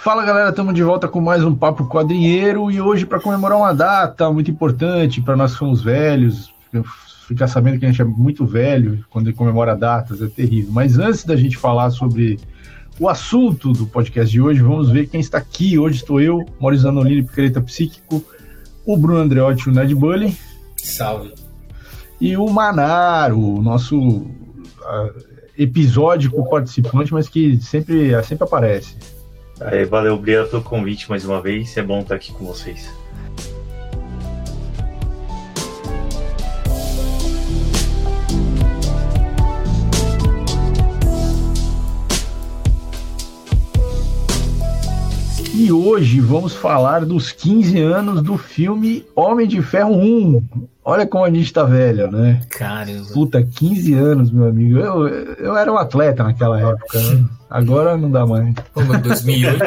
Fala 0.00 0.24
galera, 0.24 0.50
estamos 0.50 0.74
de 0.74 0.82
volta 0.82 1.08
com 1.08 1.20
mais 1.20 1.42
um 1.42 1.52
Papo 1.52 1.84
Quadrinheiro 1.88 2.70
e 2.70 2.80
hoje 2.80 3.04
para 3.04 3.18
comemorar 3.18 3.58
uma 3.58 3.74
data 3.74 4.30
muito 4.30 4.48
importante 4.48 5.20
para 5.20 5.36
nós 5.36 5.52
que 5.52 5.58
somos 5.58 5.82
velhos, 5.82 6.54
ficar 7.26 7.48
sabendo 7.48 7.80
que 7.80 7.84
a 7.84 7.90
gente 7.90 8.00
é 8.00 8.04
muito 8.04 8.46
velho 8.46 9.04
quando 9.10 9.34
comemora 9.34 9.74
datas, 9.74 10.22
é 10.22 10.28
terrível. 10.28 10.70
Mas 10.72 11.00
antes 11.00 11.24
da 11.24 11.34
gente 11.34 11.56
falar 11.56 11.90
sobre 11.90 12.38
o 13.00 13.08
assunto 13.08 13.72
do 13.72 13.88
podcast 13.88 14.30
de 14.30 14.40
hoje, 14.40 14.62
vamos 14.62 14.88
ver 14.88 15.08
quem 15.08 15.18
está 15.18 15.38
aqui. 15.38 15.76
Hoje 15.76 15.96
estou 15.96 16.20
eu, 16.20 16.46
Maurício 16.60 16.84
Zanolini, 16.84 17.24
Picareta 17.24 17.60
Psíquico, 17.60 18.24
o 18.86 18.96
Bruno 18.96 19.18
Andreotti, 19.18 19.68
o 19.68 19.72
Ned 19.72 19.92
Bully. 19.96 20.38
Salve. 20.76 21.34
E 22.20 22.36
o 22.36 22.48
Manaro, 22.48 23.40
o 23.40 23.60
nosso 23.60 23.98
uh, 23.98 24.30
episódico 25.58 26.48
participante, 26.48 27.12
mas 27.12 27.28
que 27.28 27.60
sempre, 27.60 28.22
sempre 28.22 28.44
aparece. 28.44 29.17
Aí, 29.60 29.84
valeu, 29.84 30.14
obrigado 30.14 30.50
pelo 30.50 30.62
convite 30.62 31.08
mais 31.10 31.24
uma 31.24 31.40
vez. 31.40 31.76
É 31.76 31.82
bom 31.82 32.00
estar 32.00 32.14
aqui 32.14 32.32
com 32.32 32.44
vocês. 32.44 32.90
E 45.68 45.72
hoje 45.72 46.18
vamos 46.18 46.54
falar 46.54 47.04
dos 47.04 47.30
15 47.30 47.78
anos 47.78 48.22
do 48.22 48.38
filme 48.38 49.04
Homem 49.14 49.46
de 49.46 49.60
Ferro 49.60 49.92
1. 49.92 50.42
Olha 50.82 51.06
como 51.06 51.26
a 51.26 51.30
gente 51.30 51.52
tá 51.52 51.62
velho, 51.62 52.10
né? 52.10 52.40
Caramba. 52.48 53.10
Puta, 53.12 53.42
15 53.42 53.92
anos, 53.92 54.30
meu 54.30 54.48
amigo. 54.48 54.78
Eu, 54.78 55.06
eu 55.06 55.56
era 55.58 55.70
um 55.70 55.76
atleta 55.76 56.24
naquela 56.24 56.58
época, 56.58 56.98
né? 56.98 57.22
Agora 57.50 57.98
não 57.98 58.10
dá 58.10 58.24
mais. 58.24 58.54
Pô, 58.72 58.82
mas 58.82 59.02
2008, 59.02 59.58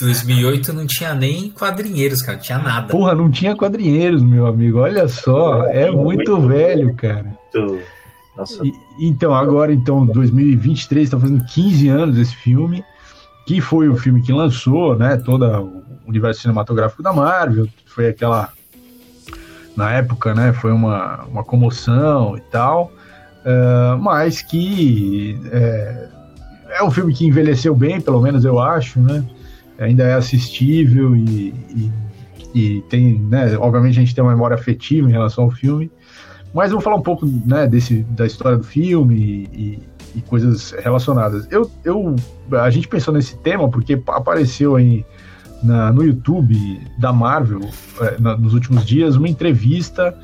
2008 0.00 0.72
não 0.72 0.84
tinha 0.84 1.14
nem 1.14 1.48
quadrinheiros, 1.50 2.20
cara, 2.20 2.36
não 2.36 2.42
tinha 2.42 2.58
nada. 2.58 2.88
Porra, 2.88 3.14
não 3.14 3.30
tinha 3.30 3.54
quadrinheiros, 3.54 4.20
meu 4.20 4.48
amigo. 4.48 4.80
Olha 4.80 5.06
só, 5.06 5.62
é 5.66 5.92
muito 5.92 6.40
velho, 6.40 6.92
cara. 6.94 7.38
Nossa. 8.36 8.66
E, 8.66 8.72
então, 8.98 9.32
agora, 9.32 9.72
então, 9.72 10.04
2023, 10.04 11.08
tá 11.08 11.20
fazendo 11.20 11.44
15 11.44 11.88
anos 11.88 12.18
esse 12.18 12.34
filme 12.34 12.84
que 13.46 13.60
foi 13.60 13.88
o 13.88 13.96
filme 13.96 14.20
que 14.20 14.32
lançou, 14.32 14.98
né, 14.98 15.16
todo 15.16 15.46
o 15.46 15.84
universo 16.08 16.42
cinematográfico 16.42 17.02
da 17.02 17.12
Marvel, 17.12 17.68
foi 17.86 18.08
aquela 18.08 18.50
na 19.76 19.92
época, 19.92 20.34
né, 20.34 20.52
foi 20.52 20.72
uma, 20.72 21.24
uma 21.24 21.44
comoção 21.44 22.36
e 22.36 22.40
tal, 22.40 22.90
uh, 23.44 23.96
mas 23.98 24.42
que 24.42 25.38
é, 25.52 26.08
é, 26.70 26.82
um 26.82 26.90
filme 26.90 27.14
que 27.14 27.26
envelheceu 27.26 27.74
bem, 27.74 28.00
pelo 28.00 28.20
menos 28.20 28.44
eu 28.44 28.58
acho, 28.58 28.98
né, 28.98 29.24
ainda 29.78 30.02
é 30.02 30.14
assistível 30.14 31.14
e, 31.14 31.54
e, 31.74 31.92
e 32.54 32.82
tem, 32.88 33.20
né, 33.20 33.56
obviamente 33.58 33.98
a 33.98 34.00
gente 34.00 34.14
tem 34.14 34.24
uma 34.24 34.32
memória 34.32 34.54
afetiva 34.54 35.08
em 35.08 35.12
relação 35.12 35.44
ao 35.44 35.50
filme, 35.50 35.90
mas 36.52 36.70
eu 36.70 36.78
vou 36.78 36.82
falar 36.82 36.96
um 36.96 37.02
pouco, 37.02 37.26
né, 37.44 37.66
desse, 37.68 38.02
da 38.02 38.26
história 38.26 38.56
do 38.56 38.64
filme 38.64 39.48
e, 39.52 39.78
e 40.16 40.22
coisas 40.22 40.72
relacionadas. 40.72 41.46
Eu, 41.50 41.70
eu, 41.84 42.16
a 42.52 42.70
gente 42.70 42.88
pensou 42.88 43.12
nesse 43.12 43.36
tema 43.36 43.68
porque 43.68 44.02
apareceu 44.08 44.74
aí 44.74 45.04
na, 45.62 45.92
no 45.92 46.02
YouTube 46.02 46.80
da 46.98 47.12
Marvel 47.12 47.60
é, 48.00 48.20
na, 48.20 48.36
nos 48.36 48.54
últimos 48.54 48.84
dias 48.84 49.16
uma 49.16 49.28
entrevista 49.28 50.16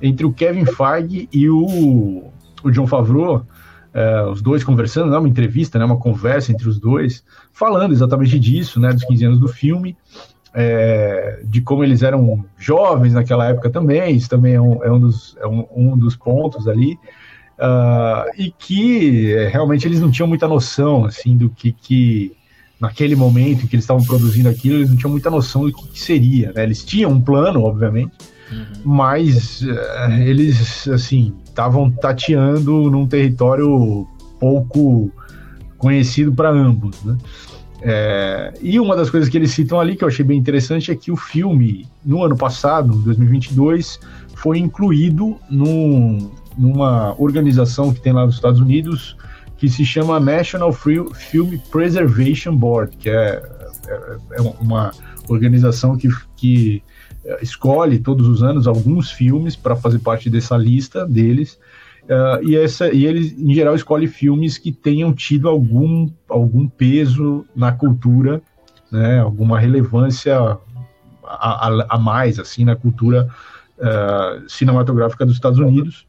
entre 0.00 0.26
o 0.26 0.32
Kevin 0.32 0.66
Feige 0.66 1.28
e 1.32 1.48
o, 1.48 2.30
o 2.62 2.70
John 2.70 2.86
Favreau, 2.86 3.44
é, 3.92 4.22
os 4.24 4.42
dois 4.42 4.62
conversando, 4.62 5.10
né, 5.10 5.18
uma 5.18 5.28
entrevista, 5.28 5.78
né, 5.78 5.84
uma 5.84 5.96
conversa 5.96 6.52
entre 6.52 6.68
os 6.68 6.78
dois, 6.78 7.24
falando 7.52 7.92
exatamente 7.92 8.38
disso, 8.38 8.78
né, 8.78 8.92
dos 8.92 9.04
15 9.04 9.24
anos 9.24 9.40
do 9.40 9.48
filme, 9.48 9.96
é, 10.54 11.40
de 11.44 11.60
como 11.60 11.82
eles 11.82 12.02
eram 12.02 12.44
jovens 12.56 13.14
naquela 13.14 13.46
época 13.46 13.70
também, 13.70 14.14
isso 14.14 14.28
também 14.28 14.54
é 14.54 14.60
um, 14.60 14.84
é 14.84 14.92
um, 14.92 15.00
dos, 15.00 15.36
é 15.40 15.46
um, 15.46 15.66
um 15.74 15.96
dos 15.96 16.16
pontos 16.16 16.68
ali, 16.68 16.98
Uh, 17.58 18.30
e 18.38 18.52
que 18.56 19.32
é, 19.32 19.48
realmente 19.48 19.84
eles 19.84 20.00
não 20.00 20.12
tinham 20.12 20.28
muita 20.28 20.46
noção 20.46 21.04
assim 21.04 21.36
do 21.36 21.50
que, 21.50 21.72
que 21.72 22.32
naquele 22.80 23.16
momento 23.16 23.64
em 23.64 23.66
que 23.66 23.74
eles 23.74 23.82
estavam 23.82 24.04
produzindo 24.04 24.48
aquilo 24.48 24.76
eles 24.76 24.90
não 24.90 24.96
tinham 24.96 25.10
muita 25.10 25.28
noção 25.28 25.62
do 25.64 25.72
que, 25.72 25.88
que 25.88 26.00
seria 26.00 26.52
né? 26.52 26.62
eles 26.62 26.84
tinham 26.84 27.10
um 27.10 27.20
plano 27.20 27.64
obviamente 27.64 28.12
uhum. 28.52 28.64
mas 28.84 29.62
uh, 29.62 30.12
eles 30.24 30.86
assim 30.86 31.34
estavam 31.44 31.90
tateando 31.90 32.88
num 32.88 33.08
território 33.08 34.06
pouco 34.38 35.10
conhecido 35.78 36.32
para 36.32 36.50
ambos 36.50 37.02
né? 37.02 37.18
É, 37.80 38.54
e 38.60 38.78
uma 38.78 38.96
das 38.96 39.08
coisas 39.10 39.28
que 39.28 39.36
eles 39.36 39.52
citam 39.52 39.80
ali 39.80 39.96
que 39.96 40.02
eu 40.02 40.08
achei 40.08 40.24
bem 40.24 40.38
interessante 40.38 40.90
é 40.90 40.96
que 40.96 41.10
o 41.12 41.16
filme 41.16 41.86
no 42.04 42.22
ano 42.24 42.36
passado 42.36 42.92
2022 42.98 44.00
foi 44.34 44.58
incluído 44.58 45.36
num, 45.50 46.30
numa 46.58 47.14
organização 47.18 47.92
que 47.92 48.00
tem 48.00 48.12
lá 48.12 48.26
nos 48.26 48.34
Estados 48.34 48.60
Unidos 48.60 49.16
que 49.58 49.68
se 49.68 49.84
chama 49.84 50.20
National 50.20 50.72
Film 50.72 51.58
Preservation 51.70 52.56
Board, 52.56 52.96
que 52.96 53.10
é, 53.10 53.42
é, 53.88 54.16
é 54.32 54.40
uma 54.60 54.92
organização 55.28 55.96
que, 55.96 56.08
que 56.36 56.82
é, 57.24 57.42
escolhe 57.42 57.98
todos 57.98 58.26
os 58.28 58.42
anos 58.42 58.68
alguns 58.68 59.10
filmes 59.10 59.56
para 59.56 59.74
fazer 59.74 59.98
parte 59.98 60.30
dessa 60.30 60.56
lista 60.56 61.04
deles. 61.04 61.58
Uh, 62.04 62.42
e, 62.42 62.56
essa, 62.56 62.90
e 62.90 63.04
eles, 63.04 63.38
em 63.38 63.52
geral, 63.52 63.74
escolhe 63.74 64.06
filmes 64.06 64.56
que 64.56 64.72
tenham 64.72 65.12
tido 65.12 65.46
algum, 65.46 66.08
algum 66.26 66.66
peso 66.66 67.44
na 67.54 67.70
cultura, 67.70 68.40
né, 68.90 69.20
alguma 69.20 69.60
relevância 69.60 70.38
a, 71.22 71.68
a, 71.68 71.86
a 71.96 71.98
mais 71.98 72.38
assim 72.38 72.64
na 72.64 72.74
cultura 72.74 73.28
uh, 73.76 74.48
cinematográfica 74.48 75.26
dos 75.26 75.34
Estados 75.34 75.58
Unidos. 75.58 76.07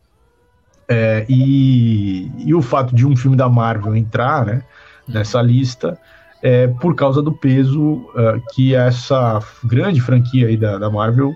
É, 0.92 1.24
e, 1.30 2.32
e, 2.40 2.56
o 2.56 2.64
fato 2.64 2.96
de 2.96 3.06
um 3.06 3.16
filme 3.16 3.38
da 3.38 3.48
Marvel 3.48 3.96
entrar 3.96 4.44
né, 4.44 4.64
nessa 5.08 5.40
lista 5.40 6.00
é 6.42 6.68
por 6.68 6.96
causa 6.96 7.22
do 7.22 7.32
peso 7.32 7.80
uh, 7.80 8.42
que 8.56 8.74
essa 8.74 9.40
grande 9.64 10.02
franquia 10.02 10.48
aí 10.48 10.58
da, 10.58 10.80
da 10.80 10.90
Marvel 10.90 11.32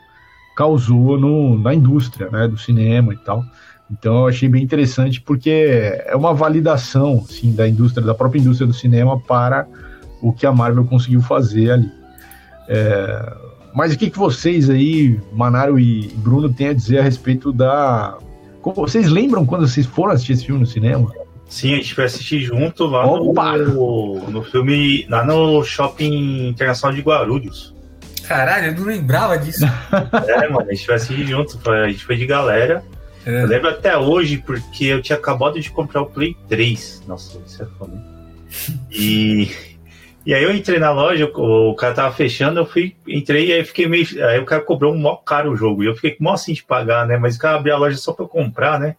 causou 0.55 1.19
no, 1.19 1.59
na 1.59 1.71
indústria 1.71 2.31
né, 2.31 2.47
do 2.47 2.57
cinema 2.57 3.13
e 3.13 3.17
tal. 3.17 3.43
Então 3.91 4.21
eu 4.21 4.27
achei 4.27 4.49
bem 4.49 4.63
interessante 4.63 5.21
porque 5.21 6.01
é 6.03 6.15
uma 6.15 6.33
validação 6.33 7.23
assim, 7.23 7.53
da 7.53 7.67
indústria, 7.67 8.03
da 8.03 8.15
própria 8.15 8.39
indústria 8.39 8.65
do 8.65 8.73
cinema 8.73 9.19
para 9.19 9.67
o 10.19 10.33
que 10.33 10.47
a 10.47 10.51
Marvel 10.51 10.85
conseguiu 10.85 11.21
fazer 11.21 11.71
ali. 11.71 11.91
É, 12.67 13.35
mas 13.75 13.93
o 13.93 13.97
que, 13.99 14.09
que 14.09 14.17
vocês 14.17 14.67
aí, 14.67 15.19
Manaro 15.31 15.79
e 15.79 16.07
Bruno, 16.17 16.51
têm 16.51 16.69
a 16.69 16.73
dizer 16.73 16.99
a 16.99 17.03
respeito 17.03 17.51
da 17.51 18.17
vocês 18.71 19.09
lembram 19.09 19.45
quando 19.45 19.67
vocês 19.67 19.85
foram 19.85 20.13
assistir 20.13 20.33
esse 20.33 20.45
filme 20.45 20.61
no 20.61 20.67
cinema? 20.67 21.11
Sim, 21.49 21.73
a 21.73 21.75
gente 21.75 21.93
foi 21.93 22.05
assistir 22.05 22.39
junto 22.39 22.85
lá 22.85 23.05
no, 23.05 24.29
no 24.29 24.43
filme, 24.43 25.05
lá 25.09 25.23
no 25.23 25.63
Shopping 25.63 26.47
Internacional 26.49 26.95
de 26.95 27.01
Guarulhos. 27.01 27.73
Caralho, 28.27 28.67
eu 28.67 28.75
não 28.75 28.85
lembrava 28.85 29.37
disso. 29.37 29.65
é, 30.27 30.49
mano, 30.49 30.69
a 30.69 30.73
gente 30.73 30.85
foi 30.85 30.95
assistir 30.95 31.27
junto, 31.27 31.59
a 31.69 31.89
gente 31.89 32.05
foi 32.05 32.15
de 32.15 32.25
galera. 32.25 32.83
É. 33.25 33.43
Eu 33.43 33.47
lembro 33.47 33.69
até 33.69 33.97
hoje, 33.97 34.37
porque 34.37 34.85
eu 34.85 35.01
tinha 35.01 35.17
acabado 35.17 35.59
de 35.59 35.69
comprar 35.69 36.01
o 36.01 36.05
Play 36.05 36.35
3. 36.49 37.03
Nossa, 37.07 37.37
isso 37.45 37.61
é 37.61 37.65
foda. 37.77 37.93
E 38.91 39.51
e 40.25 40.33
aí 40.33 40.43
eu 40.43 40.55
entrei 40.55 40.79
na 40.79 40.91
loja, 40.91 41.25
o 41.25 41.75
cara 41.75 41.93
tava 41.93 42.15
fechando, 42.15 42.59
eu 42.59 42.65
fui, 42.65 42.95
entrei 43.05 43.47
e 43.47 43.53
aí 43.53 43.65
fiquei 43.65 43.87
meio. 43.87 44.05
Aí 44.25 44.39
o 44.39 44.45
cara 44.45 44.61
cobrou 44.61 44.93
um 44.93 44.97
mó 44.97 45.17
caro 45.17 45.51
o 45.51 45.55
jogo. 45.55 45.83
E 45.83 45.87
eu 45.87 45.95
fiquei 45.95 46.15
mó 46.19 46.33
assim 46.33 46.53
de 46.53 46.63
pagar, 46.63 47.05
né? 47.05 47.17
Mas 47.17 47.35
o 47.35 47.39
cara 47.39 47.57
abriu 47.57 47.75
a 47.75 47.77
loja 47.77 47.97
só 47.97 48.13
pra 48.13 48.23
eu 48.23 48.29
comprar, 48.29 48.79
né? 48.79 48.95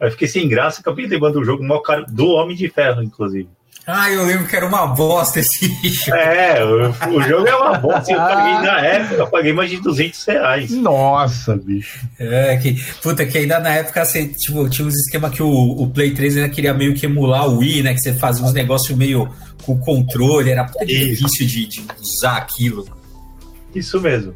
Aí 0.00 0.08
eu 0.08 0.10
fiquei 0.12 0.26
sem 0.26 0.48
graça, 0.48 0.80
acabei 0.80 1.06
levando 1.06 1.36
o 1.36 1.44
jogo 1.44 1.62
mó 1.62 1.78
caro 1.80 2.04
do 2.06 2.30
Homem 2.30 2.56
de 2.56 2.68
Ferro, 2.68 3.02
inclusive. 3.02 3.48
Ah, 3.86 4.10
eu 4.10 4.24
lembro 4.24 4.46
que 4.46 4.54
era 4.54 4.66
uma 4.66 4.86
bosta 4.86 5.40
esse 5.40 5.66
jogo. 5.88 6.16
É, 6.16 6.64
o, 6.64 7.16
o 7.16 7.22
jogo 7.22 7.48
é 7.48 7.56
uma 7.56 7.78
bosta. 7.78 8.12
Eu 8.12 8.18
paguei 8.18 8.52
na 8.66 8.80
época, 8.80 9.14
eu 9.14 9.26
paguei 9.26 9.52
mais 9.52 9.70
de 9.70 9.78
200 9.78 10.24
reais. 10.24 10.70
Nossa, 10.70 11.56
bicho. 11.56 11.98
É, 12.18 12.56
que, 12.58 12.74
puta, 13.02 13.26
que 13.26 13.38
ainda 13.38 13.58
na 13.58 13.70
época 13.70 14.02
assim, 14.02 14.28
tipo, 14.28 14.68
tinha 14.68 14.86
uns 14.86 14.94
esquema 14.94 15.30
que 15.30 15.42
o, 15.42 15.48
o 15.48 15.90
Play 15.90 16.12
3 16.12 16.36
ainda 16.36 16.48
queria 16.50 16.72
meio 16.72 16.94
que 16.94 17.06
emular 17.06 17.48
o 17.48 17.58
Wii, 17.58 17.82
né? 17.82 17.94
Que 17.94 18.00
você 18.00 18.14
fazia 18.14 18.44
uns 18.44 18.52
negócios 18.52 18.96
meio 18.96 19.28
com 19.64 19.78
controle, 19.78 20.50
era 20.50 20.64
difícil 20.84 21.46
de, 21.46 21.66
de 21.66 21.84
usar 22.00 22.36
aquilo. 22.36 22.86
Isso 23.74 24.00
mesmo. 24.00 24.34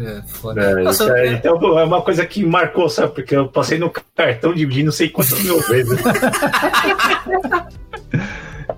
É, 0.00 0.22
foda. 0.26 0.62
É, 0.62 0.82
Nossa, 0.82 1.26
então 1.26 1.78
é 1.78 1.84
uma 1.84 2.00
coisa 2.00 2.24
que 2.24 2.44
marcou, 2.44 2.88
sabe? 2.88 3.14
Porque 3.14 3.36
eu 3.36 3.48
passei 3.48 3.78
no 3.78 3.90
cartão 3.90 4.54
de 4.54 4.82
não 4.82 4.92
sei 4.92 5.08
quantas 5.10 5.42
mil 5.42 5.60
vezes. 5.68 5.98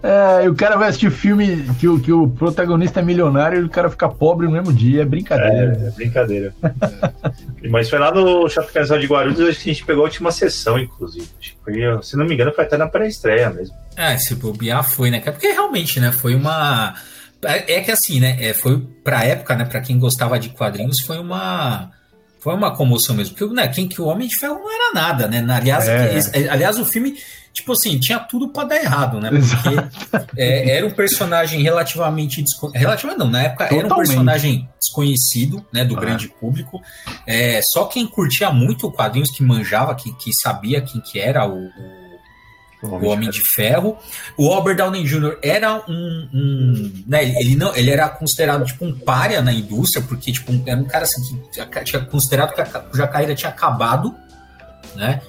É, 0.03 0.49
o 0.49 0.55
cara 0.55 0.77
vai 0.77 0.89
assistir 0.89 1.11
filme 1.13 1.65
que 1.79 1.87
o, 1.87 2.01
que 2.01 2.13
o 2.13 2.29
protagonista 2.29 2.99
é 2.99 3.03
milionário 3.05 3.61
e 3.61 3.65
o 3.65 3.69
cara 3.69 3.89
fica 3.89 4.09
pobre 4.09 4.47
no 4.47 4.53
mesmo 4.53 4.73
dia. 4.73 5.03
É 5.03 5.05
brincadeira. 5.05 5.79
É, 5.81 5.89
é 5.89 5.91
brincadeira. 5.93 6.55
é. 7.63 7.69
Mas 7.69 7.89
foi 7.89 8.01
lá 8.01 8.13
no 8.13 8.49
Shopping 8.49 8.73
Casal 8.73 8.99
de 8.99 9.07
Guarulhos 9.07 9.41
acho 9.41 9.61
que 9.61 9.71
a 9.71 9.73
gente 9.73 9.85
pegou 9.85 10.03
a 10.03 10.07
última 10.07 10.33
sessão, 10.33 10.77
inclusive. 10.77 11.29
Foi, 11.65 12.03
se 12.03 12.17
não 12.17 12.25
me 12.25 12.35
engano, 12.35 12.53
foi 12.53 12.65
até 12.65 12.77
na 12.77 12.89
pré-estreia 12.89 13.51
mesmo. 13.51 13.77
É, 13.97 14.17
se 14.17 14.35
bobear 14.35 14.83
foi, 14.83 15.11
né? 15.11 15.21
Porque 15.21 15.49
realmente, 15.49 16.01
né? 16.01 16.11
Foi 16.11 16.35
uma. 16.35 16.95
É, 17.45 17.75
é 17.75 17.81
que 17.81 17.91
assim, 17.91 18.21
né? 18.21 18.37
É, 18.41 18.55
foi 18.55 18.79
pra 19.03 19.25
época, 19.25 19.55
né? 19.57 19.65
Pra 19.65 19.81
quem 19.81 19.99
gostava 19.99 20.39
de 20.39 20.51
quadrinhos, 20.51 21.01
foi 21.01 21.19
uma 21.19 21.91
foi 22.43 22.55
uma 22.55 22.75
comoção 22.75 23.15
mesmo. 23.15 23.37
Porque 23.37 23.55
né, 23.55 23.69
quem 23.69 23.87
que 23.87 24.01
o 24.01 24.07
Homem 24.07 24.27
de 24.27 24.37
Ferro 24.37 24.57
não 24.57 24.73
era 24.73 24.93
nada, 24.93 25.29
né? 25.29 25.45
Aliás, 25.55 25.87
é. 25.87 26.49
aliás, 26.49 26.77
o 26.77 26.85
filme, 26.85 27.15
tipo 27.53 27.73
assim, 27.73 28.01
tinha 28.01 28.19
tudo 28.19 28.49
para 28.49 28.69
dar 28.69 28.77
errado, 28.83 29.21
né? 29.21 29.31
Porque 29.31 30.21
é, 30.37 30.77
era 30.77 30.85
um 30.85 30.91
personagem 30.91 31.63
relativamente 31.63 32.43
desconhecido. 32.43 32.81
Relativamente 32.81 33.19
não, 33.21 33.31
na 33.31 33.43
época 33.43 33.69
Totalmente. 33.69 33.87
era 33.87 33.95
um 33.95 33.97
personagem 33.97 34.69
desconhecido, 34.81 35.65
né? 35.73 35.85
Do 35.85 35.97
ah. 35.97 36.01
grande 36.01 36.29
público. 36.29 36.83
É, 37.25 37.61
só 37.63 37.85
quem 37.85 38.07
curtia 38.09 38.51
muito 38.51 38.91
quadrinhos, 38.91 39.31
que 39.31 39.45
manjava, 39.45 39.95
que, 39.95 40.13
que 40.17 40.33
sabia 40.33 40.81
quem 40.81 41.01
que 41.01 41.21
era 41.21 41.47
o, 41.47 41.67
o 41.67 42.02
o 42.83 43.07
Homem 43.07 43.31
de 43.31 43.43
Ferro. 43.55 43.97
O 44.37 44.49
Robert 44.49 44.77
Downey 44.77 45.05
Jr. 45.05 45.39
era 45.43 45.83
um, 45.89 46.29
um, 46.33 47.05
né, 47.07 47.25
ele 47.41 47.55
não, 47.55 47.75
ele 47.77 47.91
era 47.91 48.09
considerado 48.09 48.65
tipo 48.65 48.85
um 48.85 48.93
párea 48.93 49.41
na 49.41 49.53
indústria, 49.53 50.05
porque 50.07 50.33
tipo 50.33 50.53
era 50.67 50.81
um 50.81 50.85
cara 50.85 51.05
assim 51.05 51.41
que 51.53 51.85
tinha 51.85 52.05
considerado 52.05 52.55
que 52.55 52.61
a, 52.61 53.09
carreira 53.09 53.35
tinha 53.35 53.51
acabado, 53.51 54.15
né? 54.97 55.21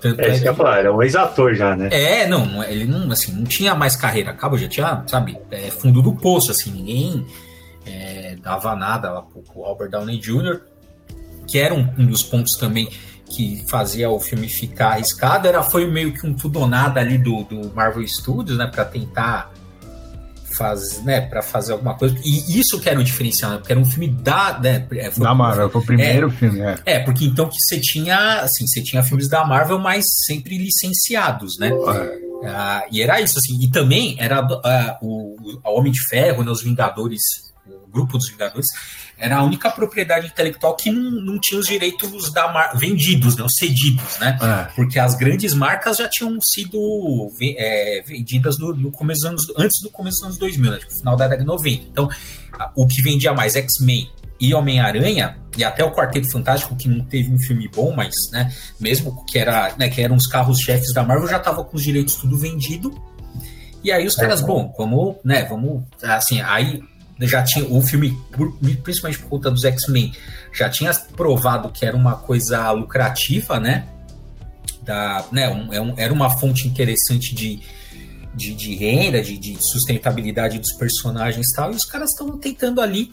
Tanto 0.00 0.20
é, 0.20 0.28
isso 0.28 0.42
que 0.42 0.48
eu 0.48 0.52
ia 0.52 0.56
falar, 0.56 0.78
era 0.78 0.94
um 0.94 1.02
ex-ator 1.02 1.54
já, 1.54 1.74
né? 1.74 1.88
É, 1.90 2.26
não, 2.26 2.62
ele 2.62 2.84
não, 2.84 3.10
assim, 3.10 3.32
não 3.32 3.44
tinha 3.44 3.74
mais 3.74 3.96
carreira, 3.96 4.30
acabou, 4.30 4.56
já 4.56 4.68
tinha, 4.68 5.02
sabe, 5.08 5.36
é, 5.50 5.70
fundo 5.70 6.00
do 6.00 6.14
poço, 6.14 6.52
assim, 6.52 6.70
ninguém 6.70 7.26
é, 7.84 8.36
dava 8.40 8.76
nada 8.76 9.10
lá 9.10 9.22
pro, 9.22 9.42
pro 9.42 9.62
Robert 9.62 9.90
Downey 9.90 10.18
Jr., 10.18 10.60
que 11.48 11.58
era 11.58 11.74
um, 11.74 11.88
um 11.98 12.06
dos 12.06 12.22
pontos 12.22 12.56
também 12.56 12.88
que 13.30 13.64
fazia 13.68 14.10
o 14.10 14.18
filme 14.18 14.48
ficar 14.48 14.92
arriscado 14.92 15.46
era 15.46 15.62
foi 15.62 15.90
meio 15.90 16.12
que 16.12 16.26
um 16.26 16.34
tudo 16.34 16.60
ou 16.60 16.66
nada 16.66 17.00
ali 17.00 17.18
do, 17.18 17.44
do 17.44 17.72
Marvel 17.74 18.06
Studios, 18.06 18.56
né, 18.58 18.66
para 18.66 18.84
tentar 18.84 19.52
fazer, 20.56 21.02
né, 21.02 21.20
para 21.20 21.40
fazer 21.40 21.72
alguma 21.72 21.94
coisa. 21.94 22.16
E 22.24 22.58
isso 22.58 22.80
que 22.80 22.88
era 22.88 22.98
o 22.98 23.04
diferencial, 23.04 23.52
né, 23.52 23.58
porque 23.58 23.72
era 23.72 23.80
um 23.80 23.84
filme 23.84 24.08
da, 24.08 24.58
né, 24.58 24.86
é, 24.92 25.10
foi, 25.10 25.24
da 25.24 25.34
Marvel, 25.34 25.70
foi 25.70 25.80
o 25.80 25.84
primeiro 25.84 26.28
é, 26.28 26.30
filme, 26.30 26.60
é. 26.60 26.76
É, 26.84 26.98
porque 26.98 27.24
então 27.24 27.48
que 27.48 27.60
você 27.60 27.78
tinha, 27.78 28.40
assim, 28.40 28.66
você 28.66 28.82
tinha 28.82 29.02
filmes 29.02 29.28
da 29.28 29.44
Marvel, 29.44 29.78
mas 29.78 30.06
sempre 30.26 30.58
licenciados, 30.58 31.58
né? 31.58 31.68
É. 31.68 32.28
Uh, 32.38 32.82
e 32.92 33.02
era 33.02 33.20
isso, 33.20 33.36
assim, 33.38 33.60
e 33.60 33.68
também 33.68 34.16
era 34.18 34.40
uh, 34.40 34.96
o, 35.02 35.36
o 35.64 35.76
Homem 35.76 35.90
de 35.90 36.00
Ferro, 36.06 36.44
né, 36.44 36.50
os 36.50 36.62
Vingadores, 36.62 37.22
o 37.66 37.90
grupo 37.90 38.16
dos 38.16 38.28
Vingadores, 38.28 38.68
era 39.18 39.38
a 39.38 39.42
única 39.42 39.70
propriedade 39.70 40.28
intelectual 40.28 40.76
que 40.76 40.90
não, 40.90 41.10
não 41.10 41.40
tinha 41.40 41.58
os 41.60 41.66
direitos 41.66 42.32
da 42.32 42.52
mar... 42.52 42.76
vendidos, 42.76 43.36
não 43.36 43.48
cedidos, 43.48 44.18
né? 44.18 44.38
É. 44.40 44.72
Porque 44.74 44.98
as 44.98 45.16
grandes 45.16 45.54
marcas 45.54 45.96
já 45.96 46.08
tinham 46.08 46.38
sido 46.40 46.78
é, 47.42 48.02
vendidas 48.06 48.58
no, 48.58 48.72
no, 48.74 48.92
começo 48.92 49.22
dos 49.22 49.28
anos, 49.28 49.52
antes 49.58 49.82
do 49.82 49.90
começo 49.90 50.18
dos 50.18 50.26
anos 50.26 50.38
2000, 50.38 50.70
né? 50.70 50.78
Tipo, 50.78 50.96
final 50.96 51.16
da 51.16 51.24
década 51.24 51.42
de 51.42 51.46
90. 51.48 51.84
Então, 51.84 52.08
o 52.76 52.86
que 52.86 53.02
vendia 53.02 53.34
mais 53.34 53.56
X-Men 53.56 54.08
e 54.40 54.54
Homem-Aranha, 54.54 55.36
e 55.56 55.64
até 55.64 55.84
o 55.84 55.90
Quarteto 55.90 56.30
Fantástico, 56.30 56.76
que 56.76 56.88
não 56.88 57.04
teve 57.04 57.32
um 57.32 57.38
filme 57.38 57.68
bom, 57.68 57.92
mas, 57.94 58.14
né, 58.30 58.52
mesmo 58.78 59.24
que 59.26 59.36
era, 59.36 59.74
né, 59.76 59.88
que 59.88 60.00
eram 60.00 60.14
os 60.14 60.28
carros-chefes 60.28 60.92
da 60.94 61.02
Marvel, 61.02 61.26
já 61.26 61.40
tava 61.40 61.64
com 61.64 61.76
os 61.76 61.82
direitos 61.82 62.14
tudo 62.14 62.38
vendido. 62.38 62.94
E 63.82 63.90
aí 63.90 64.06
os 64.06 64.14
caras, 64.14 64.42
é. 64.42 64.46
bom, 64.46 64.72
vamos, 64.78 65.16
né, 65.24 65.44
vamos, 65.44 65.82
assim, 66.02 66.40
aí 66.40 66.80
já 67.26 67.42
tinha 67.42 67.64
o 67.66 67.82
filme, 67.82 68.16
principalmente 68.82 69.18
por 69.18 69.28
conta 69.28 69.50
dos 69.50 69.64
X-Men, 69.64 70.12
já 70.52 70.68
tinha 70.68 70.92
provado 71.16 71.70
que 71.70 71.84
era 71.84 71.96
uma 71.96 72.16
coisa 72.16 72.70
lucrativa, 72.70 73.58
né? 73.58 73.88
Da, 74.82 75.24
né 75.32 75.44
é 75.72 75.80
um, 75.80 75.94
era 75.96 76.12
uma 76.12 76.30
fonte 76.30 76.68
interessante 76.68 77.34
de, 77.34 77.60
de, 78.34 78.54
de 78.54 78.74
renda, 78.76 79.20
de, 79.20 79.36
de, 79.36 79.62
sustentabilidade 79.62 80.58
dos 80.58 80.72
personagens 80.72 81.50
e 81.50 81.54
tal, 81.54 81.72
e 81.72 81.76
os 81.76 81.84
caras 81.84 82.10
estão 82.10 82.38
tentando 82.38 82.80
ali 82.80 83.10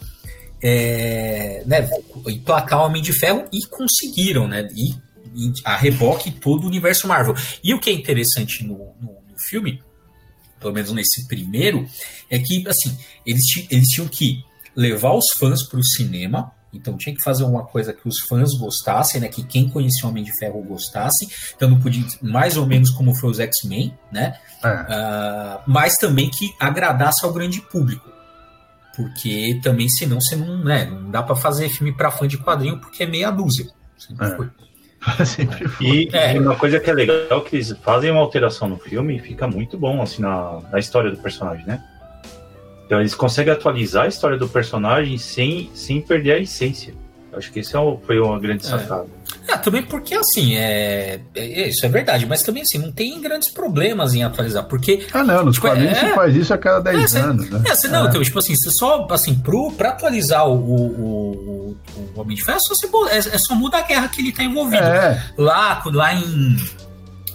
é, 0.64 1.64
né, 1.66 1.90
emplacar 2.28 2.82
o 2.82 2.86
Homem 2.86 3.02
de 3.02 3.12
Ferro 3.12 3.46
e 3.52 3.66
conseguiram, 3.68 4.48
né? 4.48 4.68
E, 4.76 4.92
e 5.36 5.52
a 5.66 5.76
reboque 5.76 6.32
todo 6.32 6.64
o 6.64 6.68
universo 6.68 7.08
Marvel. 7.08 7.36
E 7.64 7.74
o 7.74 7.80
que 7.80 7.90
é 7.90 7.94
interessante 7.94 8.64
no, 8.64 8.78
no, 9.02 9.12
no 9.30 9.40
filme 9.50 9.82
pelo 10.66 10.74
menos 10.74 10.92
nesse 10.92 11.28
primeiro, 11.28 11.88
é 12.28 12.40
que, 12.40 12.68
assim, 12.68 12.98
eles, 13.24 13.44
eles 13.70 13.88
tinham 13.90 14.08
que 14.08 14.44
levar 14.76 15.14
os 15.14 15.32
fãs 15.38 15.62
para 15.62 15.80
o 15.80 15.86
cinema, 15.86 16.52
então 16.74 16.98
tinha 16.98 17.16
que 17.16 17.24
fazer 17.24 17.44
uma 17.44 17.64
coisa 17.64 17.94
que 17.94 18.08
os 18.08 18.20
fãs 18.28 18.58
gostassem, 18.58 19.22
né? 19.22 19.28
Que 19.28 19.44
quem 19.44 19.70
conhecia 19.70 20.06
o 20.06 20.10
Homem 20.10 20.24
de 20.24 20.38
Ferro 20.38 20.62
gostasse. 20.64 21.30
Então 21.56 21.70
não 21.70 21.80
podia, 21.80 22.04
mais 22.22 22.58
ou 22.58 22.66
menos 22.66 22.90
como 22.90 23.16
foi 23.16 23.30
os 23.30 23.40
X-Men, 23.40 23.94
né? 24.12 24.38
É. 24.64 24.70
Uh, 24.70 25.62
mas 25.68 25.98
também 25.98 26.30
que 26.30 26.54
agradasse 26.60 27.24
ao 27.24 27.32
grande 27.32 27.62
público. 27.62 28.12
Porque 28.96 29.60
também, 29.64 29.88
senão, 29.88 30.20
você 30.20 30.36
não, 30.36 30.64
né, 30.64 30.86
não 30.86 31.12
dá 31.12 31.22
para 31.22 31.36
fazer 31.36 31.70
filme 31.70 31.94
para 31.94 32.12
fã 32.12 32.28
de 32.28 32.38
quadrinho, 32.38 32.80
porque 32.80 33.04
é 33.04 33.06
meia 33.06 33.30
dúzia. 33.30 33.68
Sempre 33.98 34.28
é. 34.28 34.50
Sempre 35.26 35.68
foi. 35.68 35.86
E, 35.88 36.10
é. 36.14 36.40
uma 36.40 36.56
coisa 36.56 36.80
que 36.80 36.90
é 36.90 36.94
legal 36.94 37.40
é 37.40 37.42
que 37.42 37.56
eles 37.56 37.72
fazem 37.84 38.12
uma 38.12 38.22
alteração 38.22 38.68
no 38.68 38.78
filme 38.78 39.16
e 39.16 39.20
fica 39.20 39.48
muito 39.48 39.78
bom 39.78 40.02
assim 40.02 40.22
na, 40.22 40.62
na 40.72 40.80
história 40.80 41.12
do 41.12 41.18
personagem, 41.18 41.66
né? 41.66 41.84
Então 42.86 43.00
eles 43.00 43.16
conseguem 43.16 43.52
atualizar 43.52 44.06
a 44.06 44.08
história 44.08 44.38
do 44.38 44.48
personagem 44.48 45.18
sem, 45.18 45.70
sem 45.74 46.02
perder 46.02 46.34
a 46.34 46.40
essência. 46.40 46.94
Acho 47.36 47.52
que 47.52 47.60
isso 47.60 47.78
é 47.78 48.06
foi 48.06 48.20
uma 48.20 48.40
grande 48.40 48.66
é. 48.66 48.70
sacada. 48.70 49.06
É, 49.48 49.58
também 49.58 49.84
porque 49.84 50.16
assim, 50.16 50.56
é, 50.56 51.20
é, 51.36 51.70
isso 51.70 51.86
é 51.86 51.90
verdade, 51.90 52.26
mas 52.26 52.42
também 52.42 52.64
assim, 52.64 52.78
não 52.78 52.92
tem 52.92 53.20
grandes 53.22 53.50
problemas 53.50 54.14
em 54.14 54.24
atualizar, 54.24 54.64
porque... 54.64 55.06
Ah 55.14 55.24
não, 55.24 55.46
nos 55.46 55.56
tipo, 55.56 55.68
quadrinhos 55.68 55.98
é, 55.98 56.08
você 56.08 56.14
faz 56.14 56.36
isso 56.36 56.54
a 56.54 56.58
cada 56.58 56.80
10 56.92 57.16
é, 57.16 57.20
anos, 57.20 57.50
né? 57.50 57.62
É, 57.66 57.76
você, 57.76 57.88
não, 57.88 58.08
então, 58.08 58.22
tipo 58.22 58.40
assim, 58.40 58.56
você 58.56 58.72
só, 58.72 59.06
assim, 59.12 59.36
pro, 59.36 59.72
pra 59.74 59.90
atualizar 59.90 60.48
o, 60.48 60.56
o, 60.56 60.76
o, 60.76 61.78
o 62.16 62.22
Homem 62.22 62.36
de 62.36 62.44
Ferro, 62.44 62.60
só, 62.60 62.74
você, 62.74 62.88
é, 63.12 63.18
é, 63.18 63.38
só 63.38 63.54
muda 63.56 63.78
a 63.78 63.82
guerra 63.82 64.08
que 64.08 64.22
ele 64.22 64.32
tá 64.32 64.44
envolvido. 64.44 64.84
Lá, 65.38 65.84
lá 65.86 66.14
em, 66.14 66.58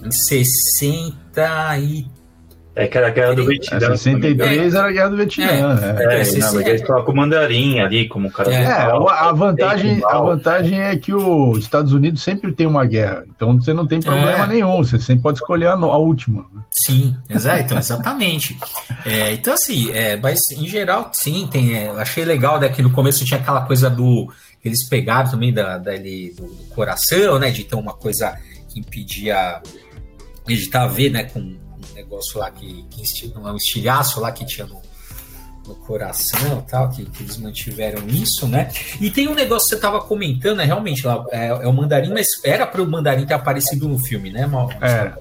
em 0.04 0.10
60 0.10 1.78
e 1.78 2.06
é 2.80 2.88
que 2.88 2.96
era 2.96 3.08
a 3.08 3.10
guerra 3.10 3.34
do 3.34 3.46
Vietnã. 3.46 3.76
É, 3.76 3.96
63 3.96 4.74
era 4.74 4.88
a 4.88 4.92
guerra 4.92 5.08
do 5.10 5.16
Vietnã. 5.16 5.44
É, 5.44 5.54
é, 5.54 6.20
é, 6.22 6.38
não, 6.38 6.54
mas 6.54 6.66
eles 6.66 6.82
colocam 6.82 7.12
o 7.12 7.16
mandarim 7.16 7.78
ali 7.78 8.08
como 8.08 8.30
cara. 8.30 8.50
É, 8.50 8.66
a, 8.66 9.32
vantagem, 9.32 10.02
a 10.04 10.18
vantagem 10.18 10.80
é 10.80 10.96
que 10.96 11.12
os 11.12 11.58
Estados 11.58 11.92
Unidos 11.92 12.22
sempre 12.22 12.52
tem 12.52 12.66
uma 12.66 12.86
guerra. 12.86 13.24
Então 13.36 13.60
você 13.60 13.74
não 13.74 13.86
tem 13.86 14.00
problema 14.00 14.44
é. 14.44 14.46
nenhum. 14.46 14.78
Você 14.78 14.98
sempre 14.98 15.22
pode 15.22 15.38
escolher 15.38 15.66
a, 15.66 15.74
a 15.74 15.98
última. 15.98 16.46
Sim, 16.70 17.14
exato, 17.28 17.74
exatamente. 17.74 18.58
É, 19.04 19.32
então, 19.32 19.52
assim, 19.52 19.90
é, 19.92 20.16
mas 20.16 20.40
em 20.50 20.66
geral, 20.66 21.10
sim, 21.12 21.46
tem. 21.50 21.76
É, 21.76 21.90
achei 21.90 22.24
legal 22.24 22.58
né, 22.58 22.70
que 22.70 22.80
no 22.80 22.90
começo 22.90 23.24
tinha 23.26 23.38
aquela 23.38 23.62
coisa 23.62 23.90
do. 23.90 24.32
Eles 24.64 24.88
pegaram 24.88 25.30
também 25.30 25.52
da, 25.52 25.76
da 25.76 25.96
do, 25.96 26.46
do 26.46 26.74
coração, 26.74 27.38
né? 27.38 27.50
De 27.50 27.64
ter 27.64 27.76
uma 27.76 27.92
coisa 27.92 28.34
que 28.68 28.80
impedia 28.80 29.60
de 30.46 30.54
estar 30.54 30.84
a 30.84 30.86
ver, 30.86 31.10
né? 31.10 31.24
Com 31.24 31.59
negócio 32.02 32.38
lá 32.38 32.50
que, 32.50 32.84
que 32.90 33.28
não 33.34 33.48
é 33.48 33.52
um 33.52 33.56
estilhaço 33.56 34.20
lá 34.20 34.32
que 34.32 34.44
tinha 34.44 34.66
no, 34.66 34.80
no 35.66 35.74
coração 35.74 36.64
tal, 36.68 36.88
que, 36.90 37.04
que, 37.04 37.22
eles 37.22 37.36
mantiveram 37.36 38.06
isso, 38.08 38.48
né? 38.48 38.70
E 39.00 39.10
tem 39.10 39.28
um 39.28 39.34
negócio 39.34 39.64
que 39.64 39.70
você 39.70 39.74
estava 39.76 40.00
comentando, 40.00 40.58
né? 40.58 40.64
Realmente, 40.64 41.06
lá, 41.06 41.24
é, 41.30 41.48
é, 41.48 41.66
o 41.66 41.72
mandarim, 41.72 42.12
mas 42.12 42.26
era 42.44 42.66
para 42.66 42.82
o 42.82 42.90
mandarim 42.90 43.26
ter 43.26 43.34
aparecido 43.34 43.88
no 43.88 43.98
filme, 43.98 44.30
né, 44.30 44.46
Mal? 44.46 44.70
É, 44.80 45.12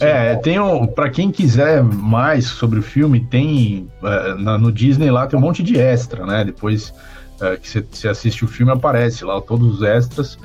é 0.00 0.36
tem 0.36 0.60
um, 0.60 0.86
para 0.86 1.10
quem 1.10 1.30
quiser 1.30 1.82
mais 1.82 2.46
sobre 2.46 2.78
o 2.78 2.82
filme, 2.82 3.20
tem 3.20 3.88
é, 4.02 4.34
na, 4.34 4.58
no 4.58 4.70
Disney 4.70 5.10
lá 5.10 5.26
tem 5.26 5.38
um 5.38 5.42
monte 5.42 5.62
de 5.62 5.78
extra, 5.78 6.24
né? 6.26 6.44
Depois 6.44 6.92
é, 7.40 7.56
que 7.56 7.68
você, 7.68 7.80
você 7.80 8.08
assiste 8.08 8.44
o 8.44 8.48
filme, 8.48 8.72
aparece 8.72 9.24
lá 9.24 9.40
todos 9.40 9.76
os 9.76 9.82
extras. 9.82 10.38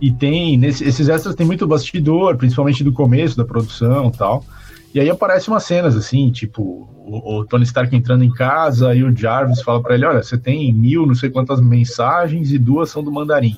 E 0.00 0.10
tem, 0.10 0.56
nesse, 0.56 0.82
esses 0.82 1.08
extras 1.08 1.34
tem 1.34 1.46
muito 1.46 1.66
bastidor, 1.66 2.36
principalmente 2.36 2.82
do 2.82 2.92
começo 2.92 3.36
da 3.36 3.44
produção 3.44 4.10
tal. 4.10 4.44
E 4.92 4.98
aí 4.98 5.08
aparecem 5.08 5.52
umas 5.52 5.64
cenas 5.64 5.96
assim, 5.96 6.30
tipo, 6.32 6.88
o, 6.96 7.38
o, 7.38 7.44
Tony 7.44 7.64
Stark 7.64 7.94
entrando 7.94 8.24
em 8.24 8.32
casa 8.32 8.94
e 8.94 9.04
o 9.04 9.16
Jarvis 9.16 9.62
fala 9.62 9.80
para 9.80 9.94
ele: 9.94 10.04
Olha, 10.04 10.22
você 10.22 10.36
tem 10.36 10.72
mil, 10.72 11.06
não 11.06 11.14
sei 11.14 11.30
quantas 11.30 11.60
mensagens 11.60 12.52
e 12.52 12.58
duas 12.58 12.90
são 12.90 13.02
do 13.02 13.12
mandarim. 13.12 13.56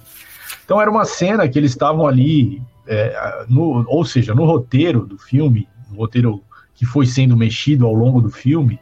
Então 0.64 0.80
era 0.80 0.90
uma 0.90 1.04
cena 1.04 1.48
que 1.48 1.58
eles 1.58 1.70
estavam 1.70 2.06
ali, 2.06 2.62
é, 2.86 3.44
no, 3.48 3.84
ou 3.88 4.04
seja, 4.04 4.34
no 4.34 4.44
roteiro 4.44 5.06
do 5.06 5.18
filme, 5.18 5.66
no 5.90 5.98
roteiro 5.98 6.42
que 6.74 6.84
foi 6.84 7.06
sendo 7.06 7.36
mexido 7.36 7.86
ao 7.86 7.94
longo 7.94 8.20
do 8.20 8.30
filme, 8.30 8.78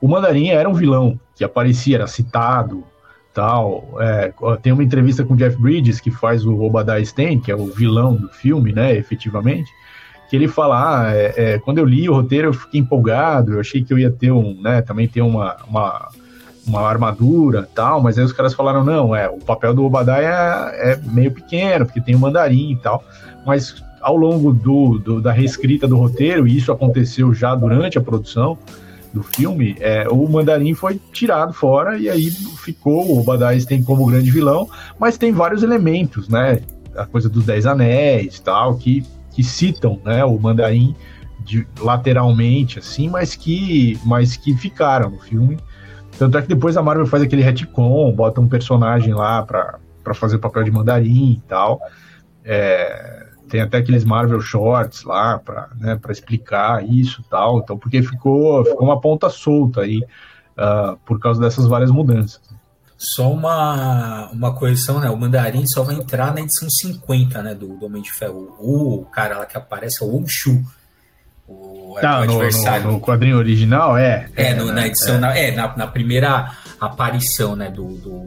o 0.00 0.06
mandarim 0.06 0.48
era 0.48 0.68
um 0.68 0.74
vilão 0.74 1.18
que 1.34 1.42
aparecia, 1.42 1.96
era 1.96 2.06
citado, 2.06 2.84
tal. 3.34 3.96
É, 3.98 4.32
tem 4.62 4.72
uma 4.72 4.84
entrevista 4.84 5.24
com 5.24 5.34
o 5.34 5.36
Jeff 5.36 5.60
Bridges 5.60 6.00
que 6.00 6.10
faz 6.10 6.46
o 6.46 6.60
Obadiah 6.62 7.00
Stane, 7.00 7.40
que 7.40 7.50
é 7.50 7.56
o 7.56 7.66
vilão 7.66 8.14
do 8.14 8.28
filme, 8.28 8.72
né, 8.72 8.96
efetivamente 8.96 9.70
que 10.28 10.36
ele 10.36 10.46
fala, 10.46 11.06
ah, 11.06 11.14
é, 11.14 11.34
é, 11.36 11.58
quando 11.58 11.78
eu 11.78 11.84
li 11.84 12.08
o 12.08 12.14
roteiro 12.14 12.48
eu 12.48 12.52
fiquei 12.52 12.80
empolgado, 12.80 13.54
eu 13.54 13.60
achei 13.60 13.82
que 13.82 13.92
eu 13.92 13.98
ia 13.98 14.10
ter 14.10 14.30
um, 14.30 14.60
né, 14.60 14.82
também 14.82 15.08
ter 15.08 15.22
uma, 15.22 15.56
uma, 15.66 16.08
uma 16.66 16.82
armadura 16.82 17.66
tal, 17.74 18.02
mas 18.02 18.18
aí 18.18 18.24
os 18.24 18.32
caras 18.32 18.52
falaram, 18.52 18.84
não, 18.84 19.16
é, 19.16 19.28
o 19.28 19.38
papel 19.38 19.72
do 19.72 19.84
Obadiah 19.84 20.70
é, 20.74 20.92
é 20.92 21.00
meio 21.02 21.32
pequeno, 21.32 21.86
porque 21.86 22.00
tem 22.00 22.14
o 22.14 22.18
mandarim 22.18 22.72
e 22.72 22.76
tal, 22.76 23.02
mas 23.46 23.82
ao 24.02 24.16
longo 24.16 24.52
do, 24.52 24.98
do, 24.98 25.20
da 25.20 25.32
reescrita 25.32 25.88
do 25.88 25.96
roteiro, 25.96 26.46
e 26.46 26.56
isso 26.56 26.70
aconteceu 26.70 27.32
já 27.32 27.54
durante 27.54 27.96
a 27.96 28.00
produção 28.00 28.58
do 29.14 29.22
filme, 29.22 29.76
é, 29.80 30.06
o 30.10 30.28
mandarim 30.28 30.74
foi 30.74 31.00
tirado 31.10 31.54
fora 31.54 31.96
e 31.96 32.10
aí 32.10 32.30
ficou, 32.30 33.10
o 33.10 33.20
Obadiah 33.20 33.64
tem 33.66 33.82
como 33.82 34.04
grande 34.04 34.30
vilão, 34.30 34.68
mas 34.98 35.16
tem 35.16 35.32
vários 35.32 35.62
elementos, 35.62 36.28
né, 36.28 36.60
a 36.94 37.06
coisa 37.06 37.30
dos 37.30 37.46
Dez 37.46 37.64
Anéis 37.64 38.38
tal, 38.40 38.76
que 38.76 39.02
que 39.32 39.42
citam 39.42 40.00
né, 40.04 40.24
o 40.24 40.38
mandarim 40.38 40.94
de, 41.40 41.66
lateralmente, 41.80 42.78
assim, 42.78 43.08
mas 43.08 43.34
que, 43.34 43.98
mas 44.04 44.36
que 44.36 44.54
ficaram 44.56 45.10
no 45.10 45.18
filme. 45.18 45.58
Tanto 46.18 46.36
é 46.36 46.42
que 46.42 46.48
depois 46.48 46.76
a 46.76 46.82
Marvel 46.82 47.06
faz 47.06 47.22
aquele 47.22 47.42
retcon, 47.42 48.12
bota 48.12 48.40
um 48.40 48.48
personagem 48.48 49.14
lá 49.14 49.42
para 49.42 49.78
fazer 50.14 50.36
o 50.36 50.40
papel 50.40 50.64
de 50.64 50.70
mandarim 50.70 51.32
e 51.32 51.42
tal. 51.46 51.80
É, 52.44 53.26
tem 53.48 53.60
até 53.60 53.78
aqueles 53.78 54.04
Marvel 54.04 54.40
Shorts 54.40 55.04
lá 55.04 55.38
para 55.38 55.68
né, 55.78 55.98
explicar 56.10 56.84
isso 56.84 57.22
e 57.22 57.30
tal. 57.30 57.58
Então, 57.58 57.78
porque 57.78 58.02
ficou, 58.02 58.64
ficou 58.64 58.84
uma 58.86 59.00
ponta 59.00 59.28
solta 59.30 59.82
aí 59.82 59.98
uh, 59.98 60.96
por 61.04 61.18
causa 61.18 61.40
dessas 61.40 61.66
várias 61.66 61.90
mudanças. 61.90 62.40
Só 62.98 63.30
uma, 63.32 64.28
uma 64.32 64.52
correção, 64.52 64.98
né? 64.98 65.08
O 65.08 65.16
Mandarim 65.16 65.64
só 65.68 65.84
vai 65.84 65.94
entrar 65.94 66.34
na 66.34 66.40
edição 66.40 66.68
50, 66.68 67.40
né? 67.44 67.54
Do, 67.54 67.68
do 67.68 67.86
Homem 67.86 68.02
de 68.02 68.12
Ferro. 68.12 68.56
O 68.58 69.06
cara 69.12 69.38
lá 69.38 69.46
que 69.46 69.56
aparece 69.56 70.02
é 70.02 70.06
o 70.06 70.26
Shu. 70.26 70.60
O, 71.46 71.96
tá, 72.00 72.24
no, 72.26 72.42
no, 72.42 72.92
no, 72.92 73.00
quadrinho 73.00 73.38
original, 73.38 73.96
é. 73.96 74.28
É, 74.34 74.48
é 74.48 74.54
no, 74.54 74.72
na 74.72 74.84
edição, 74.84 75.14
é. 75.14 75.18
Na, 75.18 75.38
é, 75.38 75.50
na, 75.52 75.76
na, 75.76 75.86
primeira 75.86 76.52
aparição, 76.80 77.54
né? 77.54 77.70
Do. 77.70 77.86
do, 77.98 78.26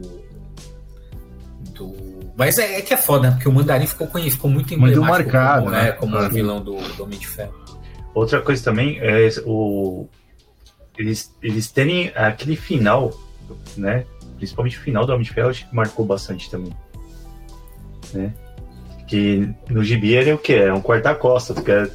do... 1.74 2.32
Mas 2.34 2.58
é, 2.58 2.78
é, 2.78 2.80
que 2.80 2.94
é 2.94 2.96
foda, 2.96 3.28
né? 3.28 3.34
Porque 3.34 3.48
o 3.50 3.52
Mandarim 3.52 3.86
ficou, 3.86 4.08
ficou 4.08 4.50
muito 4.50 4.72
emblemático 4.72 5.04
muito 5.04 5.34
marcado, 5.34 5.64
como, 5.64 5.76
né? 5.76 5.92
como 5.92 6.30
vilão 6.30 6.64
do, 6.64 6.76
do 6.96 7.02
Homem 7.02 7.18
de 7.18 7.28
Ferro. 7.28 7.54
Outra 8.14 8.40
coisa 8.40 8.64
também 8.64 8.98
é 9.00 9.28
o. 9.44 10.08
Eles, 10.96 11.30
eles 11.42 11.70
terem 11.70 12.10
aquele 12.16 12.56
final, 12.56 13.12
né? 13.76 14.06
Principalmente 14.42 14.76
o 14.76 14.80
final 14.80 15.06
do 15.06 15.12
Homem 15.12 15.22
de 15.22 15.32
Ferro, 15.32 15.50
acho 15.50 15.68
que 15.68 15.74
marcou 15.74 16.04
bastante 16.04 16.50
também. 16.50 16.72
Né? 18.12 18.34
Que 19.06 19.48
no 19.70 19.84
gibi 19.84 20.16
é 20.16 20.34
o 20.34 20.38
que? 20.38 20.52
É 20.52 20.74
um 20.74 20.82
quarta-costa, 20.82 21.54
porque 21.54 21.70
é, 21.70 21.88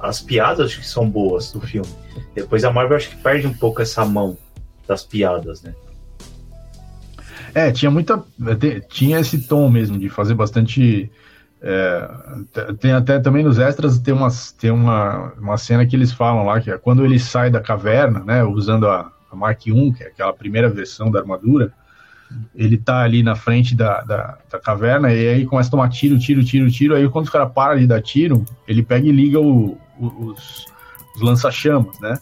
as 0.00 0.18
piadas 0.22 0.70
acho 0.70 0.80
que 0.80 0.86
são 0.86 1.08
boas 1.08 1.52
do 1.52 1.60
filme. 1.60 1.88
Depois 2.34 2.64
a 2.64 2.72
Marvel 2.72 2.96
acho 2.96 3.10
que 3.10 3.16
perde 3.16 3.46
um 3.46 3.52
pouco 3.52 3.82
essa 3.82 4.02
mão 4.06 4.38
das 4.86 5.04
piadas, 5.04 5.60
né? 5.60 5.74
É, 7.54 7.70
tinha 7.70 7.90
muita. 7.90 8.24
Tinha 8.88 9.20
esse 9.20 9.46
tom 9.46 9.68
mesmo 9.68 9.98
de 9.98 10.08
fazer 10.08 10.32
bastante. 10.32 11.12
É, 11.60 12.08
tem 12.80 12.92
até 12.92 13.18
também 13.18 13.44
nos 13.44 13.58
extras 13.58 13.98
tem, 13.98 14.14
umas, 14.14 14.52
tem 14.52 14.70
uma, 14.70 15.32
uma 15.36 15.58
cena 15.58 15.84
que 15.84 15.96
eles 15.96 16.12
falam 16.12 16.46
lá, 16.46 16.60
que 16.60 16.70
é 16.70 16.78
quando 16.78 17.04
ele 17.04 17.18
sai 17.18 17.50
da 17.50 17.60
caverna, 17.60 18.20
né? 18.20 18.42
Usando 18.44 18.86
a, 18.86 19.12
a 19.30 19.36
Mark 19.36 19.66
I, 19.66 19.92
que 19.92 20.02
é 20.02 20.06
aquela 20.06 20.32
primeira 20.32 20.68
versão 20.68 21.10
da 21.10 21.20
armadura, 21.20 21.72
ele 22.54 22.76
tá 22.76 23.00
ali 23.00 23.22
na 23.22 23.34
frente 23.34 23.74
da, 23.74 24.02
da, 24.02 24.38
da, 24.50 24.58
caverna 24.58 25.12
e 25.12 25.28
aí 25.28 25.46
começa 25.46 25.68
a 25.68 25.70
tomar 25.70 25.88
tiro, 25.88 26.18
tiro, 26.18 26.44
tiro, 26.44 26.70
tiro. 26.70 26.94
Aí 26.94 27.08
quando 27.08 27.24
os 27.24 27.30
caras 27.30 27.50
param 27.52 27.78
de 27.78 27.86
dar 27.86 28.02
tiro, 28.02 28.44
ele 28.66 28.82
pega 28.82 29.06
e 29.06 29.12
liga 29.12 29.40
o, 29.40 29.78
o, 29.98 30.06
os, 30.26 30.66
os 31.14 31.22
lança-chamas, 31.22 31.98
né? 32.00 32.18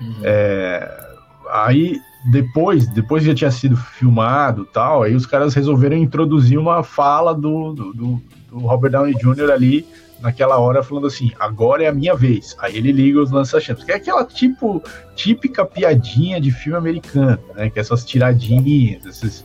Uhum. 0.00 0.20
É, 0.22 1.16
aí 1.50 1.98
depois, 2.30 2.86
depois 2.88 3.24
já 3.24 3.34
tinha 3.34 3.50
sido 3.50 3.76
filmado 3.76 4.66
tal, 4.66 5.02
aí 5.02 5.14
os 5.14 5.24
caras 5.24 5.54
resolveram 5.54 5.96
introduzir 5.96 6.58
uma 6.58 6.82
fala 6.82 7.34
do, 7.34 7.72
do, 7.72 7.92
do, 7.94 8.22
do 8.50 8.58
Robert 8.58 8.90
Downey 8.90 9.14
Jr. 9.14 9.50
ali 9.50 9.86
naquela 10.20 10.58
hora 10.58 10.82
falando 10.82 11.06
assim, 11.06 11.32
agora 11.38 11.84
é 11.84 11.86
a 11.88 11.92
minha 11.92 12.14
vez. 12.14 12.56
Aí 12.58 12.76
ele 12.76 12.92
liga 12.92 13.20
os 13.20 13.30
lança-chamas, 13.30 13.84
que 13.84 13.92
é 13.92 13.96
aquela 13.96 14.24
tipo 14.24 14.82
típica 15.14 15.64
piadinha 15.64 16.40
de 16.40 16.50
filme 16.50 16.78
americano, 16.78 17.40
né? 17.54 17.70
Que 17.70 17.78
é 17.78 17.82
essas 17.82 18.04
tiradinhas, 18.04 19.04
esses... 19.06 19.44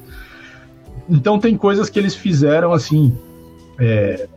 Então 1.09 1.39
tem 1.39 1.57
coisas 1.57 1.89
que 1.89 1.99
eles 1.99 2.15
fizeram 2.15 2.71
assim, 2.71 3.15
é, 3.79 4.27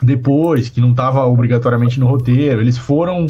depois, 0.00 0.68
que 0.68 0.80
não 0.80 0.90
estava 0.90 1.24
obrigatoriamente 1.26 1.98
no 1.98 2.06
roteiro, 2.06 2.60
eles 2.60 2.78
foram 2.78 3.26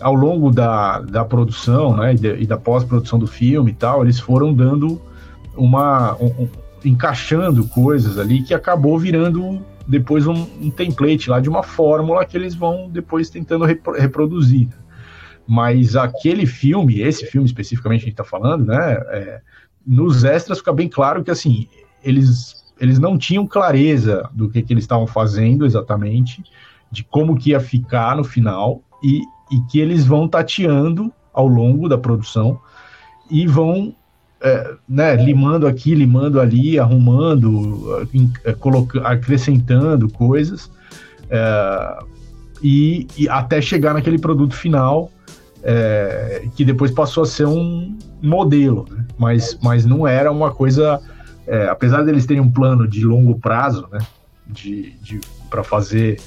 ao 0.00 0.14
longo 0.14 0.50
da, 0.50 1.00
da 1.00 1.24
produção, 1.24 1.96
né, 1.96 2.14
e, 2.14 2.46
da 2.46 2.56
pós-produção 2.56 3.18
do 3.18 3.26
filme 3.26 3.72
e 3.72 3.74
tal, 3.74 4.02
eles 4.02 4.18
foram 4.18 4.54
dando 4.54 5.00
uma 5.56 6.14
um, 6.16 6.26
um, 6.26 6.48
encaixando 6.84 7.66
coisas 7.66 8.18
ali 8.18 8.42
que 8.42 8.54
acabou 8.54 8.98
virando 8.98 9.60
depois 9.88 10.26
um, 10.26 10.46
um, 10.60 10.70
template 10.70 11.30
lá 11.30 11.40
de 11.40 11.48
uma 11.48 11.62
fórmula 11.62 12.24
que 12.26 12.36
eles 12.36 12.54
vão 12.54 12.90
depois 12.90 13.30
tentando 13.30 13.64
reproduzir. 13.64 14.68
Mas 15.46 15.96
aquele 15.96 16.44
filme, 16.44 17.00
esse 17.00 17.24
filme 17.24 17.46
especificamente 17.46 18.00
que 18.00 18.04
a 18.04 18.10
gente 18.10 18.20
está 18.20 18.24
falando, 18.24 18.66
né? 18.66 18.92
É, 19.08 19.40
nos 19.86 20.24
extras 20.24 20.58
fica 20.58 20.74
bem 20.74 20.88
claro 20.88 21.24
que 21.24 21.30
assim 21.30 21.66
eles 22.04 22.58
eles 22.78 22.98
não 22.98 23.18
tinham 23.18 23.46
clareza 23.46 24.28
do 24.32 24.48
que, 24.48 24.62
que 24.62 24.72
eles 24.72 24.84
estavam 24.84 25.06
fazendo 25.06 25.66
exatamente, 25.66 26.44
de 26.92 27.02
como 27.02 27.36
que 27.36 27.50
ia 27.50 27.58
ficar 27.58 28.14
no 28.14 28.22
final 28.22 28.82
e, 29.02 29.20
e 29.50 29.60
que 29.68 29.80
eles 29.80 30.06
vão 30.06 30.28
tateando 30.28 31.12
ao 31.32 31.48
longo 31.48 31.88
da 31.88 31.98
produção 31.98 32.60
e 33.28 33.46
vão 33.48 33.96
é, 34.40 34.74
né, 34.88 35.16
limando 35.16 35.66
aqui, 35.66 35.94
limando 35.94 36.40
ali, 36.40 36.78
arrumando, 36.78 38.08
é, 38.44 38.52
colocando, 38.52 39.06
acrescentando 39.06 40.08
coisas, 40.08 40.70
é, 41.28 41.98
e, 42.62 43.06
e, 43.16 43.28
até 43.28 43.60
chegar 43.60 43.94
naquele 43.94 44.18
produto 44.18 44.54
final 44.54 45.10
é, 45.62 46.44
que 46.56 46.64
depois 46.64 46.90
passou 46.90 47.22
a 47.22 47.26
ser 47.26 47.46
um 47.46 47.96
modelo, 48.22 48.86
né? 48.90 49.04
mas, 49.16 49.58
mas 49.62 49.84
não 49.84 50.06
era 50.06 50.30
uma 50.30 50.52
coisa, 50.52 51.00
é, 51.46 51.68
apesar 51.68 52.02
deles 52.02 52.26
terem 52.26 52.42
um 52.42 52.50
plano 52.50 52.86
de 52.86 53.04
longo 53.04 53.38
prazo, 53.38 53.88
né, 53.92 53.98
de, 54.46 54.92
de 55.02 55.20
para 55.50 55.62
fazer 55.62 56.20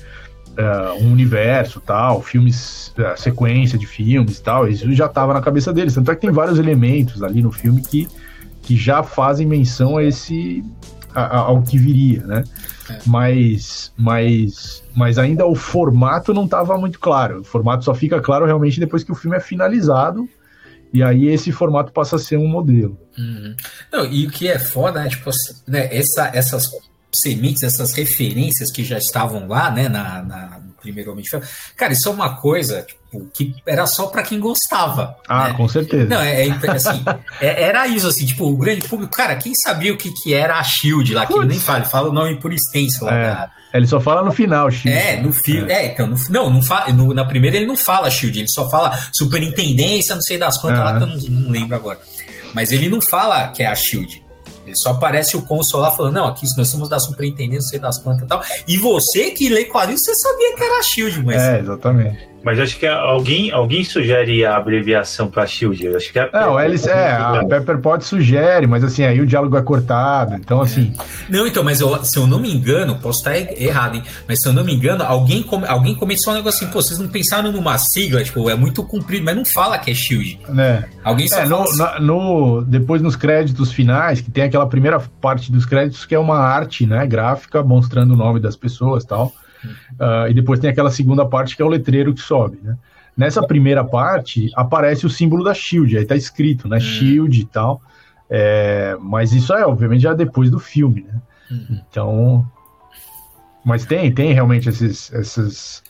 uh, 0.57 1.03
um 1.03 1.11
universo 1.11 1.79
tal, 1.81 2.21
filmes, 2.21 2.93
uh, 2.97 3.19
sequência 3.19 3.77
de 3.77 3.85
filmes 3.85 4.39
tal, 4.39 4.67
isso 4.67 4.91
já 4.93 5.05
estava 5.05 5.33
na 5.33 5.41
cabeça 5.41 5.73
deles. 5.73 5.93
Tanto 5.93 6.11
é 6.11 6.15
que 6.15 6.21
tem 6.21 6.31
vários 6.31 6.59
elementos 6.59 7.23
ali 7.23 7.41
no 7.41 7.51
filme 7.51 7.81
que, 7.81 8.07
que 8.61 8.75
já 8.75 9.03
fazem 9.03 9.47
menção 9.47 9.97
a 9.97 10.03
esse 10.03 10.63
a, 11.13 11.21
a, 11.23 11.37
ao 11.39 11.61
que 11.61 11.77
viria, 11.77 12.25
né? 12.25 12.43
É. 12.89 12.99
Mas, 13.05 13.91
mas, 13.97 14.83
mas 14.95 15.17
ainda 15.17 15.45
o 15.45 15.55
formato 15.55 16.33
não 16.33 16.45
estava 16.45 16.77
muito 16.77 16.99
claro. 16.99 17.41
O 17.41 17.43
formato 17.43 17.83
só 17.83 17.93
fica 17.93 18.19
claro 18.21 18.45
realmente 18.45 18.79
depois 18.79 19.03
que 19.03 19.11
o 19.11 19.15
filme 19.15 19.37
é 19.37 19.39
finalizado. 19.39 20.27
E 20.93 21.01
aí 21.01 21.27
esse 21.27 21.53
formato 21.53 21.93
passa 21.93 22.17
a 22.17 22.19
ser 22.19 22.37
um 22.37 22.47
modelo. 22.47 22.97
Uhum. 23.17 23.55
Não, 23.93 24.05
e 24.05 24.27
o 24.27 24.29
que 24.29 24.49
é 24.49 24.59
foda, 24.59 25.01
né? 25.01 25.09
Tipo, 25.09 25.31
né, 25.65 25.87
essa, 25.95 26.29
essas 26.33 26.69
sementes, 27.15 27.63
essas 27.63 27.93
referências 27.93 28.71
que 28.71 28.83
já 28.83 28.97
estavam 28.97 29.47
lá, 29.47 29.69
né, 29.71 29.89
na, 29.89 30.21
na 30.21 30.59
no 30.59 30.73
primeiro 30.81 31.11
Homem 31.11 31.23
de 31.23 31.29
Ferro. 31.29 31.43
Cara, 31.75 31.93
isso 31.93 32.07
é 32.07 32.11
uma 32.11 32.37
coisa 32.37 32.83
tipo, 32.83 33.27
que 33.33 33.53
era 33.65 33.85
só 33.85 34.07
para 34.07 34.23
quem 34.23 34.39
gostava. 34.39 35.15
Ah, 35.27 35.49
né? 35.49 35.53
com 35.55 35.67
certeza. 35.67 36.07
Não, 36.07 36.21
é, 36.21 36.47
é 36.47 36.71
assim, 36.71 37.03
é, 37.41 37.63
era 37.63 37.87
isso, 37.87 38.07
assim, 38.07 38.25
tipo, 38.25 38.45
o 38.45 38.57
grande 38.57 38.87
público, 38.87 39.13
cara, 39.13 39.35
quem 39.35 39.53
sabia 39.55 39.93
o 39.93 39.97
que, 39.97 40.11
que 40.11 40.33
era 40.33 40.57
a 40.57 40.63
Shield 40.63 41.13
lá, 41.13 41.25
que 41.25 41.33
ele 41.33 41.45
nem 41.45 41.59
fala, 41.59 41.79
ele 41.79 41.87
fala 41.87 42.09
o 42.09 42.13
nome 42.13 42.39
por 42.39 42.53
extenso 42.53 43.05
lá. 43.05 43.13
É. 43.13 43.23
Da... 43.23 43.51
Ele 43.73 43.87
só 43.87 43.99
fala 44.01 44.23
no 44.23 44.31
final, 44.31 44.69
Shield. 44.69 44.97
É, 44.97 45.21
no 45.21 45.31
filme. 45.31 45.71
É. 45.71 45.85
é, 45.85 45.93
então, 45.93 46.07
no, 46.07 46.17
não, 46.29 46.49
não 46.49 46.61
fala, 46.61 46.91
no, 46.91 47.13
na 47.13 47.25
primeira 47.25 47.57
ele 47.57 47.65
não 47.65 47.77
fala 47.77 48.09
Shield, 48.09 48.39
ele 48.39 48.49
só 48.49 48.69
fala 48.69 48.97
superintendência, 49.13 50.15
não 50.15 50.21
sei 50.21 50.37
das 50.37 50.57
quantas 50.57 50.79
lá, 50.79 50.97
que 50.97 51.03
eu 51.03 51.07
não, 51.07 51.41
não 51.41 51.51
lembro 51.51 51.75
agora. 51.75 51.99
Mas 52.53 52.71
ele 52.71 52.89
não 52.89 53.01
fala 53.01 53.47
que 53.49 53.63
é 53.63 53.67
a 53.67 53.75
Shield. 53.75 54.20
Ele 54.65 54.75
só 54.75 54.91
aparece 54.91 55.35
o 55.35 55.41
cônsul 55.41 55.79
lá 55.79 55.91
falando, 55.91 56.13
não, 56.15 56.27
aqui 56.27 56.45
nós 56.57 56.67
somos 56.67 56.87
da 56.87 56.99
superintendência, 56.99 57.69
sei 57.69 57.79
das 57.79 57.99
plantas 57.99 58.23
e 58.23 58.27
tal. 58.27 58.41
E 58.67 58.77
você 58.77 59.31
que 59.31 59.49
lê 59.49 59.65
quadrinhos, 59.65 60.03
você 60.03 60.15
sabia 60.15 60.55
que 60.55 60.63
era 60.63 60.79
a 60.79 60.83
Shield, 60.83 61.23
mas. 61.23 61.41
É, 61.41 61.59
exatamente. 61.59 62.30
Mas 62.43 62.59
acho 62.59 62.77
que 62.77 62.87
alguém, 62.87 63.51
alguém 63.51 63.83
sugere 63.83 64.43
a 64.43 64.57
abreviação 64.57 65.27
para 65.27 65.45
Shield. 65.45 65.85
Eu 65.85 65.95
acho 65.95 66.11
que 66.11 66.19
a 66.19 66.29
é, 66.33 66.47
o 66.47 66.57
Alice, 66.57 66.89
é, 66.89 67.11
a 67.11 67.45
Pepper 67.47 67.79
Pot 67.79 68.03
sugere, 68.03 68.65
mas 68.65 68.83
assim, 68.83 69.03
aí 69.03 69.21
o 69.21 69.25
diálogo 69.25 69.55
é 69.57 69.61
cortado. 69.61 70.35
Então, 70.35 70.61
assim. 70.61 70.93
Não, 71.29 71.45
então, 71.45 71.63
mas 71.63 71.81
eu, 71.81 72.03
se 72.03 72.17
eu 72.17 72.25
não 72.25 72.39
me 72.39 72.51
engano, 72.51 72.95
posso 72.95 73.19
estar 73.19 73.37
errado, 73.37 73.95
hein? 73.95 74.03
Mas 74.27 74.41
se 74.41 74.47
eu 74.47 74.53
não 74.53 74.63
me 74.63 74.73
engano, 74.73 75.03
alguém, 75.03 75.43
come, 75.43 75.67
alguém 75.67 75.95
começou 75.95 76.33
um 76.33 76.37
negócio 76.37 76.63
assim, 76.63 76.73
pô, 76.73 76.81
vocês 76.81 76.99
não 76.99 77.07
pensaram 77.07 77.51
numa 77.51 77.77
sigla, 77.77 78.23
tipo, 78.23 78.49
é 78.49 78.55
muito 78.55 78.83
comprido, 78.83 79.23
mas 79.23 79.35
não 79.35 79.45
fala 79.45 79.77
que 79.77 79.91
é 79.91 79.93
Shield. 79.93 80.39
Né? 80.49 80.85
Alguém 81.03 81.27
só 81.27 81.39
é, 81.39 81.45
no, 81.45 81.61
assim. 81.61 82.01
no, 82.01 82.63
Depois 82.63 83.01
nos 83.01 83.15
créditos 83.15 83.71
finais, 83.71 84.19
que 84.19 84.31
tem 84.31 84.45
aquela 84.45 84.65
primeira 84.67 84.99
parte 85.21 85.51
dos 85.51 85.65
créditos 85.65 86.05
que 86.05 86.15
é 86.15 86.19
uma 86.19 86.37
arte, 86.37 86.85
né, 86.85 87.05
gráfica, 87.05 87.61
mostrando 87.61 88.13
o 88.13 88.17
nome 88.17 88.39
das 88.39 88.55
pessoas 88.55 89.05
tal. 89.05 89.31
Uh, 89.63 90.29
e 90.29 90.33
depois 90.33 90.59
tem 90.59 90.69
aquela 90.69 90.89
segunda 90.89 91.25
parte 91.25 91.55
que 91.55 91.61
é 91.61 91.65
o 91.65 91.69
letreiro 91.69 92.13
que 92.13 92.21
sobe, 92.21 92.59
né? 92.63 92.77
Nessa 93.15 93.45
primeira 93.45 93.83
parte 93.83 94.49
aparece 94.55 95.05
o 95.05 95.09
símbolo 95.09 95.43
da 95.43 95.53
Shield, 95.53 95.97
aí 95.97 96.05
tá 96.05 96.15
escrito, 96.15 96.67
né? 96.67 96.77
Hum. 96.77 96.81
Shield 96.81 97.41
e 97.41 97.45
tal. 97.45 97.81
É, 98.29 98.95
mas 99.01 99.33
isso 99.33 99.53
é, 99.53 99.65
obviamente, 99.65 100.03
já 100.03 100.13
depois 100.13 100.49
do 100.49 100.57
filme, 100.57 101.05
né? 101.05 101.21
Uhum. 101.51 101.81
Então. 101.89 102.51
Mas 103.63 103.85
tem, 103.85 104.11
tem 104.11 104.33
realmente 104.33 104.69
esses, 104.69 105.13
essas. 105.13 105.83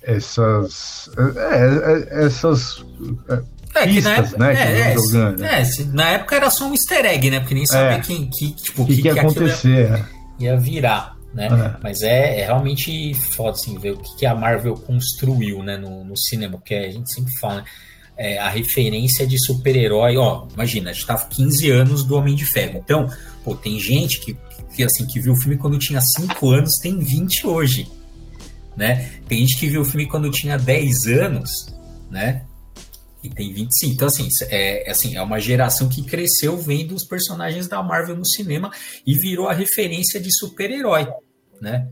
Essas. 0.00 1.10
É, 1.18 2.20
é, 2.20 2.24
essas. 2.26 2.84
É, 3.74 3.86
pistas, 3.86 4.32
que 4.32 4.38
na, 4.38 4.46
né, 4.46 4.54
é, 4.54 4.80
é, 4.80 4.94
jogando. 4.94 5.44
É, 5.44 5.62
na 5.92 6.10
época 6.10 6.36
era 6.36 6.48
só 6.48 6.68
um 6.68 6.72
easter 6.72 7.04
egg, 7.04 7.28
né? 7.28 7.40
Porque 7.40 7.54
nem 7.54 7.66
sabia 7.66 7.96
é. 7.96 8.00
quem, 8.00 8.30
que, 8.30 8.52
tipo, 8.52 8.86
que, 8.86 8.94
que, 8.94 9.02
que 9.02 9.08
ia 9.08 9.20
acontecer. 9.20 9.90
Ia, 10.38 10.52
ia, 10.52 10.56
virar, 10.56 11.13
né? 11.34 11.46
É. 11.46 11.78
Mas 11.82 12.02
é, 12.02 12.40
é, 12.40 12.44
realmente 12.44 13.12
foda, 13.14 13.50
assim, 13.50 13.78
ver 13.78 13.92
o 13.92 13.98
que, 13.98 14.16
que 14.18 14.26
a 14.26 14.34
Marvel 14.34 14.74
construiu, 14.74 15.62
né, 15.62 15.76
no, 15.76 16.04
no 16.04 16.16
cinema, 16.16 16.56
porque 16.56 16.74
a 16.74 16.90
gente 16.90 17.12
sempre 17.12 17.36
fala, 17.38 17.56
né? 17.56 17.64
é, 18.16 18.38
a 18.38 18.48
referência 18.48 19.26
de 19.26 19.38
super-herói, 19.38 20.16
ó, 20.16 20.46
imagina, 20.54 20.90
a 20.90 20.92
gente 20.92 21.06
tava 21.06 21.26
15 21.26 21.70
anos 21.70 22.04
do 22.04 22.16
Homem 22.16 22.34
de 22.34 22.44
Ferro. 22.44 22.80
Então, 22.82 23.08
pô, 23.44 23.54
tem 23.54 23.78
gente 23.78 24.20
que, 24.20 24.36
que 24.74 24.84
assim, 24.84 25.06
que 25.06 25.20
viu 25.20 25.32
o 25.32 25.36
filme 25.36 25.56
quando 25.56 25.78
tinha 25.78 26.00
5 26.00 26.50
anos, 26.50 26.78
tem 26.78 26.98
20 26.98 27.46
hoje, 27.46 27.88
né? 28.76 29.10
Tem 29.28 29.38
gente 29.40 29.58
que 29.58 29.68
viu 29.68 29.82
o 29.82 29.84
filme 29.84 30.06
quando 30.06 30.30
tinha 30.30 30.56
10 30.56 31.06
anos, 31.06 31.74
né? 32.10 32.42
E 33.24 33.30
tem 33.30 33.52
25. 33.52 33.94
Então, 33.94 34.06
assim, 34.06 34.28
é, 34.50 34.90
assim, 34.90 35.16
é 35.16 35.22
uma 35.22 35.40
geração 35.40 35.88
que 35.88 36.04
cresceu 36.04 36.58
vendo 36.58 36.94
os 36.94 37.04
personagens 37.04 37.66
da 37.66 37.82
Marvel 37.82 38.16
no 38.16 38.26
cinema 38.26 38.70
e 39.06 39.14
virou 39.14 39.48
a 39.48 39.54
referência 39.54 40.20
de 40.20 40.30
super-herói, 40.30 41.08
né? 41.60 41.88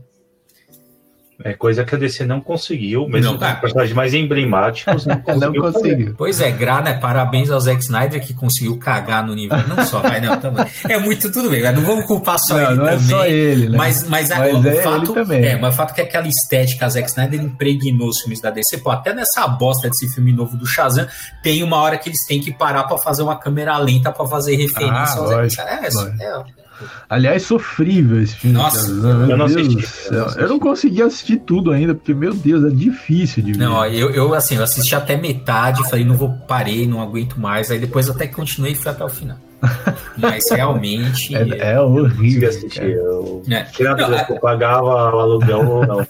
É 1.43 1.53
coisa 1.53 1.83
que 1.83 1.95
a 1.95 1.97
DC 1.97 2.25
não 2.25 2.39
conseguiu, 2.39 3.07
mesmo 3.07 3.33
não, 3.33 3.39
com 3.39 3.61
personagens 3.61 3.95
mais 3.95 4.13
emblemáticos, 4.13 5.05
não 5.05 5.19
conseguiu. 5.21 5.63
não 5.63 5.71
conseguiu. 5.71 6.15
Pois 6.17 6.39
é, 6.41 6.51
gra, 6.51 6.81
né? 6.81 6.93
Parabéns 6.93 7.49
ao 7.49 7.59
Zack 7.59 7.81
Snyder 7.81 8.21
que 8.21 8.33
conseguiu 8.33 8.77
cagar 8.77 9.25
no 9.25 9.33
nível. 9.33 9.57
Não 9.67 9.83
só, 9.85 9.99
vai, 9.99 10.21
não, 10.21 10.39
também. 10.39 10.65
É 10.87 10.97
muito 10.97 11.31
tudo 11.31 11.49
bem, 11.49 11.61
não 11.71 11.81
vamos 11.81 12.05
culpar 12.05 12.37
só 12.39 12.55
não, 12.55 12.63
ele 12.63 12.75
não 12.75 12.85
também. 12.85 13.07
Não 13.07 13.17
é 13.17 13.19
só 13.19 13.25
ele, 13.25 13.69
né? 13.69 13.77
Mas, 13.77 14.07
mas, 14.07 14.29
mas 14.29 14.53
o, 14.53 14.67
é 14.67 14.81
fato, 14.81 15.13
também. 15.13 15.45
É, 15.45 15.57
mas 15.57 15.73
o 15.73 15.77
fato 15.77 15.91
é 15.91 15.93
que 15.95 16.01
aquela 16.01 16.27
estética, 16.27 16.85
a 16.85 16.89
Zack 16.89 17.09
Snyder 17.09 17.41
impregnou 17.41 18.09
os 18.09 18.19
filmes 18.19 18.39
da 18.39 18.51
DC. 18.51 18.77
Pô, 18.77 18.91
até 18.91 19.13
nessa 19.13 19.47
bosta 19.47 19.89
desse 19.89 20.07
filme 20.13 20.31
novo 20.31 20.55
do 20.55 20.65
Shazam, 20.65 21.07
tem 21.41 21.63
uma 21.63 21.77
hora 21.77 21.97
que 21.97 22.09
eles 22.09 22.25
têm 22.25 22.39
que 22.39 22.53
parar 22.53 22.83
para 22.83 22.97
fazer 22.97 23.23
uma 23.23 23.37
câmera 23.37 23.77
lenta 23.77 24.11
para 24.11 24.27
fazer 24.27 24.55
referência 24.55 25.19
ah, 25.19 25.19
ao 25.19 25.27
Zack 25.27 25.47
Snyder. 25.47 26.15
É, 26.19 26.25
é, 26.25 26.62
Aliás, 27.09 27.43
sofrível 27.43 28.21
esse 28.21 28.35
filme. 28.35 28.55
Nossa, 28.55 28.87
cara. 29.01 29.31
eu 29.31 29.37
não 29.37 29.45
assisti. 29.45 30.13
Eu, 30.13 30.25
eu 30.25 30.49
não 30.49 30.59
consegui 30.59 31.01
assistir 31.01 31.37
tudo 31.37 31.71
ainda, 31.71 31.93
porque, 31.93 32.13
meu 32.13 32.33
Deus, 32.33 32.65
é 32.65 32.69
difícil 32.69 33.43
de 33.43 33.53
ver. 33.53 33.59
Não, 33.59 33.85
eu, 33.85 34.09
eu 34.11 34.33
assim, 34.33 34.55
eu 34.55 34.63
assisti 34.63 34.95
até 34.95 35.15
metade, 35.15 35.87
falei, 35.89 36.05
não 36.05 36.15
vou, 36.15 36.31
parei, 36.47 36.87
não 36.87 37.01
aguento 37.01 37.39
mais. 37.39 37.71
Aí 37.71 37.79
depois 37.79 38.09
até 38.09 38.27
continuei 38.27 38.73
e 38.73 38.75
fui 38.75 38.91
até 38.91 39.03
o 39.03 39.09
final. 39.09 39.37
Mas 40.17 40.49
realmente. 40.51 41.35
É, 41.35 41.73
é 41.73 41.79
horrível. 41.79 42.49
Assistir. 42.49 42.83
Eu... 42.83 43.43
É. 43.49 43.65
Não, 43.83 43.97
eu 44.29 44.39
pagava 44.39 45.15
o 45.15 45.19
aluguel 45.19 45.69
ou 45.69 45.87
não. 45.87 46.07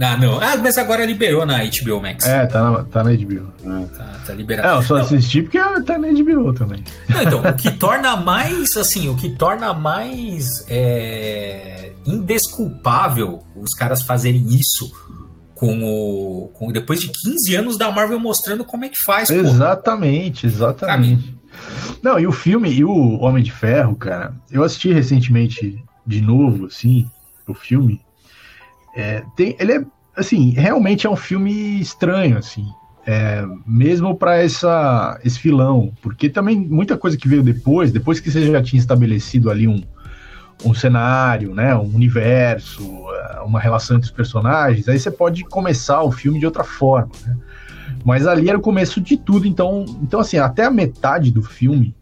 Ah, 0.00 0.16
não. 0.16 0.40
Ah, 0.40 0.56
mas 0.56 0.76
agora 0.78 1.04
liberou 1.04 1.46
na 1.46 1.58
HBO 1.58 2.00
Max. 2.00 2.26
É, 2.26 2.46
tá 2.46 2.62
na, 2.70 2.84
tá 2.84 3.04
na 3.04 3.12
HBO. 3.12 3.52
Tá, 3.96 4.20
tá 4.26 4.34
liberado. 4.34 4.68
É, 4.68 4.78
eu 4.78 4.82
só 4.82 4.96
assisti 4.96 5.42
porque 5.42 5.58
tá 5.58 5.98
na 5.98 6.08
HBO 6.08 6.52
também. 6.52 6.82
Não, 7.08 7.22
então, 7.22 7.40
o 7.40 7.54
que 7.54 7.70
torna 7.78 8.16
mais, 8.16 8.76
assim, 8.76 9.08
o 9.08 9.16
que 9.16 9.30
torna 9.30 9.72
mais 9.72 10.64
é, 10.68 11.92
indesculpável 12.06 13.42
os 13.54 13.72
caras 13.74 14.02
fazerem 14.02 14.46
isso 14.54 14.92
com 15.54 15.82
o. 15.82 16.48
Com, 16.54 16.70
depois 16.70 17.00
de 17.00 17.08
15 17.08 17.54
anos 17.56 17.78
da 17.78 17.90
Marvel 17.90 18.20
mostrando 18.20 18.64
como 18.64 18.84
é 18.84 18.88
que 18.88 19.02
faz. 19.02 19.30
Exatamente, 19.30 20.42
porra. 20.42 20.54
exatamente. 20.54 21.36
Não, 22.02 22.18
e 22.18 22.26
o 22.26 22.32
filme, 22.32 22.70
e 22.70 22.84
o 22.84 23.18
Homem 23.20 23.42
de 23.42 23.50
Ferro, 23.50 23.96
cara, 23.96 24.34
eu 24.50 24.62
assisti 24.62 24.92
recentemente 24.92 25.82
de 26.06 26.20
novo, 26.20 26.66
assim, 26.66 27.10
o 27.48 27.54
filme. 27.54 28.00
É, 28.96 29.22
tem, 29.36 29.54
ele 29.60 29.72
é, 29.74 29.84
assim, 30.16 30.50
realmente 30.50 31.06
é 31.06 31.10
um 31.10 31.16
filme 31.16 31.78
estranho, 31.78 32.38
assim. 32.38 32.66
É, 33.06 33.44
mesmo 33.64 34.16
para 34.16 34.42
esse 34.42 35.38
filão, 35.38 35.92
porque 36.02 36.28
também 36.28 36.58
muita 36.58 36.96
coisa 36.98 37.16
que 37.16 37.28
veio 37.28 37.42
depois, 37.42 37.92
depois 37.92 38.18
que 38.18 38.28
você 38.28 38.50
já 38.50 38.60
tinha 38.60 38.80
estabelecido 38.80 39.48
ali 39.48 39.68
um, 39.68 39.80
um 40.64 40.74
cenário, 40.74 41.54
né, 41.54 41.72
um 41.76 41.94
universo, 41.94 42.82
é, 43.12 43.40
uma 43.42 43.60
relação 43.60 43.96
entre 43.96 44.06
os 44.06 44.12
personagens, 44.12 44.88
aí 44.88 44.98
você 44.98 45.08
pode 45.08 45.44
começar 45.44 46.02
o 46.02 46.10
filme 46.10 46.40
de 46.40 46.46
outra 46.46 46.64
forma, 46.64 47.12
né? 47.24 47.36
Mas 48.04 48.26
ali 48.26 48.48
era 48.48 48.58
o 48.58 48.60
começo 48.60 49.00
de 49.00 49.16
tudo, 49.16 49.46
então, 49.46 49.84
então 50.02 50.18
assim, 50.18 50.38
até 50.38 50.64
a 50.64 50.70
metade 50.70 51.30
do 51.30 51.42
filme, 51.42 51.94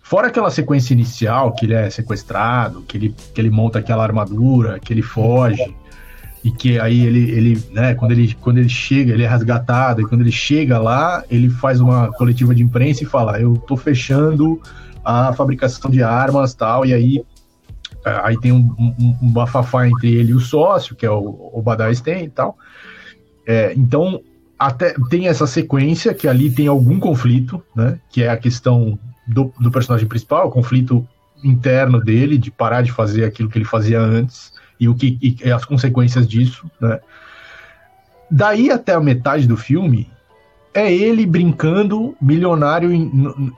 fora 0.00 0.28
aquela 0.28 0.50
sequência 0.50 0.92
inicial 0.94 1.52
que 1.52 1.66
ele 1.66 1.74
é 1.74 1.90
sequestrado, 1.90 2.82
que 2.82 2.96
ele, 2.96 3.14
que 3.34 3.40
ele 3.40 3.50
monta 3.50 3.80
aquela 3.80 4.04
armadura, 4.04 4.78
que 4.78 4.92
ele 4.92 5.02
foge, 5.02 5.74
e 6.44 6.50
que 6.50 6.78
aí 6.78 7.04
ele, 7.04 7.30
ele 7.30 7.62
né, 7.72 7.94
quando 7.94 8.12
ele, 8.12 8.34
quando 8.40 8.58
ele 8.58 8.68
chega, 8.68 9.12
ele 9.12 9.24
é 9.24 9.28
resgatado, 9.28 10.00
e 10.00 10.04
quando 10.04 10.20
ele 10.20 10.32
chega 10.32 10.78
lá, 10.78 11.24
ele 11.30 11.50
faz 11.50 11.80
uma 11.80 12.12
coletiva 12.12 12.54
de 12.54 12.62
imprensa 12.62 13.02
e 13.02 13.06
fala, 13.06 13.40
eu 13.40 13.56
tô 13.56 13.76
fechando 13.76 14.60
a 15.04 15.32
fabricação 15.32 15.90
de 15.90 16.02
armas 16.02 16.54
tal, 16.54 16.86
e 16.86 16.94
aí 16.94 17.24
é, 18.04 18.20
aí 18.22 18.38
tem 18.38 18.52
um, 18.52 18.74
um, 18.78 19.16
um 19.22 19.30
bafafá 19.30 19.88
entre 19.88 20.14
ele 20.14 20.30
e 20.30 20.34
o 20.34 20.40
sócio, 20.40 20.94
que 20.94 21.04
é 21.04 21.10
o, 21.10 21.50
o 21.52 21.60
Badai 21.62 21.94
Stein 21.94 22.24
e 22.24 22.30
tal. 22.30 22.56
É, 23.46 23.72
então, 23.76 24.20
até 24.58 24.94
tem 25.08 25.28
essa 25.28 25.46
sequência 25.46 26.14
que 26.14 26.28
ali 26.28 26.50
tem 26.50 26.66
algum 26.66 27.00
conflito, 27.00 27.62
né? 27.74 27.98
Que 28.10 28.22
é 28.22 28.28
a 28.28 28.36
questão 28.36 28.98
do, 29.26 29.52
do 29.58 29.70
personagem 29.70 30.06
principal, 30.06 30.48
o 30.48 30.50
conflito 30.50 31.06
interno 31.42 32.00
dele, 32.00 32.36
de 32.36 32.50
parar 32.50 32.82
de 32.82 32.92
fazer 32.92 33.24
aquilo 33.24 33.48
que 33.48 33.58
ele 33.58 33.64
fazia 33.64 34.00
antes 34.00 34.52
e 34.78 34.88
o 34.88 34.94
que 34.94 35.18
e 35.42 35.50
as 35.50 35.64
consequências 35.64 36.26
disso, 36.26 36.70
né? 36.80 37.00
Daí 38.30 38.70
até 38.70 38.92
a 38.92 39.00
metade 39.00 39.46
do 39.46 39.56
filme 39.56 40.08
é 40.74 40.92
ele 40.92 41.24
brincando, 41.26 42.14
milionário 42.20 42.92
em, 42.92 43.10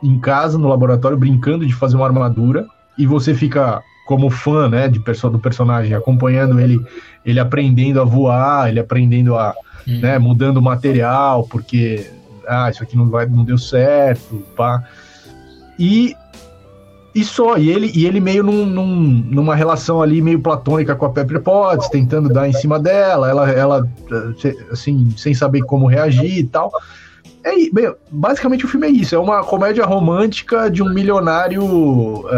em 0.03 0.19
casa, 0.21 0.57
no 0.57 0.69
laboratório, 0.69 1.19
brincando 1.19 1.67
de 1.67 1.75
fazer 1.75 1.97
uma 1.97 2.07
armadura, 2.07 2.67
e 2.97 3.07
você 3.07 3.35
fica 3.35 3.83
como 4.07 4.31
fã, 4.31 4.69
né, 4.69 4.89
de 4.89 4.99
do 4.99 5.39
personagem, 5.39 5.95
acompanhando 5.95 6.59
ele, 6.59 6.81
ele 7.25 7.39
aprendendo 7.39 8.01
a 8.01 8.05
voar, 8.05 8.69
ele 8.69 8.81
aprendendo 8.81 9.37
a, 9.37 9.55
hum. 9.87 10.01
né, 10.01 10.19
mudando 10.19 10.63
material, 10.63 11.47
porque 11.49 12.11
ah, 12.49 12.71
isso 12.71 12.83
aqui 12.83 12.97
não 12.97 13.09
vai, 13.09 13.27
não 13.27 13.45
deu 13.45 13.59
certo, 13.59 14.43
pá. 14.57 14.83
E 15.79 16.15
e 17.15 17.25
só, 17.25 17.57
e 17.57 17.71
ele, 17.71 17.91
e 17.95 18.07
ele 18.07 18.21
meio 18.21 18.43
num, 18.43 18.65
num, 18.65 18.97
numa 19.31 19.57
relação 19.57 20.01
ali 20.01 20.23
meio 20.23 20.41
platônica 20.41 20.95
com 20.95 21.07
a 21.07 21.11
Pepper 21.11 21.41
Potts, 21.41 21.89
tentando 21.89 22.29
dar 22.29 22.49
em 22.49 22.53
cima 22.53 22.79
dela, 22.79 23.29
ela, 23.29 23.51
ela 23.51 23.89
assim, 24.71 25.13
sem 25.17 25.35
saber 25.35 25.63
como 25.63 25.87
reagir 25.87 26.39
e 26.39 26.45
tal. 26.45 26.71
É, 27.43 27.53
bem, 27.73 27.93
basicamente 28.11 28.65
o 28.65 28.69
filme 28.69 28.87
é 28.87 28.91
isso, 28.91 29.15
é 29.15 29.19
uma 29.19 29.43
comédia 29.43 29.85
romântica 29.85 30.71
de 30.71 30.83
um 30.83 30.93
milionário 30.93 31.65
uh, 31.65 32.29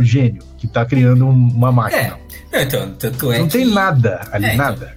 gênio 0.00 0.42
que 0.56 0.66
tá 0.66 0.84
criando 0.84 1.28
uma 1.28 1.70
máquina. 1.70 2.18
É, 2.50 2.62
então, 2.62 2.90
tanto 2.98 3.32
é 3.32 3.38
Não 3.38 3.46
que... 3.46 3.58
tem 3.58 3.66
nada 3.66 4.22
ali, 4.32 4.46
é, 4.46 4.54
então, 4.54 4.66
nada. 4.66 4.96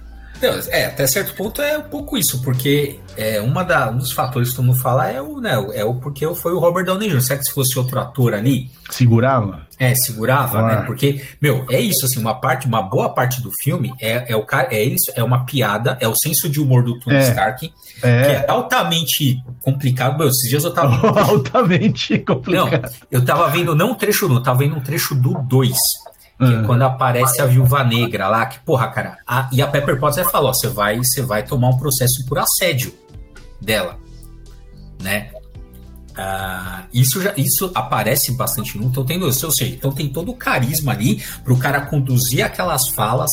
É, 0.68 0.86
até 0.86 1.06
certo 1.06 1.34
ponto 1.34 1.60
é 1.60 1.76
um 1.76 1.82
pouco 1.82 2.16
isso, 2.16 2.42
porque 2.42 2.98
é, 3.16 3.40
uma 3.40 3.62
da, 3.62 3.90
um 3.90 3.98
dos 3.98 4.12
fatores 4.12 4.50
que 4.50 4.56
todo 4.56 4.64
mundo 4.64 4.78
fala 4.78 5.10
é 5.10 5.20
o, 5.20 5.40
né, 5.40 5.52
é 5.74 5.84
o 5.84 5.94
porque 5.94 6.26
foi 6.34 6.52
o 6.52 6.58
Robert 6.58 6.84
Downey 6.84 7.10
Jr. 7.10 7.20
Será 7.20 7.38
que 7.38 7.44
se 7.44 7.52
fosse 7.52 7.78
outro 7.78 7.98
ator 8.00 8.34
ali. 8.34 8.70
Segurava? 8.90 9.68
É, 9.78 9.94
segurava, 9.94 10.62
né? 10.62 10.82
Porque, 10.86 11.22
meu, 11.40 11.64
é 11.70 11.80
isso, 11.80 12.04
assim, 12.04 12.18
uma 12.18 12.34
parte, 12.34 12.66
uma 12.66 12.82
boa 12.82 13.08
parte 13.14 13.40
do 13.40 13.50
filme 13.62 13.92
é, 14.00 14.32
é 14.32 14.36
o 14.36 14.44
cara, 14.44 14.68
é 14.70 14.82
isso, 14.82 15.12
é 15.14 15.22
uma 15.22 15.44
piada, 15.44 15.96
é 16.00 16.08
o 16.08 16.14
senso 16.14 16.48
de 16.48 16.60
humor 16.60 16.82
do 16.82 16.98
Tony 16.98 17.16
é, 17.16 17.28
Stark, 17.30 17.72
é. 18.02 18.22
que 18.22 18.30
é 18.30 18.44
altamente 18.48 19.42
complicado. 19.62 20.18
Meu, 20.18 20.28
esses 20.28 20.48
dias 20.48 20.64
eu 20.64 20.72
tava. 20.72 20.96
altamente 21.20 22.18
complicado. 22.18 22.82
Não, 22.82 22.90
eu 23.10 23.24
tava 23.24 23.48
vendo, 23.48 23.74
não 23.74 23.92
um 23.92 23.94
trecho 23.94 24.28
não, 24.28 24.36
eu 24.36 24.42
tava 24.42 24.58
vendo 24.58 24.76
um 24.76 24.80
trecho 24.80 25.14
do 25.14 25.34
2 25.34 25.74
que 26.46 26.54
é 26.54 26.62
quando 26.62 26.82
aparece 26.82 27.40
a 27.42 27.46
viúva 27.46 27.84
negra 27.84 28.26
lá, 28.28 28.46
que, 28.46 28.58
porra, 28.60 28.88
cara, 28.88 29.18
a, 29.26 29.48
e 29.52 29.60
a 29.60 29.66
Pepper 29.66 29.98
Potts 30.00 30.16
vai 30.16 30.24
falar, 30.24 30.50
ó, 30.50 30.52
você 30.54 30.68
vai, 30.68 30.96
você 30.96 31.20
vai 31.20 31.42
tomar 31.42 31.68
um 31.68 31.76
processo 31.76 32.24
por 32.26 32.38
assédio 32.38 32.94
dela, 33.60 33.98
né? 35.02 35.30
Ah, 36.16 36.84
isso 36.92 37.22
já 37.22 37.32
isso 37.36 37.70
aparece 37.74 38.32
bastante 38.32 38.76
no 38.76 38.86
então 38.86 39.04
tem 39.04 39.22
ou 39.22 39.32
seja, 39.32 39.66
então 39.66 39.92
tem 39.92 40.08
todo 40.08 40.32
o 40.32 40.34
carisma 40.34 40.92
ali 40.92 41.22
para 41.44 41.52
o 41.52 41.58
cara 41.58 41.82
conduzir 41.82 42.44
aquelas 42.44 42.88
falas 42.88 43.30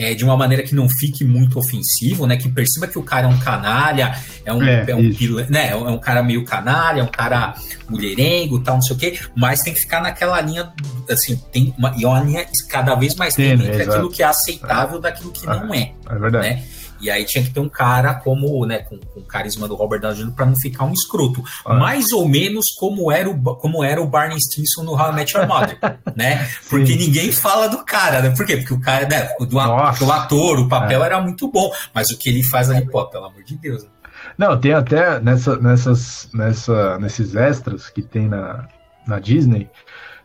é, 0.00 0.14
de 0.14 0.24
uma 0.24 0.34
maneira 0.34 0.62
que 0.62 0.74
não 0.74 0.88
fique 0.88 1.22
muito 1.26 1.58
ofensivo, 1.58 2.26
né? 2.26 2.34
Que 2.38 2.48
perceba 2.48 2.86
que 2.86 2.98
o 2.98 3.02
cara 3.02 3.26
é 3.26 3.28
um 3.28 3.38
canalha, 3.38 4.16
é 4.46 4.52
um, 4.52 4.62
é, 4.62 4.86
é 4.88 4.96
um, 4.96 5.02
né? 5.50 5.68
é 5.72 5.76
um 5.76 5.98
cara 5.98 6.22
meio 6.22 6.42
canalha, 6.42 7.00
é 7.00 7.04
um 7.04 7.08
cara 7.08 7.54
mulherengo, 7.86 8.58
tal, 8.60 8.76
não 8.76 8.82
sei 8.82 8.96
o 8.96 8.98
quê, 8.98 9.20
mas 9.36 9.60
tem 9.60 9.74
que 9.74 9.80
ficar 9.80 10.00
naquela 10.00 10.40
linha, 10.40 10.72
assim, 11.10 11.36
tem 11.52 11.74
uma, 11.76 11.94
e 11.98 12.04
é 12.04 12.08
uma 12.08 12.20
linha 12.22 12.46
cada 12.70 12.94
vez 12.94 13.14
mais 13.14 13.34
tênue 13.34 13.66
entre 13.66 13.82
aquilo 13.82 14.10
que 14.10 14.22
é 14.22 14.26
aceitável 14.26 14.98
daquilo 14.98 15.30
que 15.32 15.44
não 15.44 15.74
é. 15.74 15.92
É 16.08 16.18
verdade. 16.18 16.48
Né? 16.48 16.62
E 17.00 17.10
aí 17.10 17.24
tinha 17.24 17.42
que 17.42 17.50
ter 17.50 17.60
um 17.60 17.68
cara 17.68 18.14
como, 18.14 18.64
né, 18.66 18.80
com, 18.80 18.98
com 18.98 19.20
o 19.20 19.24
carisma 19.24 19.66
do 19.66 19.74
Robert 19.74 20.00
Downey 20.00 20.24
Jr. 20.24 20.32
pra 20.32 20.46
não 20.46 20.56
ficar 20.56 20.84
um 20.84 20.92
escroto. 20.92 21.42
Ah. 21.64 21.74
Mais 21.74 22.12
ou 22.12 22.28
menos 22.28 22.66
como 22.78 23.10
era 23.10 23.28
o, 23.28 23.40
como 23.56 23.82
era 23.82 24.00
o 24.00 24.06
Barney 24.06 24.38
Stinson 24.40 24.82
no 24.82 24.92
How 24.92 25.12
I 25.12 25.14
Met 25.14 25.36
Your 25.36 25.46
Mother, 25.46 25.78
né? 26.14 26.46
Porque 26.68 26.92
Sim. 26.92 26.98
ninguém 26.98 27.32
fala 27.32 27.68
do 27.68 27.84
cara, 27.84 28.20
né? 28.20 28.30
Por 28.30 28.44
quê? 28.44 28.58
Porque 28.58 28.74
o 28.74 28.80
cara, 28.80 29.08
né, 29.08 29.28
do, 29.38 29.46
do 29.46 30.12
ator, 30.12 30.60
o 30.60 30.68
papel 30.68 31.02
é. 31.02 31.06
era 31.06 31.20
muito 31.20 31.50
bom, 31.50 31.72
mas 31.94 32.10
o 32.10 32.18
que 32.18 32.28
ele 32.28 32.42
faz 32.42 32.70
ali, 32.70 32.84
pô, 32.86 33.06
pelo 33.06 33.24
amor 33.24 33.42
de 33.42 33.56
Deus. 33.56 33.84
Né? 33.84 33.90
Não, 34.36 34.58
tem 34.58 34.72
até 34.72 35.18
nessa, 35.20 35.56
nessas, 35.56 36.28
nessa, 36.34 36.98
nesses 36.98 37.34
extras 37.34 37.88
que 37.88 38.02
tem 38.02 38.28
na, 38.28 38.68
na 39.06 39.18
Disney, 39.18 39.70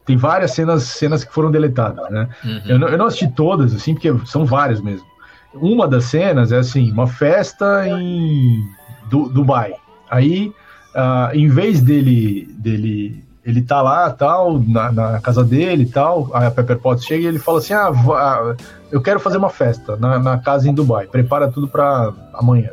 tem 0.05 0.17
várias 0.17 0.51
cenas, 0.51 0.83
cenas 0.83 1.23
que 1.23 1.33
foram 1.33 1.49
deletadas, 1.49 2.09
né? 2.11 2.29
Uhum. 2.43 2.61
Eu, 2.67 2.79
não, 2.79 2.88
eu 2.89 2.97
não 2.97 3.05
assisti 3.05 3.27
todas, 3.27 3.73
assim, 3.73 3.93
porque 3.93 4.13
são 4.25 4.45
várias 4.45 4.81
mesmo 4.81 5.14
uma 5.55 5.87
das 5.87 6.05
cenas 6.05 6.51
é 6.51 6.57
assim, 6.57 6.91
uma 6.91 7.07
festa 7.07 7.87
em 7.87 8.63
du 9.09 9.29
Dubai. 9.29 9.73
Aí, 10.09 10.53
uh, 10.95 11.35
em 11.35 11.47
vez 11.47 11.81
dele, 11.81 12.47
dele 12.57 13.23
ele 13.45 13.61
tá 13.61 13.81
lá, 13.81 14.09
tal, 14.09 14.59
na, 14.59 14.91
na, 14.91 15.21
casa 15.21 15.43
dele 15.43 15.83
e 15.83 15.89
tal, 15.89 16.31
a 16.33 16.49
Pepper 16.49 16.79
Potts 16.79 17.05
chega 17.05 17.23
e 17.23 17.27
ele 17.27 17.37
fala 17.37 17.59
assim, 17.59 17.73
ah, 17.73 17.91
ah, 17.91 18.55
eu 18.91 18.99
quero 18.99 19.19
fazer 19.19 19.37
uma 19.37 19.51
festa 19.51 19.95
na, 19.97 20.17
na 20.17 20.39
casa 20.39 20.67
em 20.67 20.73
Dubai, 20.73 21.05
prepara 21.05 21.47
tudo 21.47 21.67
para 21.67 22.11
amanhã. 22.33 22.71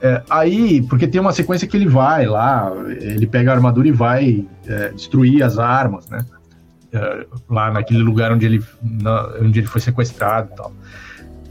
É, 0.00 0.22
aí, 0.30 0.80
porque 0.82 1.06
tem 1.06 1.20
uma 1.20 1.32
sequência 1.32 1.68
que 1.68 1.76
ele 1.76 1.88
vai 1.88 2.24
lá, 2.24 2.72
ele 2.88 3.26
pega 3.26 3.50
a 3.50 3.54
armadura 3.54 3.88
e 3.88 3.92
vai 3.92 4.46
é, 4.66 4.90
destruir 4.90 5.42
as 5.42 5.58
armas, 5.58 6.08
né? 6.08 6.24
É, 6.90 7.26
lá 7.50 7.70
naquele 7.70 8.02
lugar 8.02 8.32
onde 8.32 8.46
ele, 8.46 8.64
na, 8.82 9.34
onde 9.42 9.58
ele 9.58 9.66
foi 9.66 9.80
sequestrado 9.80 10.50
e 10.52 10.56
tal. 10.56 10.72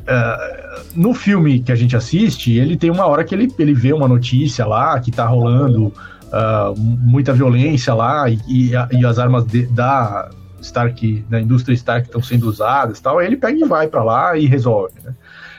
Uh, 0.08 0.82
no 0.96 1.14
filme 1.14 1.60
que 1.60 1.72
a 1.72 1.76
gente 1.76 1.96
assiste, 1.96 2.54
ele 2.54 2.78
tem 2.78 2.90
uma 2.90 3.06
hora 3.06 3.26
que 3.26 3.36
ele, 3.36 3.54
ele 3.60 3.74
vê 3.74 3.92
uma 3.92 4.08
notícia 4.08 4.66
lá 4.66 4.98
que 5.02 5.12
tá 5.12 5.26
rolando 5.26 5.88
uh, 5.88 6.74
muita 6.78 7.34
violência 7.34 7.94
lá 7.94 8.30
e, 8.30 8.40
e, 8.48 8.72
e 8.92 9.06
as 9.06 9.20
armas 9.20 9.46
de, 9.46 9.66
da 9.66 10.30
Stark, 10.62 11.26
da 11.30 11.42
indústria 11.42 11.74
Stark 11.76 12.08
estão 12.08 12.22
sendo 12.22 12.48
usadas 12.48 13.00
tal. 13.00 13.20
Aí 13.20 13.28
ele 13.28 13.38
pega 13.38 13.60
e 13.60 13.68
vai 13.68 13.88
para 13.88 14.04
lá 14.04 14.38
e 14.38 14.46
resolve, 14.46 14.94
né? 15.04 15.14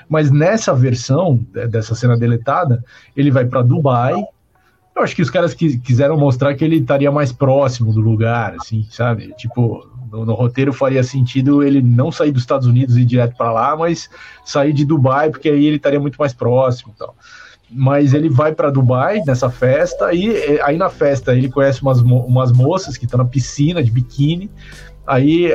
Mas 0.08 0.30
nessa 0.30 0.74
versão 0.74 1.44
dessa 1.68 1.94
cena 1.94 2.16
deletada, 2.16 2.82
ele 3.14 3.30
vai 3.30 3.44
para 3.44 3.61
Dubai. 3.61 4.14
Eu 4.96 5.02
acho 5.02 5.14
que 5.14 5.20
os 5.20 5.28
caras 5.28 5.52
que, 5.52 5.78
quiseram 5.78 6.16
mostrar 6.16 6.54
que 6.54 6.64
ele 6.64 6.76
estaria 6.76 7.12
mais 7.12 7.30
próximo 7.30 7.92
do 7.92 8.00
lugar, 8.00 8.54
assim, 8.58 8.87
sabe? 8.90 9.34
Tipo, 9.37 9.87
no, 10.11 10.25
no, 10.25 10.35
roteiro 10.35 10.73
faria 10.73 11.03
sentido 11.03 11.62
ele 11.62 11.81
não 11.81 12.11
sair 12.11 12.31
dos 12.31 12.42
Estados 12.42 12.66
Unidos 12.66 12.97
e 12.97 13.03
ir 13.03 13.05
direto 13.05 13.37
para 13.37 13.53
lá, 13.53 13.77
mas 13.77 14.09
sair 14.44 14.73
de 14.73 14.85
Dubai, 14.85 15.31
porque 15.31 15.49
aí 15.49 15.66
ele 15.66 15.77
estaria 15.77 16.01
muito 16.01 16.16
mais 16.16 16.33
próximo 16.33 16.94
tal. 16.99 17.14
Mas 17.71 18.14
ele 18.14 18.29
vai 18.29 18.55
para 18.55 18.71
Dubai 18.71 19.21
nessa 19.27 19.51
festa, 19.51 20.12
e 20.14 20.61
aí 20.62 20.77
na 20.77 20.88
festa 20.88 21.35
ele 21.35 21.51
conhece 21.51 21.83
umas, 21.83 22.01
umas 22.01 22.51
moças 22.51 22.97
que 22.97 23.05
estão 23.05 23.18
na 23.18 23.25
piscina 23.25 23.83
de 23.83 23.90
biquíni. 23.90 24.51
Aí 25.07 25.53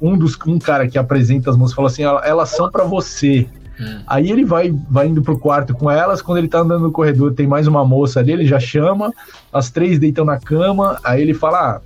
um 0.00 0.16
dos 0.16 0.38
um 0.46 0.58
cara 0.58 0.88
que 0.88 0.98
apresenta 0.98 1.50
as 1.50 1.56
moças 1.56 1.74
fala 1.74 1.88
assim: 1.88 2.02
elas 2.02 2.50
são 2.50 2.70
para 2.70 2.84
você. 2.84 3.46
Hum. 3.80 4.00
Aí 4.06 4.30
ele 4.30 4.44
vai, 4.44 4.74
vai 4.90 5.06
indo 5.06 5.22
pro 5.22 5.38
quarto 5.38 5.72
com 5.74 5.90
elas. 5.90 6.20
Quando 6.20 6.38
ele 6.38 6.48
tá 6.48 6.60
andando 6.60 6.82
no 6.82 6.92
corredor, 6.92 7.32
tem 7.32 7.46
mais 7.46 7.66
uma 7.66 7.84
moça 7.84 8.20
ali, 8.20 8.32
ele 8.32 8.46
já 8.46 8.58
chama. 8.58 9.12
As 9.52 9.70
três 9.70 9.98
deitam 9.98 10.24
na 10.24 10.38
cama. 10.38 10.98
Aí 11.04 11.22
ele 11.22 11.34
fala: 11.34 11.76
ah, 11.76 11.80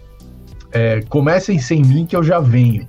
é, 0.73 1.03
comecem 1.09 1.59
sem 1.59 1.83
mim 1.83 2.07
que 2.07 2.17
eu 2.17 2.23
já 2.23 2.41
venho. 2.41 2.87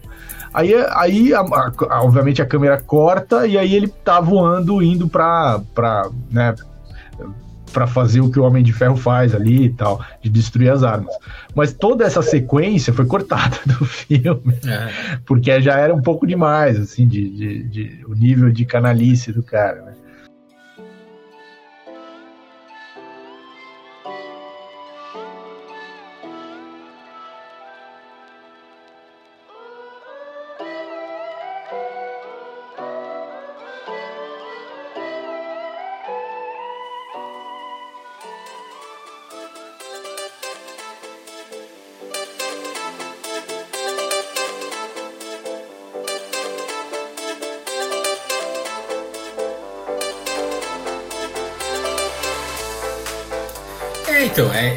Aí, 0.53 0.73
aí 0.91 1.33
a, 1.33 1.39
a, 1.39 2.03
obviamente, 2.03 2.41
a 2.41 2.45
câmera 2.45 2.79
corta 2.79 3.47
e 3.47 3.57
aí 3.57 3.73
ele 3.73 3.87
tá 3.87 4.19
voando, 4.19 4.83
indo 4.83 5.07
pra, 5.07 5.59
pra, 5.73 6.09
né, 6.31 6.53
pra 7.73 7.87
fazer 7.87 8.21
o 8.21 8.29
que 8.31 8.39
o 8.39 8.43
Homem 8.43 8.63
de 8.63 8.71
Ferro 8.71 8.95
faz 8.95 9.33
ali 9.33 9.65
e 9.65 9.69
tal, 9.69 9.99
de 10.21 10.29
destruir 10.29 10.71
as 10.71 10.83
armas. 10.83 11.13
Mas 11.55 11.73
toda 11.73 12.05
essa 12.05 12.21
sequência 12.21 12.93
foi 12.93 13.05
cortada 13.05 13.57
do 13.65 13.83
filme, 13.83 14.53
é. 14.65 15.17
porque 15.25 15.59
já 15.59 15.77
era 15.79 15.93
um 15.93 16.01
pouco 16.01 16.27
demais, 16.27 16.79
assim, 16.79 17.07
de, 17.07 17.29
de, 17.29 17.63
de, 17.63 18.05
o 18.07 18.13
nível 18.13 18.51
de 18.51 18.63
canalice 18.63 19.33
do 19.33 19.41
cara, 19.41 19.81
né? 19.81 19.92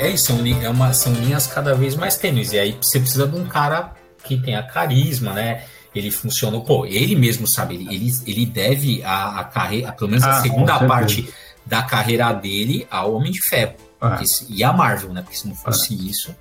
É, 0.07 0.11
é 0.11 0.15
isso, 0.15 0.27
são, 0.27 0.47
é 0.47 0.69
uma, 0.69 0.93
são 0.93 1.13
linhas 1.13 1.47
cada 1.47 1.75
vez 1.75 1.95
mais 1.95 2.17
tênues. 2.17 2.53
E 2.53 2.59
aí 2.59 2.79
você 2.81 2.99
precisa 3.01 3.27
de 3.27 3.37
um 3.37 3.47
cara 3.47 3.93
que 4.25 4.37
tenha 4.37 4.63
carisma, 4.63 5.33
né? 5.33 5.65
Ele 5.95 6.11
funciona, 6.11 6.61
pô, 6.61 6.85
ele 6.85 7.17
mesmo 7.17 7.47
sabe, 7.47 7.75
ele, 7.75 8.13
ele, 8.27 8.45
deve 8.45 9.03
a, 9.03 9.41
a 9.41 9.45
carreira, 9.45 9.93
pelo 9.93 10.11
menos 10.11 10.25
ah, 10.25 10.33
a 10.33 10.43
segunda 10.43 10.79
parte 10.87 11.33
da 11.65 11.83
carreira 11.83 12.33
dele 12.33 12.87
ao 12.91 13.15
Homem 13.15 13.33
de 13.33 13.41
Ferro. 13.49 13.75
Ah. 13.99 14.21
e 14.51 14.63
a 14.63 14.75
Marvel, 14.75 15.13
né? 15.15 15.23
Porque 15.23 15.39
se 15.39 15.49
não 15.49 15.55
fosse 15.55 15.95
ah. 15.95 16.11
isso. 16.11 16.37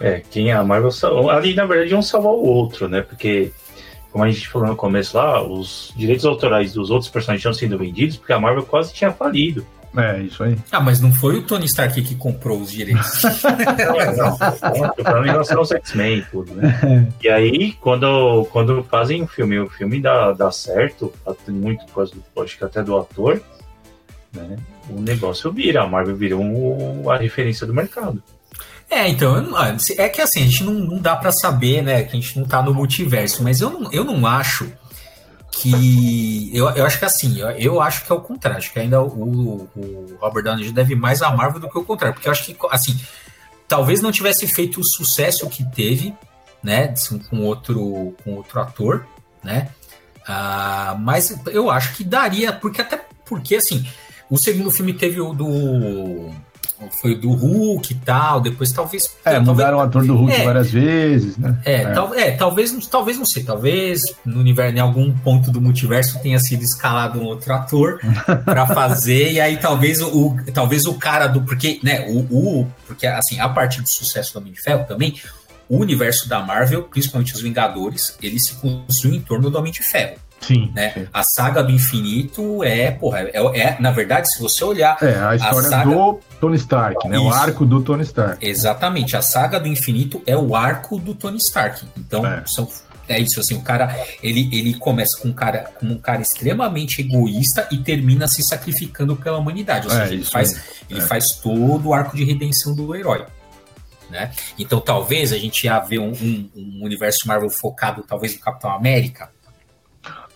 É, 0.00 0.22
quem 0.30 0.50
é 0.50 0.54
a 0.54 0.64
Marvel. 0.64 0.90
Ali, 1.30 1.54
na 1.54 1.66
verdade, 1.66 1.94
um 1.94 2.00
salvar 2.00 2.32
o 2.32 2.42
outro, 2.42 2.88
né? 2.88 3.02
Porque, 3.02 3.52
como 4.10 4.24
a 4.24 4.30
gente 4.30 4.48
falou 4.48 4.68
no 4.68 4.76
começo 4.76 5.16
lá, 5.16 5.42
os 5.42 5.92
direitos 5.94 6.24
autorais 6.24 6.72
dos 6.72 6.90
outros 6.90 7.10
personagens 7.10 7.40
estão 7.40 7.52
sendo 7.52 7.78
vendidos 7.78 8.16
porque 8.16 8.32
a 8.32 8.40
Marvel 8.40 8.64
quase 8.64 8.94
tinha 8.94 9.12
falido. 9.12 9.66
É, 9.96 10.20
isso 10.20 10.42
aí. 10.42 10.56
Ah, 10.70 10.80
mas 10.80 11.00
não 11.00 11.12
foi 11.12 11.38
o 11.38 11.42
Tony 11.42 11.64
Stark 11.66 12.00
que 12.02 12.14
comprou 12.14 12.60
os 12.60 12.70
direitos. 12.70 13.22
não, 14.16 14.88
tô 14.90 15.02
falando 15.02 15.26
em 15.26 15.30
relação 15.30 15.58
aos 15.58 15.70
X-Men 15.70 16.24
tudo, 16.30 16.54
né? 16.54 17.08
E 17.22 17.28
aí, 17.28 17.72
quando, 17.72 18.46
quando 18.52 18.82
fazem 18.84 19.22
o 19.22 19.24
um 19.24 19.26
filme, 19.26 19.58
o 19.58 19.68
filme 19.68 20.00
dá, 20.00 20.32
dá 20.32 20.50
certo, 20.50 21.12
muito 21.48 21.84
por 21.86 21.94
causa 21.94 22.14
do, 22.14 22.42
acho 22.42 22.58
que 22.58 22.64
até 22.64 22.82
do 22.82 22.96
ator, 22.96 23.40
né? 24.32 24.56
O 24.88 25.00
negócio 25.00 25.52
vira, 25.52 25.82
a 25.82 25.86
Marvel 25.86 26.16
virou 26.16 26.40
um, 26.40 27.10
a 27.10 27.16
referência 27.16 27.66
do 27.66 27.74
mercado. 27.74 28.22
É, 28.90 29.06
então, 29.06 29.36
é 29.98 30.08
que 30.08 30.20
assim, 30.22 30.40
a 30.40 30.44
gente 30.44 30.64
não, 30.64 30.72
não 30.72 30.98
dá 30.98 31.14
para 31.14 31.30
saber, 31.30 31.82
né, 31.82 32.04
que 32.04 32.16
a 32.16 32.20
gente 32.20 32.38
não 32.38 32.46
tá 32.46 32.62
no 32.62 32.72
multiverso, 32.72 33.42
mas 33.42 33.60
eu 33.60 33.68
não, 33.68 33.92
eu 33.92 34.02
não 34.02 34.26
acho 34.26 34.72
que 35.60 36.50
eu, 36.54 36.68
eu 36.70 36.86
acho 36.86 36.98
que 36.98 37.04
assim, 37.04 37.38
eu, 37.38 37.50
eu 37.50 37.80
acho 37.80 38.04
que 38.04 38.12
é 38.12 38.14
o 38.14 38.20
contrário, 38.20 38.58
acho 38.58 38.72
que 38.72 38.78
ainda 38.78 39.02
o, 39.02 39.68
o 39.74 40.16
Robert 40.20 40.44
Downey 40.44 40.70
deve 40.72 40.94
mais 40.94 41.22
a 41.22 41.30
Marvel 41.30 41.60
do 41.60 41.68
que 41.68 41.78
o 41.78 41.84
contrário, 41.84 42.14
porque 42.14 42.28
eu 42.28 42.32
acho 42.32 42.44
que 42.44 42.56
assim, 42.70 42.98
talvez 43.66 44.00
não 44.00 44.12
tivesse 44.12 44.46
feito 44.46 44.80
o 44.80 44.84
sucesso 44.84 45.48
que 45.48 45.64
teve, 45.64 46.14
né, 46.62 46.94
com 47.28 47.40
outro 47.44 48.14
com 48.24 48.34
outro 48.34 48.60
ator, 48.60 49.06
né? 49.42 49.70
Uh, 50.20 50.98
mas 50.98 51.34
eu 51.46 51.70
acho 51.70 51.94
que 51.94 52.04
daria, 52.04 52.52
porque 52.52 52.80
até 52.80 53.00
porque 53.24 53.56
assim, 53.56 53.86
o 54.30 54.36
segundo 54.36 54.70
filme 54.70 54.92
teve 54.92 55.20
o 55.20 55.32
do 55.32 56.30
foi 57.00 57.14
do 57.14 57.30
Hulk 57.32 57.92
e 57.92 57.96
tal, 57.96 58.40
depois 58.40 58.72
talvez. 58.72 59.04
É, 59.24 59.32
talvez, 59.32 59.46
mudaram 59.46 59.78
o 59.78 59.80
ator 59.80 60.04
do 60.04 60.16
Hulk 60.16 60.32
é, 60.32 60.44
várias 60.44 60.70
vezes, 60.70 61.36
né? 61.36 61.58
É, 61.64 61.74
é. 61.74 61.92
Tal, 61.92 62.14
é, 62.14 62.30
talvez, 62.32 62.86
talvez 62.86 63.18
não 63.18 63.26
sei, 63.26 63.42
talvez 63.42 64.02
no 64.24 64.40
universo, 64.40 64.76
em 64.76 64.80
algum 64.80 65.12
ponto 65.12 65.50
do 65.50 65.60
multiverso 65.60 66.20
tenha 66.20 66.38
sido 66.38 66.62
escalado 66.62 67.20
um 67.20 67.24
outro 67.24 67.52
ator 67.52 68.00
para 68.44 68.66
fazer, 68.66 69.32
e 69.32 69.40
aí 69.40 69.56
talvez 69.56 70.00
o, 70.00 70.36
talvez 70.54 70.86
o 70.86 70.94
cara 70.94 71.26
do. 71.26 71.42
Porque, 71.42 71.80
né, 71.82 72.06
o, 72.08 72.18
o. 72.30 72.66
Porque, 72.86 73.06
assim, 73.06 73.40
a 73.40 73.48
partir 73.48 73.82
do 73.82 73.88
sucesso 73.88 74.32
do 74.32 74.40
Homem 74.40 74.52
de 74.52 74.60
Ferro 74.60 74.84
também, 74.86 75.14
o 75.68 75.78
universo 75.78 76.28
da 76.28 76.40
Marvel, 76.40 76.84
principalmente 76.84 77.34
os 77.34 77.40
Vingadores, 77.40 78.16
ele 78.22 78.38
se 78.38 78.54
construiu 78.54 79.14
em 79.14 79.20
torno 79.20 79.50
do 79.50 79.58
Homem 79.58 79.72
de 79.72 79.82
Ferro. 79.82 80.16
Sim, 80.40 80.70
né? 80.74 80.92
Sim. 80.92 81.06
A 81.12 81.22
saga 81.22 81.62
do 81.62 81.70
infinito 81.70 82.62
é, 82.64 82.90
porra, 82.90 83.20
é, 83.20 83.60
é, 83.60 83.76
na 83.80 83.90
verdade, 83.90 84.30
se 84.32 84.40
você 84.40 84.64
olhar. 84.64 84.96
É, 85.02 85.18
a 85.18 85.36
história 85.36 85.68
a 85.68 85.70
saga... 85.70 85.90
do 85.90 86.20
Tony 86.40 86.56
Stark, 86.56 87.08
né? 87.08 87.16
Isso. 87.16 87.26
O 87.26 87.32
arco 87.32 87.66
do 87.66 87.82
Tony 87.82 88.02
Stark. 88.02 88.46
Exatamente. 88.46 89.16
A 89.16 89.22
saga 89.22 89.58
do 89.58 89.68
infinito 89.68 90.22
é 90.26 90.36
o 90.36 90.54
arco 90.54 90.98
do 90.98 91.14
Tony 91.14 91.38
Stark. 91.38 91.84
Então, 91.96 92.24
é. 92.24 92.42
são, 92.46 92.68
É 93.08 93.18
isso, 93.18 93.40
assim, 93.40 93.54
o 93.56 93.62
cara, 93.62 93.94
ele, 94.22 94.48
ele 94.52 94.74
começa 94.74 95.20
com 95.20 95.28
um 95.28 95.32
cara, 95.32 95.70
como 95.78 95.94
um 95.94 95.98
cara 95.98 96.22
extremamente 96.22 97.00
egoísta 97.00 97.66
e 97.70 97.78
termina 97.78 98.28
se 98.28 98.42
sacrificando 98.42 99.16
pela 99.16 99.38
humanidade. 99.38 99.86
Ou 99.86 99.92
é, 99.92 100.02
seja, 100.02 100.14
ele, 100.14 100.24
faz, 100.24 100.60
ele 100.88 101.00
é. 101.00 101.02
faz 101.02 101.30
todo 101.30 101.88
o 101.88 101.94
arco 101.94 102.16
de 102.16 102.24
redenção 102.24 102.74
do 102.74 102.94
herói. 102.94 103.24
Né? 104.10 104.30
Então 104.58 104.80
talvez 104.80 105.34
a 105.34 105.38
gente 105.38 105.64
ia 105.64 105.78
ver 105.80 105.98
um, 105.98 106.12
um, 106.12 106.50
um 106.56 106.84
universo 106.84 107.26
Marvel 107.26 107.50
focado 107.50 108.02
talvez 108.08 108.34
no 108.34 108.40
Capitão 108.40 108.70
América, 108.70 109.30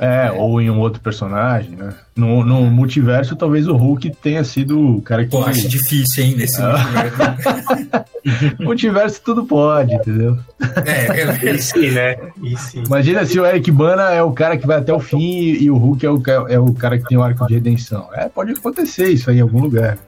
é, 0.03 0.27
é, 0.27 0.33
ou 0.33 0.61
em 0.61 0.68
um 0.68 0.81
outro 0.81 1.01
personagem, 1.01 1.77
né? 1.77 1.94
No, 2.16 2.44
no 2.44 2.62
multiverso, 2.64 3.37
talvez 3.37 3.68
o 3.68 3.77
Hulk 3.77 4.11
tenha 4.20 4.42
sido 4.42 4.96
o 4.96 5.01
cara 5.01 5.25
que. 5.25 5.31
Pô, 5.31 5.44
acho 5.44 5.68
difícil, 5.68 6.25
hein, 6.25 6.35
nesse 6.37 6.61
ah. 6.61 6.77
multiverso. 6.77 8.55
multiverso 8.61 9.20
tudo 9.25 9.44
pode, 9.44 9.94
entendeu? 9.94 10.37
É, 10.85 11.48
é 11.51 11.59
sim, 11.59 11.90
né? 11.90 12.16
Isso. 12.42 12.79
Imagina 12.79 13.25
se 13.25 13.38
o 13.38 13.46
Eric 13.46 13.70
Bana 13.70 14.11
é 14.11 14.20
o 14.22 14.33
cara 14.33 14.57
que 14.57 14.66
vai 14.66 14.79
até 14.79 14.92
o 14.92 14.98
fim 14.98 15.20
e, 15.20 15.70
o 15.70 15.77
Hulk 15.77 16.05
é 16.05 16.11
o, 16.11 16.22
é 16.48 16.59
o 16.59 16.72
cara 16.75 16.98
que 16.98 17.05
tem 17.05 17.16
o 17.16 17.22
arco 17.22 17.46
de 17.46 17.55
redenção. 17.55 18.09
É, 18.12 18.29
pode 18.29 18.53
acontecer 18.53 19.09
isso 19.09 19.31
aí 19.31 19.38
em 19.38 19.42
algum 19.42 19.61
lugar. 19.61 19.98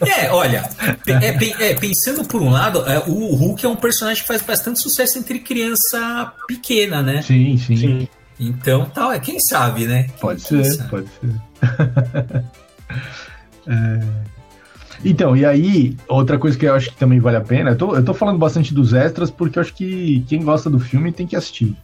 É, 0.00 0.30
olha, 0.30 0.68
é, 1.06 1.70
é, 1.70 1.74
pensando 1.74 2.24
por 2.26 2.42
um 2.42 2.50
lado, 2.50 2.84
é, 2.86 2.98
o 2.98 3.34
Hulk 3.34 3.64
é 3.64 3.68
um 3.68 3.76
personagem 3.76 4.22
que 4.22 4.28
faz 4.28 4.42
bastante 4.42 4.78
sucesso 4.78 5.18
entre 5.18 5.38
criança 5.38 6.32
pequena, 6.46 7.02
né? 7.02 7.22
Sim, 7.22 7.56
sim. 7.56 7.76
sim. 7.76 8.08
Então, 8.48 8.86
tal, 8.86 9.12
é 9.12 9.20
quem 9.20 9.38
sabe, 9.40 9.86
né? 9.86 10.04
Quem, 10.04 10.16
pode 10.18 10.40
ser, 10.42 10.64
sabe? 10.64 10.90
pode 10.90 11.08
ser. 11.08 12.44
é... 13.68 14.32
Então, 15.04 15.36
e 15.36 15.44
aí, 15.44 15.96
outra 16.06 16.38
coisa 16.38 16.56
que 16.56 16.64
eu 16.64 16.74
acho 16.74 16.90
que 16.90 16.96
também 16.96 17.18
vale 17.18 17.36
a 17.36 17.40
pena, 17.40 17.70
eu 17.70 17.76
tô, 17.76 17.96
eu 17.96 18.04
tô 18.04 18.14
falando 18.14 18.38
bastante 18.38 18.72
dos 18.72 18.92
extras 18.94 19.30
porque 19.30 19.58
eu 19.58 19.62
acho 19.62 19.74
que 19.74 20.24
quem 20.28 20.44
gosta 20.44 20.70
do 20.70 20.78
filme 20.78 21.10
tem 21.10 21.26
que 21.26 21.34
assistir. 21.34 21.76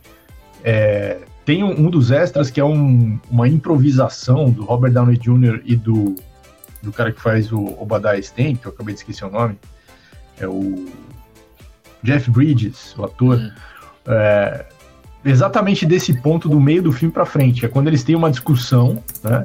É, 0.62 1.18
tem 1.44 1.64
um, 1.64 1.87
um, 1.87 1.90
dos 1.90 2.11
extras 2.11 2.51
que 2.51 2.61
é 2.61 2.64
um, 2.64 3.18
uma 3.29 3.49
improvisação 3.49 4.51
do 4.51 4.64
Robert 4.64 4.92
Downey 4.92 5.16
Jr. 5.16 5.62
e 5.64 5.75
do, 5.75 6.14
do 6.81 6.92
cara 6.92 7.11
que 7.11 7.21
faz 7.21 7.53
o 7.53 7.64
Obadiah 7.81 8.18
Stane, 8.18 8.57
que 8.57 8.66
eu 8.66 8.73
acabei 8.73 8.94
de 8.94 9.01
esquecer 9.01 9.25
o 9.25 9.31
nome, 9.31 9.59
é 10.38 10.47
o 10.47 10.87
Jeff 12.03 12.31
Bridges, 12.31 12.97
o 12.97 13.05
ator. 13.05 13.38
Hum. 13.38 13.51
É, 14.07 14.64
exatamente 15.30 15.86
desse 15.86 16.12
ponto 16.14 16.48
do 16.48 16.60
meio 16.60 16.82
do 16.82 16.92
filme 16.92 17.12
para 17.12 17.26
frente, 17.26 17.64
é 17.64 17.68
quando 17.68 17.88
eles 17.88 18.04
têm 18.04 18.16
uma 18.16 18.30
discussão, 18.30 19.02
né? 19.22 19.42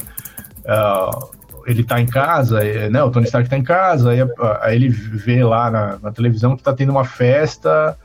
Uh, 0.65 1.43
ele 1.65 1.83
tá 1.83 1.99
em 1.99 2.05
casa, 2.05 2.63
é, 2.63 2.89
né? 2.89 3.01
O 3.03 3.09
Tony 3.09 3.25
Stark 3.25 3.49
tá 3.49 3.57
em 3.57 3.63
casa, 3.63 4.11
aí, 4.11 4.19
aí 4.61 4.75
ele 4.75 4.89
vê 4.89 5.43
lá 5.43 5.71
na, 5.71 5.99
na, 6.01 6.11
televisão 6.11 6.55
que 6.55 6.63
tá 6.63 6.73
tendo 6.73 6.91
uma 6.91 7.05
festa 7.05 7.97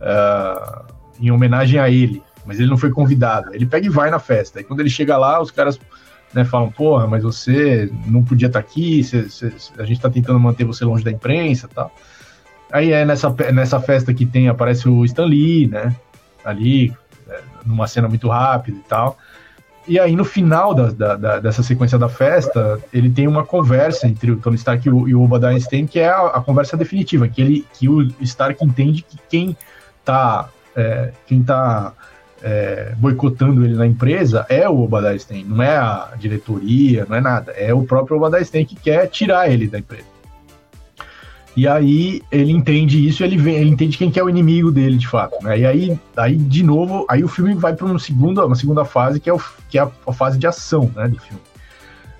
uh, 0.00 0.84
em 1.20 1.30
homenagem 1.30 1.80
a 1.80 1.88
ele, 1.88 2.22
mas 2.44 2.58
ele 2.58 2.68
não 2.68 2.76
foi 2.76 2.90
convidado. 2.90 3.54
Ele 3.54 3.66
pega 3.66 3.86
e 3.86 3.90
vai 3.90 4.10
na 4.10 4.18
festa. 4.18 4.60
E 4.60 4.64
quando 4.64 4.80
ele 4.80 4.90
chega 4.90 5.16
lá, 5.16 5.40
os 5.40 5.50
caras 5.50 5.78
né, 6.32 6.44
falam: 6.44 6.70
Porra, 6.70 7.06
mas 7.06 7.22
você 7.22 7.90
não 8.06 8.22
podia 8.22 8.48
estar 8.48 8.62
tá 8.62 8.66
aqui, 8.66 9.02
a 9.78 9.84
gente 9.84 10.00
tá 10.00 10.10
tentando 10.10 10.38
manter 10.38 10.64
você 10.64 10.84
longe 10.84 11.04
da 11.04 11.10
imprensa 11.10 11.68
tal. 11.74 11.90
Aí 12.70 12.92
é 12.92 13.04
nessa, 13.04 13.34
nessa 13.52 13.80
festa 13.80 14.12
que 14.12 14.26
tem, 14.26 14.48
aparece 14.48 14.88
o 14.88 15.04
Stan 15.04 15.24
Lee, 15.24 15.66
né? 15.66 15.94
Ali, 16.44 16.94
numa 17.64 17.86
cena 17.86 18.08
muito 18.08 18.28
rápida 18.28 18.76
e 18.76 18.88
tal. 18.88 19.18
E 19.88 20.00
aí, 20.00 20.16
no 20.16 20.24
final 20.24 20.74
da, 20.74 20.90
da, 20.90 21.16
da, 21.16 21.38
dessa 21.38 21.62
sequência 21.62 21.96
da 21.96 22.08
festa, 22.08 22.80
ele 22.92 23.08
tem 23.08 23.28
uma 23.28 23.44
conversa 23.44 24.08
entre 24.08 24.32
o 24.32 24.36
Tony 24.36 24.56
Stark 24.56 24.86
e 24.86 24.90
o, 24.90 25.08
e 25.08 25.14
o 25.14 25.22
Obadiah 25.22 25.50
Einstein, 25.50 25.86
que 25.86 26.00
é 26.00 26.08
a, 26.08 26.26
a, 26.26 26.40
conversa 26.40 26.76
definitiva, 26.76 27.28
que, 27.28 27.40
ele, 27.40 27.66
que 27.72 27.88
o 27.88 28.02
Stark 28.20 28.64
entende 28.64 29.02
que 29.02 29.16
quem 29.28 29.56
tá, 30.04 30.48
é, 30.74 31.12
quem 31.24 31.40
tá 31.40 31.92
é, 32.42 32.94
boicotando 32.96 33.64
ele 33.64 33.74
na 33.74 33.86
empresa 33.86 34.44
é 34.48 34.68
o 34.68 34.80
Obadiah 34.80 35.12
Einstein, 35.12 35.44
não 35.44 35.62
é 35.62 35.76
a 35.76 36.12
diretoria, 36.18 37.06
não 37.08 37.16
é 37.16 37.20
nada. 37.20 37.52
É 37.52 37.72
o 37.72 37.84
próprio 37.84 38.16
Obadiah 38.16 38.40
Einstein 38.40 38.64
que 38.64 38.74
quer 38.74 39.06
tirar 39.06 39.48
ele 39.48 39.68
da 39.68 39.78
empresa. 39.78 40.15
E 41.56 41.66
aí 41.66 42.22
ele 42.30 42.52
entende 42.52 43.08
isso, 43.08 43.24
ele, 43.24 43.36
ele 43.50 43.70
entende 43.70 43.96
quem 43.96 44.10
que 44.10 44.20
é 44.20 44.22
o 44.22 44.28
inimigo 44.28 44.70
dele 44.70 44.98
de 44.98 45.08
fato, 45.08 45.42
né? 45.42 45.58
E 45.58 45.64
aí, 45.64 45.98
aí 46.14 46.36
de 46.36 46.62
novo, 46.62 47.06
aí 47.08 47.24
o 47.24 47.28
filme 47.28 47.54
vai 47.54 47.74
para 47.74 47.86
uma 47.86 47.98
segunda, 47.98 48.44
uma 48.44 48.54
segunda 48.54 48.84
fase 48.84 49.18
que 49.18 49.30
é, 49.30 49.32
o, 49.32 49.40
que 49.70 49.78
é 49.78 49.82
a, 49.82 49.90
a 50.06 50.12
fase 50.12 50.38
de 50.38 50.46
ação, 50.46 50.90
né, 50.94 51.08
do 51.08 51.18
filme. 51.18 51.40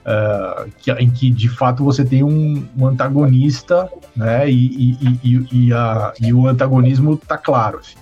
Uh, 0.06 0.70
que, 0.78 0.90
em 0.92 1.10
que 1.10 1.30
de 1.30 1.48
fato 1.48 1.84
você 1.84 2.04
tem 2.04 2.22
um, 2.22 2.66
um 2.78 2.86
antagonista, 2.86 3.90
né? 4.16 4.48
E, 4.48 4.96
e, 5.02 5.20
e, 5.22 5.48
e, 5.66 5.72
a, 5.72 6.14
e 6.18 6.32
o 6.32 6.46
antagonismo 6.46 7.16
tá 7.18 7.36
claro, 7.36 7.80
assim. 7.80 7.96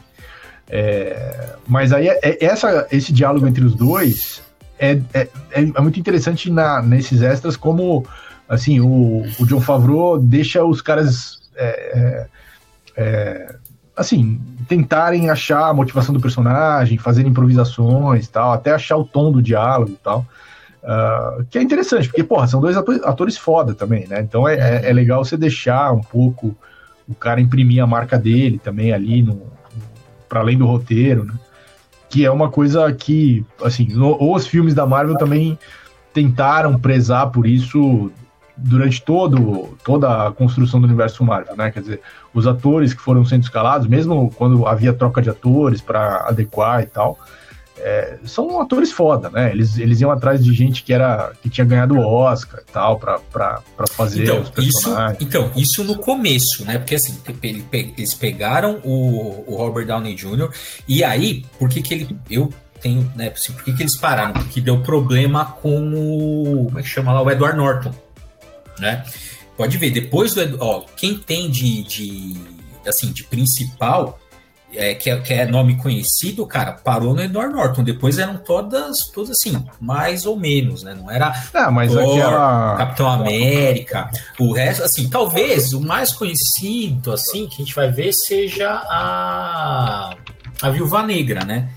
É, 0.69 1.57
mas 1.67 1.93
aí 1.93 2.09
é, 2.09 2.19
é, 2.23 2.45
essa, 2.45 2.87
esse 2.91 3.13
diálogo 3.13 3.47
entre 3.47 3.65
os 3.65 3.75
dois 3.75 4.43
é, 4.79 5.01
é, 5.13 5.29
é 5.53 5.81
muito 5.81 6.01
interessante 6.01 6.51
na, 6.51 6.81
nesses 6.81 7.23
extras 7.23 7.57
como 7.57 8.07
assim, 8.49 8.81
o, 8.81 9.25
o 9.39 9.47
John 9.47 9.61
Favreau 9.61 10.19
deixa 10.19 10.65
os 10.65 10.81
caras 10.81 11.41
é, 11.57 11.67
é, 11.67 12.27
é, 12.97 13.57
assim, 13.97 14.41
tentarem 14.69 15.31
achar 15.31 15.69
a 15.69 15.75
motivação 15.75 16.15
do 16.15 16.21
personagem, 16.21 16.99
fazer 16.99 17.27
improvisações 17.27 18.29
tal, 18.29 18.53
até 18.53 18.73
achar 18.73 18.97
o 18.97 19.05
tom 19.05 19.33
do 19.33 19.43
diálogo 19.43 19.97
tal. 20.03 20.27
Uh, 20.83 21.45
que 21.47 21.59
é 21.59 21.63
interessante, 21.63 22.09
porque, 22.09 22.23
porra, 22.23 22.47
são 22.47 22.61
dois 22.61 22.77
atores, 22.77 23.39
foda 23.39 23.75
também, 23.75 24.07
né? 24.07 24.21
Então 24.21 24.47
é, 24.47 24.55
é, 24.55 24.91
é, 24.91 24.93
legal 24.93 25.25
você 25.25 25.35
deixar 25.35 25.93
um 25.93 26.03
pouco 26.03 26.55
o 27.09 27.15
cara 27.15 27.41
imprimir 27.41 27.83
a 27.83 27.87
marca 27.87 28.19
dele 28.19 28.61
também 28.63 28.93
ali, 28.93 29.23
no, 29.23 29.33
no 29.33 29.53
para 30.29 30.41
além 30.41 30.59
do 30.59 30.67
roteiro, 30.67 31.25
né? 31.25 31.33
Que 32.11 32.27
é 32.27 32.31
uma 32.31 32.51
coisa 32.51 32.93
que, 32.93 33.45
assim, 33.63 33.89
no, 33.89 34.35
os 34.35 34.47
filmes 34.47 34.75
da 34.75 34.85
Marvel 34.85 35.17
também 35.17 35.59
tentaram 36.13 36.79
prezar 36.79 37.31
por 37.31 37.47
isso 37.47 38.13
durante 38.57 39.03
todo, 39.03 39.77
toda 39.85 40.29
a 40.29 40.33
construção 40.33 40.81
do 40.81 40.87
universo 40.87 41.25
Marvel, 41.25 41.57
né? 41.57 41.71
Quer 41.71 41.81
dizer, 41.81 42.01
os 42.33 42.47
atores 42.47 42.95
que 42.95 43.01
foram 43.01 43.25
sendo 43.25 43.43
escalados, 43.43 43.87
mesmo 43.87 44.31
quando 44.37 44.67
havia 44.67 44.93
troca 44.93 45.21
de 45.21 45.31
atores 45.31 45.81
para 45.81 46.29
adequar 46.29 46.83
e 46.83 46.87
tal, 46.87 47.19
é, 47.77 48.19
são 48.25 48.61
atores 48.61 48.93
foda, 48.93 49.29
né? 49.29 49.51
Eles, 49.51 49.77
eles 49.77 50.01
iam 50.01 50.11
atrás 50.11 50.45
de 50.45 50.53
gente 50.55 50.85
que 50.85 50.93
era 50.93 51.33
que 51.43 51.51
tinha 51.51 51.65
ganhado 51.65 51.97
o 51.97 52.01
Oscar 52.01 52.63
e 52.67 52.73
tal 52.73 52.99
para 52.99 53.21
fazer 53.91 54.23
então, 54.23 54.41
os 54.41 54.51
personagens. 54.51 55.19
Isso, 55.19 55.29
então, 55.29 55.51
isso 55.57 55.85
no 55.85 55.97
começo, 55.97 56.65
né? 56.65 56.79
Porque 56.79 56.95
assim, 56.95 57.19
eles 57.73 58.15
pegaram 58.15 58.81
o, 58.85 59.45
o 59.47 59.57
Robert 59.57 59.87
Downey 59.87 60.15
Jr. 60.15 60.51
e 60.87 61.03
aí, 61.03 61.45
por 61.59 61.69
que 61.69 61.83
que 61.83 61.95
ele 61.95 62.17
eu 62.31 62.53
tenho, 62.81 63.11
né, 63.17 63.33
assim, 63.35 63.53
por 63.53 63.65
que 63.65 63.73
que 63.73 63.83
eles 63.83 63.97
pararam? 63.99 64.35
Porque 64.35 64.61
deu 64.61 64.81
problema 64.83 65.45
com 65.45 65.95
o 65.95 66.67
como 66.67 66.79
é 66.79 66.83
que 66.83 66.89
chama 66.89 67.13
lá 67.13 67.23
o 67.23 67.31
Edward 67.31 67.57
Norton 67.57 68.04
né? 68.79 69.05
Pode 69.57 69.79
ver, 69.79 69.91
depois 69.91 70.35
do. 70.35 70.59
Ó, 70.61 70.85
quem 70.97 71.17
tem 71.17 71.51
de, 71.51 71.83
de 71.85 72.37
assim, 72.87 73.13
de 73.13 73.25
principal, 73.25 74.19
é, 74.73 74.95
que, 74.95 75.09
é, 75.09 75.21
que 75.21 75.33
é 75.33 75.47
nome 75.47 75.77
conhecido, 75.77 76.47
cara, 76.47 76.73
parou 76.73 77.15
no 77.15 77.23
Edward 77.23 77.55
Norton. 77.55 77.85
Depois 77.85 78.19
eram 78.19 78.37
todas, 78.37 79.07
todas 79.13 79.31
assim, 79.31 79.65
mais 79.81 80.27
ou 80.27 80.37
menos, 80.37 80.83
né? 80.83 80.95
Não 80.95 81.11
era 81.11 81.33
ah, 81.53 81.71
mas 81.71 81.93
Thor, 81.93 82.19
aquela... 82.19 82.77
Capitão 82.77 83.09
América. 83.09 84.11
O 84.39 84.53
resto, 84.53 84.83
assim, 84.83 85.09
talvez 85.09 85.73
o 85.73 85.81
mais 85.81 86.13
conhecido, 86.13 87.13
assim, 87.13 87.47
que 87.47 87.63
a 87.63 87.65
gente 87.65 87.75
vai 87.75 87.91
ver 87.91 88.13
seja 88.13 88.71
a, 88.71 90.15
a 90.61 90.71
Viúva 90.71 91.03
Negra, 91.03 91.45
né? 91.45 91.71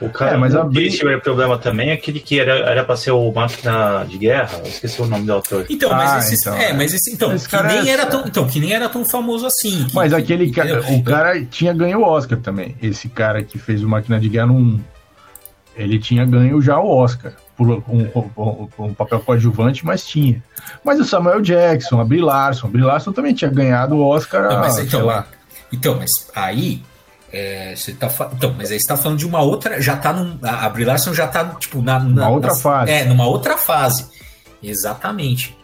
O 0.00 0.08
cara, 0.10 0.34
é, 0.34 0.36
mas 0.36 0.54
a 0.54 0.64
Bri... 0.64 0.90
tiver 0.90 1.20
problema 1.20 1.58
também, 1.58 1.92
aquele 1.92 2.20
que 2.20 2.38
era, 2.38 2.52
era 2.70 2.84
pra 2.84 2.96
ser 2.96 3.12
o 3.12 3.32
máquina 3.32 4.04
de 4.04 4.18
guerra, 4.18 4.58
eu 4.58 4.66
esqueci 4.66 5.00
o 5.00 5.06
nome 5.06 5.24
do 5.24 5.32
autor. 5.32 5.66
Então, 5.68 5.90
mas 5.90 6.12
ah, 6.12 6.18
esse, 6.18 6.34
então, 6.40 6.56
é, 6.56 6.72
mas 6.72 6.94
esse, 6.94 7.12
então, 7.12 7.32
esse 7.32 7.48
que 7.48 7.62
nem 7.62 7.88
é... 7.88 7.92
era 7.92 8.06
tão, 8.06 8.26
então, 8.26 8.46
que 8.46 8.60
nem 8.60 8.72
era 8.72 8.88
tão 8.88 9.04
famoso 9.04 9.46
assim. 9.46 9.84
Que, 9.84 9.94
mas 9.94 10.12
aquele 10.12 10.50
cara, 10.50 10.80
o 10.90 11.02
cara 11.02 11.44
tinha 11.44 11.72
ganho 11.72 12.00
o 12.00 12.04
Oscar 12.04 12.38
também. 12.38 12.76
Esse 12.82 13.08
cara 13.08 13.42
que 13.42 13.58
fez 13.58 13.82
o 13.82 13.88
máquina 13.88 14.20
de 14.20 14.28
guerra 14.28 14.46
não, 14.46 14.80
ele 15.76 15.98
tinha 15.98 16.24
ganho 16.24 16.60
já 16.60 16.78
o 16.78 16.88
Oscar 16.88 17.32
por 17.56 17.70
um, 17.70 17.82
um, 18.36 18.68
um, 18.78 18.94
papel 18.94 19.20
coadjuvante, 19.20 19.84
mas 19.84 20.06
tinha. 20.06 20.42
Mas 20.84 21.00
o 21.00 21.04
Samuel 21.04 21.40
Jackson, 21.40 22.00
a 22.00 22.04
Brie 22.04 22.20
Larson, 22.20 22.66
a 22.66 22.70
Brie 22.70 22.84
Larson 22.84 23.12
também 23.12 23.32
tinha 23.32 23.50
ganhado 23.50 23.96
o 23.96 24.06
Oscar, 24.06 24.50
não, 24.50 24.60
mas, 24.60 24.78
então, 24.78 25.06
lá. 25.06 25.26
Então, 25.72 25.96
mas 25.96 26.28
aí 26.34 26.82
é, 27.32 27.74
você 27.74 27.92
tá, 27.92 28.08
então, 28.32 28.54
mas 28.56 28.70
aí 28.70 28.78
você 28.78 28.86
tá 28.86 28.96
falando 28.96 29.18
de 29.18 29.26
uma 29.26 29.42
outra. 29.42 29.80
Já 29.80 29.96
tá 29.96 30.12
num. 30.12 30.38
A 30.42 30.68
Brie 30.68 30.84
Larson 30.84 31.12
já 31.12 31.26
tá, 31.26 31.44
tipo, 31.58 31.82
na. 31.82 31.98
na 31.98 32.28
outra 32.28 32.50
na, 32.50 32.56
fase. 32.56 32.92
É, 32.92 33.04
numa 33.04 33.26
outra 33.26 33.56
fase. 33.56 34.06
Exatamente. 34.62 35.56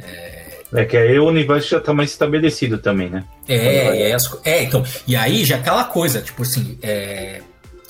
É, 0.00 0.46
é 0.72 0.84
que 0.84 0.96
aí 0.96 1.18
o 1.18 1.26
universo 1.26 1.70
já 1.70 1.80
tá 1.80 1.92
mais 1.92 2.10
estabelecido 2.10 2.78
também, 2.78 3.10
né? 3.10 3.24
É, 3.48 4.10
é, 4.10 4.12
as, 4.14 4.30
é, 4.44 4.62
então. 4.62 4.84
E 5.06 5.16
aí 5.16 5.44
já 5.44 5.56
aquela 5.56 5.84
coisa, 5.84 6.20
tipo 6.20 6.42
assim, 6.42 6.78
é, 6.82 7.40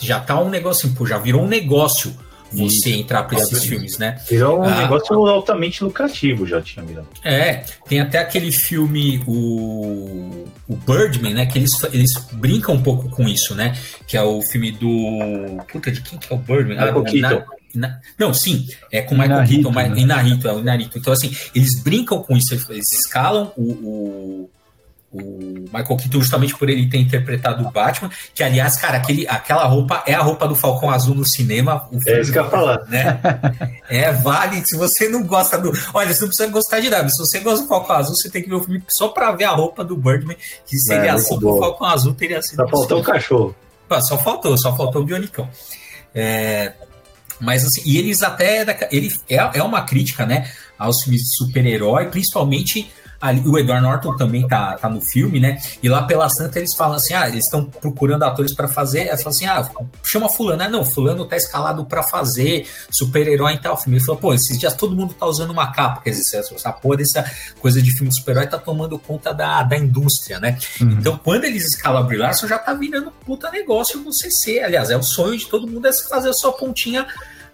já 0.01 0.19
tá 0.19 0.41
um 0.41 0.49
negócio, 0.49 0.87
assim, 0.87 0.97
pô, 0.97 1.07
já 1.07 1.19
virou 1.19 1.43
um 1.43 1.49
negócio 1.49 2.15
você 2.53 2.91
Isso. 2.91 3.01
entrar 3.01 3.25
para 3.25 3.39
esses 3.39 3.65
filmes, 3.65 3.99
né? 3.99 4.21
Virou 4.29 4.61
um 4.61 4.65
ah, 4.65 4.83
negócio 4.83 5.15
altamente 5.27 5.83
lucrativo, 5.83 6.47
já 6.47 6.61
tinha 6.63 6.85
virado. 6.85 7.09
É, 7.25 7.65
tem 7.89 8.01
até 8.01 8.19
aquele 8.19 8.53
filme, 8.53 9.23
o, 9.27 10.47
o 10.69 10.77
Birdman, 10.77 11.35
né? 11.35 11.47
Que 11.47 11.59
eles, 11.59 11.73
eles 11.93 12.13
brincam 12.33 12.75
um 12.75 12.83
pouco 12.83 13.09
com 13.11 13.29
isso, 13.29 13.55
né? 13.55 13.77
Que 14.07 14.17
é 14.17 14.23
o 14.23 14.41
filme 14.43 14.73
do. 14.73 15.63
Puta, 15.71 15.91
de 15.91 16.01
quem 16.01 16.19
que 16.19 16.33
é 16.33 16.37
o 16.37 16.39
Birdman? 16.39 16.77
Michael 16.77 16.99
ah, 16.99 17.11
Keaton. 17.11 17.57
Na, 17.75 18.01
não, 18.19 18.33
sim, 18.33 18.67
é 18.91 19.03
com 19.03 19.15
Michael 19.15 19.47
Keaton, 19.47 19.73
né? 19.73 19.93
Inarito, 19.97 20.49
é 20.49 20.53
o 20.53 20.61
Inarito. 20.61 20.99
Então, 20.99 21.13
assim, 21.13 21.35
eles 21.55 21.83
brincam 21.83 22.23
com 22.23 22.37
isso, 22.37 22.55
eles 22.71 22.93
escalam 22.93 23.53
o, 23.57 23.63
o 23.63 24.51
o 25.17 25.65
Michael 25.73 25.97
Keaton 25.97 26.21
justamente 26.21 26.57
por 26.57 26.69
ele 26.69 26.89
ter 26.89 26.99
interpretado 26.99 27.67
o 27.67 27.71
Batman, 27.71 28.11
que 28.35 28.43
aliás, 28.43 28.77
cara, 28.77 28.99
aquele, 28.99 29.27
aquela 29.29 29.65
roupa 29.65 30.03
é 30.07 30.15
a 30.15 30.21
roupa 30.21 30.47
do 30.47 30.55
Falcão 30.55 30.91
Azul 30.91 31.15
no 31.15 31.25
cinema. 31.25 31.89
é 32.07 32.21
isso 32.21 32.33
que 32.33 32.39
eu 32.39 32.45
ia 32.45 32.51
falar. 32.51 32.85
Né? 32.87 33.21
é, 33.89 34.13
vale, 34.13 34.65
se 34.67 34.77
você 34.77 35.09
não 35.09 35.23
gosta 35.25 35.59
do... 35.59 35.73
Olha, 35.95 36.13
você 36.13 36.21
não 36.21 36.29
precisa 36.29 36.49
gostar 36.49 36.81
de 36.81 36.91
nada, 36.91 37.09
se 37.09 37.19
você 37.19 37.41
gosta 37.41 37.63
do 37.63 37.69
Falcão 37.69 37.97
Azul, 37.97 38.15
você 38.15 38.31
tem 38.31 38.43
que 38.43 38.49
ver 38.49 38.57
o 38.57 38.63
filme 38.63 38.83
só 38.89 39.09
pra 39.09 39.33
ver 39.33 39.45
a 39.45 39.53
roupa 39.53 39.85
do 39.85 39.97
Birdman, 39.97 40.37
que 40.67 40.79
seria 40.79 41.11
é, 41.11 41.11
assim 41.11 41.39
do 41.39 41.59
Falcão 41.59 41.87
Azul, 41.87 42.15
teria 42.15 42.43
sido... 42.43 42.57
Só 42.57 42.69
faltou 42.69 43.01
o 43.01 43.03
cachorro. 43.03 43.57
Só 44.03 44.19
faltou, 44.19 44.59
só 44.59 44.77
faltou 44.77 45.03
o 45.03 45.05
Bionicão. 45.05 45.49
É, 46.15 46.73
mas 47.41 47.65
assim, 47.65 47.83
e 47.85 47.99
eles 47.99 48.23
até... 48.23 48.89
Ele 48.91 49.15
é, 49.29 49.37
é 49.59 49.63
uma 49.63 49.83
crítica, 49.83 50.27
né, 50.27 50.51
aos 50.79 51.03
filmes 51.03 51.23
de 51.23 51.37
super-herói, 51.37 52.07
principalmente 52.07 52.91
Ali, 53.27 53.43
o 53.47 53.59
Edward 53.59 53.83
Norton 53.83 54.17
também 54.17 54.47
tá, 54.47 54.77
tá 54.77 54.89
no 54.89 55.01
filme, 55.01 55.41
né? 55.41 55.59
E 55.83 55.89
lá 55.89 56.03
pela 56.03 56.29
Santa 56.29 56.59
eles 56.59 56.75
falam 56.75 56.97
assim: 56.97 57.15
ah, 57.15 57.29
eles 57.29 57.45
estão 57.45 57.65
procurando 57.65 58.23
atores 58.23 58.55
para 58.55 58.69
fazer. 58.69 59.09
Eles 59.09 59.23
falam 59.23 59.37
assim: 59.37 59.47
ah, 59.47 59.69
chama 60.03 60.29
Fulano. 60.29 60.63
Ah, 60.63 60.69
não, 60.69 60.85
Fulano 60.85 61.25
tá 61.27 61.37
escalado 61.37 61.85
para 61.85 62.03
fazer 62.03 62.67
super-herói 62.91 63.55
em 63.55 63.59
tal 63.59 63.77
filme. 63.77 63.99
Ele 63.99 64.05
falou: 64.05 64.21
pô, 64.21 64.35
esses 64.35 64.59
dias 64.59 64.75
todo 64.75 64.95
mundo 64.95 65.15
tá 65.15 65.27
usando 65.27 65.51
uma 65.51 65.73
capa. 65.73 66.03
Quer 66.03 66.11
dizer, 66.11 66.39
essa 66.39 66.73
porra 66.73 66.99
dessa 66.99 67.25
coisa 67.61 67.83
de 67.83 67.91
filme 67.91 68.13
super-herói 68.13 68.47
tá 68.47 68.59
tomando 68.59 68.99
conta 68.99 69.33
da, 69.33 69.63
da 69.63 69.77
indústria, 69.77 70.39
né? 70.39 70.59
Uhum. 70.81 70.93
Então, 70.93 71.19
quando 71.23 71.45
eles 71.45 71.65
escalam 71.65 72.03
a 72.03 72.05
Brie 72.05 72.19
Larson, 72.19 72.47
já 72.47 72.59
tá 72.59 72.75
virando 72.75 73.11
puta 73.25 73.51
negócio 73.51 74.01
no 74.01 74.13
CC. 74.13 74.61
Aliás, 74.61 74.91
é 74.91 74.97
o 74.97 75.03
sonho 75.03 75.37
de 75.37 75.47
todo 75.47 75.67
mundo 75.67 75.87
é 75.87 75.93
fazer 75.93 76.29
a 76.29 76.33
sua 76.33 76.53
pontinha 76.53 77.07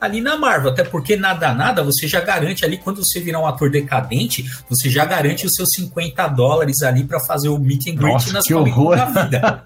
ali 0.03 0.21
na 0.21 0.37
Marvel, 0.37 0.73
até 0.73 0.83
porque 0.83 1.15
nada 1.15 1.55
nada 1.55 1.85
você 1.85 2.09
já 2.09 2.21
garante 2.21 2.65
ali 2.65 2.77
quando 2.77 3.05
você 3.05 3.21
virar 3.21 3.39
um 3.39 3.47
ator 3.47 3.71
decadente, 3.71 4.45
você 4.69 4.91
já 4.91 5.05
garante 5.05 5.47
os 5.47 5.55
seus 5.55 5.71
50 5.77 6.27
dólares 6.27 6.83
ali 6.83 7.05
para 7.05 7.21
fazer 7.21 7.49
o 7.49 7.57
meet 7.57 7.87
and 7.87 7.95
greet 7.95 8.13
Nossa, 8.13 8.33
nas 8.33 8.49
Comic 8.49 8.77
da 8.97 9.05
vida. 9.05 9.65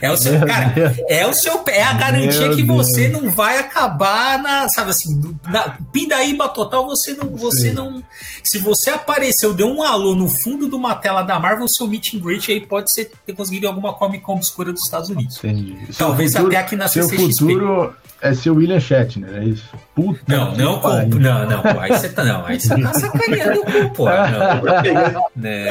É 0.00 0.10
o 0.10 0.16
seu, 0.16 0.40
cara, 0.40 0.72
é 1.10 1.26
o 1.26 1.34
seu 1.34 1.62
é 1.68 1.82
a 1.82 1.92
garantia 1.92 2.48
Meu 2.48 2.56
que 2.56 2.62
Deus. 2.62 2.86
você 2.86 3.08
não 3.08 3.30
vai 3.30 3.58
acabar 3.58 4.42
na, 4.42 4.66
sabe 4.70 4.90
assim, 4.90 5.20
na 5.46 5.76
pindaíba 5.92 6.48
total, 6.48 6.86
você 6.86 7.12
não, 7.12 7.36
você 7.36 7.68
Sim. 7.68 7.74
não, 7.74 8.02
se 8.42 8.58
você 8.58 8.90
apareceu, 8.90 9.52
deu 9.52 9.68
um 9.68 9.82
alô 9.82 10.14
no 10.14 10.30
fundo 10.30 10.70
de 10.70 10.74
uma 10.74 10.94
tela 10.94 11.20
da 11.20 11.38
Marvel, 11.38 11.66
o 11.66 11.68
seu 11.68 11.86
meet 11.86 12.14
and 12.14 12.20
greet 12.20 12.50
aí 12.50 12.64
pode 12.64 12.90
ser 12.90 13.10
ter 13.26 13.34
conseguido 13.34 13.68
alguma 13.68 13.92
Comic 13.92 14.24
Con 14.24 14.36
obscura 14.36 14.72
dos 14.72 14.84
Estados 14.84 15.10
Unidos. 15.10 15.36
Entendi. 15.36 15.76
Talvez 15.98 16.32
futuro, 16.32 16.48
até 16.48 16.56
aqui 16.56 16.76
na 16.76 16.88
CCXP. 16.88 17.16
Seu 17.16 17.48
futuro 17.48 17.94
é 18.24 18.32
ser 18.32 18.48
o 18.48 18.54
William 18.54 18.80
Shatner, 18.80 19.33
é 19.36 19.44
isso? 19.44 19.64
Puta 19.94 20.20
não, 20.26 20.54
não, 20.56 20.80
com, 20.80 20.88
não, 21.18 21.48
não, 21.48 21.62
pô, 21.62 21.80
aí 21.80 21.90
você 21.90 22.08
tá, 22.08 22.24
não, 22.24 22.44
aí 22.46 22.60
você 22.60 22.80
tá 22.80 22.94
sacaneando 22.94 23.60
o 23.60 23.64
cu, 23.64 23.90
pô. 23.94 24.04
Não, 24.14 25.30
né, 25.36 25.64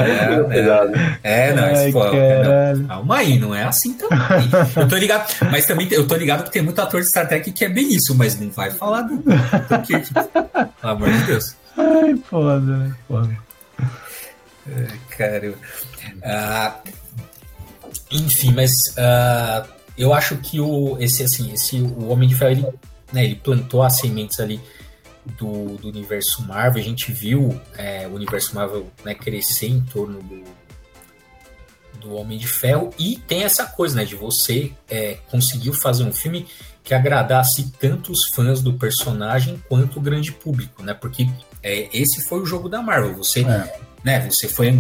né, 0.48 1.20
é, 1.24 1.54
não, 1.54 1.64
Ai, 1.64 1.92
pô, 1.92 2.04
não, 2.06 2.88
calma 2.88 3.18
aí, 3.18 3.40
não 3.40 3.56
é 3.56 3.64
assim 3.64 3.94
também. 3.94 4.20
Eu 4.76 4.88
tô 4.88 4.96
ligado, 4.96 5.34
mas 5.50 5.66
também 5.66 5.88
eu 5.92 6.08
tô 6.08 6.16
ligado 6.16 6.44
que 6.44 6.52
tem 6.52 6.62
muito 6.62 6.80
ator 6.80 7.02
de 7.02 7.10
Star 7.10 7.28
Trek 7.28 7.52
que 7.52 7.66
é 7.66 7.70
bem 7.70 7.94
isso, 7.94 8.16
mas 8.16 8.40
não 8.40 8.50
vai 8.52 8.72
falar 8.72 9.02
do, 9.04 9.22
Kirk, 9.84 10.14
pelo 10.14 10.70
amor 10.82 11.12
de 11.12 11.24
Deus. 11.24 11.56
Ai, 11.78 12.16
foda, 12.30 12.78
né? 12.78 12.96
Foda. 13.08 13.38
É, 14.68 14.88
cara, 15.18 15.54
uh, 16.24 16.90
enfim, 18.12 18.54
mas 18.54 18.72
uh, 18.98 19.68
eu 19.98 20.14
acho 20.14 20.38
que 20.38 20.60
o, 20.60 20.98
esse, 21.00 21.24
assim, 21.24 21.52
esse, 21.54 21.78
o 21.78 22.10
Homem 22.10 22.28
de 22.28 22.36
Ferro, 22.36 22.52
ele, 22.52 22.68
né, 23.14 23.24
ele 23.24 23.36
plantou 23.36 23.84
as 23.84 23.98
sementes 24.00 24.40
ali 24.40 24.60
do, 25.38 25.78
do 25.78 25.88
universo 25.88 26.42
Marvel. 26.44 26.82
A 26.82 26.86
gente 26.86 27.12
viu 27.12 27.60
é, 27.78 28.08
o 28.08 28.16
universo 28.16 28.56
Marvel 28.56 28.92
né, 29.06 29.14
crescer 29.14 29.68
em 29.68 29.82
torno 29.82 30.22
do, 30.22 30.44
do 32.00 32.16
Homem 32.16 32.38
de 32.38 32.48
Ferro. 32.48 32.90
E 32.98 33.18
tem 33.28 33.44
essa 33.44 33.66
coisa, 33.66 33.96
né, 33.96 34.06
de 34.06 34.16
você 34.16 34.72
é, 34.90 35.18
fazer 35.82 36.04
um 36.04 36.12
filme 36.12 36.48
que 36.84 36.94
agradasse 36.94 37.72
tanto 37.80 38.12
os 38.12 38.26
fãs 38.34 38.62
do 38.62 38.74
personagem 38.74 39.64
quanto 39.70 40.00
o 40.00 40.02
grande 40.02 40.34
público, 40.34 40.84
né? 40.84 40.94
Porque 40.94 41.30
é, 41.62 41.88
esse 41.98 42.28
foi 42.28 42.42
o 42.42 42.46
jogo 42.46 42.68
da 42.68 42.82
Marvel. 42.82 43.16
Você 43.16 43.40
é 43.42 43.80
né? 44.04 44.30
Você 44.30 44.48
foi 44.48 44.72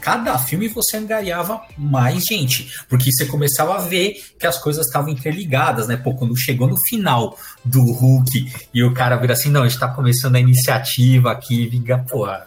cada 0.00 0.38
filme 0.38 0.68
você 0.68 0.96
angariava 0.96 1.60
mais 1.76 2.24
gente, 2.24 2.72
porque 2.88 3.12
você 3.12 3.26
começava 3.26 3.76
a 3.76 3.78
ver 3.78 4.14
que 4.38 4.46
as 4.46 4.58
coisas 4.58 4.86
estavam 4.86 5.10
interligadas, 5.10 5.86
né? 5.86 5.96
Pô, 5.96 6.14
quando 6.14 6.36
chegou 6.36 6.66
no 6.66 6.80
final 6.88 7.36
do 7.64 7.82
Hulk 7.82 8.52
e 8.72 8.82
o 8.82 8.94
cara 8.94 9.16
vira 9.16 9.34
assim, 9.34 9.50
não, 9.50 9.62
a 9.62 9.68
gente 9.68 9.78
tá 9.78 9.88
começando 9.88 10.36
a 10.36 10.40
iniciativa 10.40 11.30
aqui, 11.30 11.66
vinga, 11.66 11.98
porra. 11.98 12.46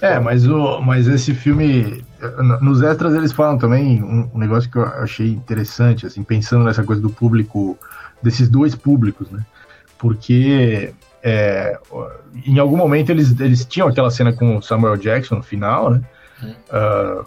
É, 0.00 0.18
mas, 0.18 0.46
o, 0.46 0.80
mas 0.80 1.06
esse 1.06 1.34
filme, 1.34 2.02
nos 2.62 2.80
extras 2.80 3.14
eles 3.14 3.32
falam 3.32 3.58
também 3.58 4.02
um, 4.02 4.30
um 4.32 4.38
negócio 4.38 4.70
que 4.70 4.78
eu 4.78 4.84
achei 4.84 5.28
interessante, 5.28 6.06
assim, 6.06 6.22
pensando 6.22 6.64
nessa 6.64 6.82
coisa 6.82 7.02
do 7.02 7.10
público, 7.10 7.76
desses 8.22 8.48
dois 8.48 8.74
públicos, 8.74 9.30
né? 9.30 9.44
Porque 9.98 10.94
é, 11.26 11.78
em 12.46 12.58
algum 12.58 12.76
momento 12.76 13.10
eles, 13.10 13.40
eles 13.40 13.64
tinham 13.64 13.88
aquela 13.88 14.10
cena 14.10 14.30
com 14.30 14.58
o 14.58 14.62
Samuel 14.62 14.98
Jackson 14.98 15.36
no 15.36 15.42
final, 15.42 15.90
né? 15.90 16.02
Uh, 16.42 17.24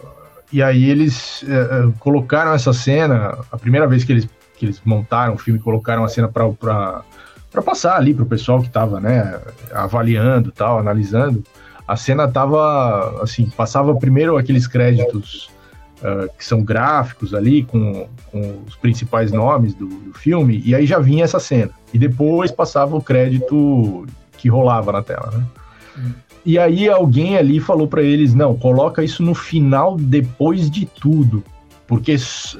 e 0.53 0.61
aí 0.61 0.87
eles 0.87 1.41
uh, 1.41 1.91
colocaram 1.97 2.53
essa 2.53 2.71
cena, 2.71 3.35
a 3.51 3.57
primeira 3.57 3.87
vez 3.87 4.03
que 4.03 4.11
eles, 4.11 4.29
que 4.55 4.67
eles 4.67 4.79
montaram 4.85 5.33
o 5.33 5.37
filme, 5.39 5.59
colocaram 5.59 6.03
a 6.03 6.09
cena 6.09 6.27
para 6.27 7.03
passar 7.65 7.97
ali 7.97 8.13
para 8.13 8.23
o 8.23 8.27
pessoal 8.27 8.61
que 8.61 8.67
estava 8.67 8.99
né, 8.99 9.39
avaliando 9.73 10.51
tal, 10.51 10.77
analisando. 10.77 11.43
A 11.87 11.97
cena 11.97 12.27
tava 12.27 13.23
assim, 13.23 13.49
passava 13.49 13.95
primeiro 13.95 14.37
aqueles 14.37 14.67
créditos 14.67 15.49
uh, 16.01 16.29
que 16.37 16.45
são 16.45 16.63
gráficos 16.63 17.33
ali, 17.33 17.63
com, 17.63 18.07
com 18.31 18.63
os 18.67 18.75
principais 18.75 19.31
nomes 19.31 19.73
do, 19.73 19.87
do, 19.87 20.13
filme, 20.13 20.61
e 20.65 20.73
aí 20.73 20.85
já 20.85 20.99
vinha 20.99 21.23
essa 21.23 21.39
cena. 21.39 21.71
E 21.93 21.97
depois 21.97 22.51
passava 22.51 22.95
o 22.95 23.01
crédito 23.01 24.05
que 24.37 24.49
rolava 24.49 24.91
na 24.91 25.01
tela, 25.01 25.31
né? 25.31 25.43
Hum. 25.97 26.11
E 26.45 26.57
aí 26.57 26.87
alguém 26.87 27.37
ali 27.37 27.59
falou 27.59 27.87
para 27.87 28.01
eles, 28.01 28.33
não, 28.33 28.55
coloca 28.55 29.03
isso 29.03 29.21
no 29.21 29.35
final 29.35 29.97
depois 29.97 30.71
de 30.71 30.85
tudo. 30.85 31.43
Porque, 31.85 32.15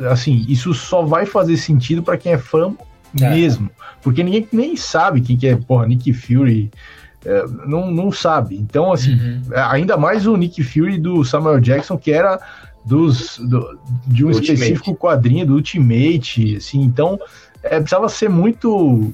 assim, 0.10 0.45
isso 0.47 0.73
só 0.73 1.04
vai 1.04 1.26
fazer 1.26 1.58
sentido 1.58 2.04
para 2.04 2.17
quem 2.17 2.34
é 2.34 2.38
fã 2.38 2.73
é. 3.21 3.30
mesmo. 3.30 3.69
Porque 4.02 4.23
ninguém 4.23 4.47
nem 4.52 4.76
sabe 4.76 5.21
quem 5.21 5.38
que 5.38 5.47
é, 5.47 5.56
porra, 5.56 5.86
Nick 5.86 6.13
Fury. 6.13 6.71
É, 7.26 7.45
não, 7.65 7.91
não 7.91 8.12
sabe. 8.12 8.56
Então, 8.56 8.91
assim, 8.91 9.13
uhum. 9.13 9.41
ainda 9.54 9.97
mais 9.97 10.26
o 10.28 10.36
Nick 10.38 10.63
Fury 10.63 10.97
do 10.97 11.26
Samuel 11.26 11.60
Jackson, 11.60 11.97
que 11.97 12.12
era 12.12 12.39
dos, 12.88 13.38
do, 13.38 13.78
de 14.08 14.23
um 14.23 14.30
Ultimate. 14.30 14.54
específico 14.54 14.95
quadrinho 14.95 15.45
do 15.45 15.56
Ultimate, 15.56 16.56
assim, 16.56 16.82
então 16.82 17.19
é, 17.62 17.80
precisava 17.80 18.08
ser 18.08 18.30
muito 18.30 19.13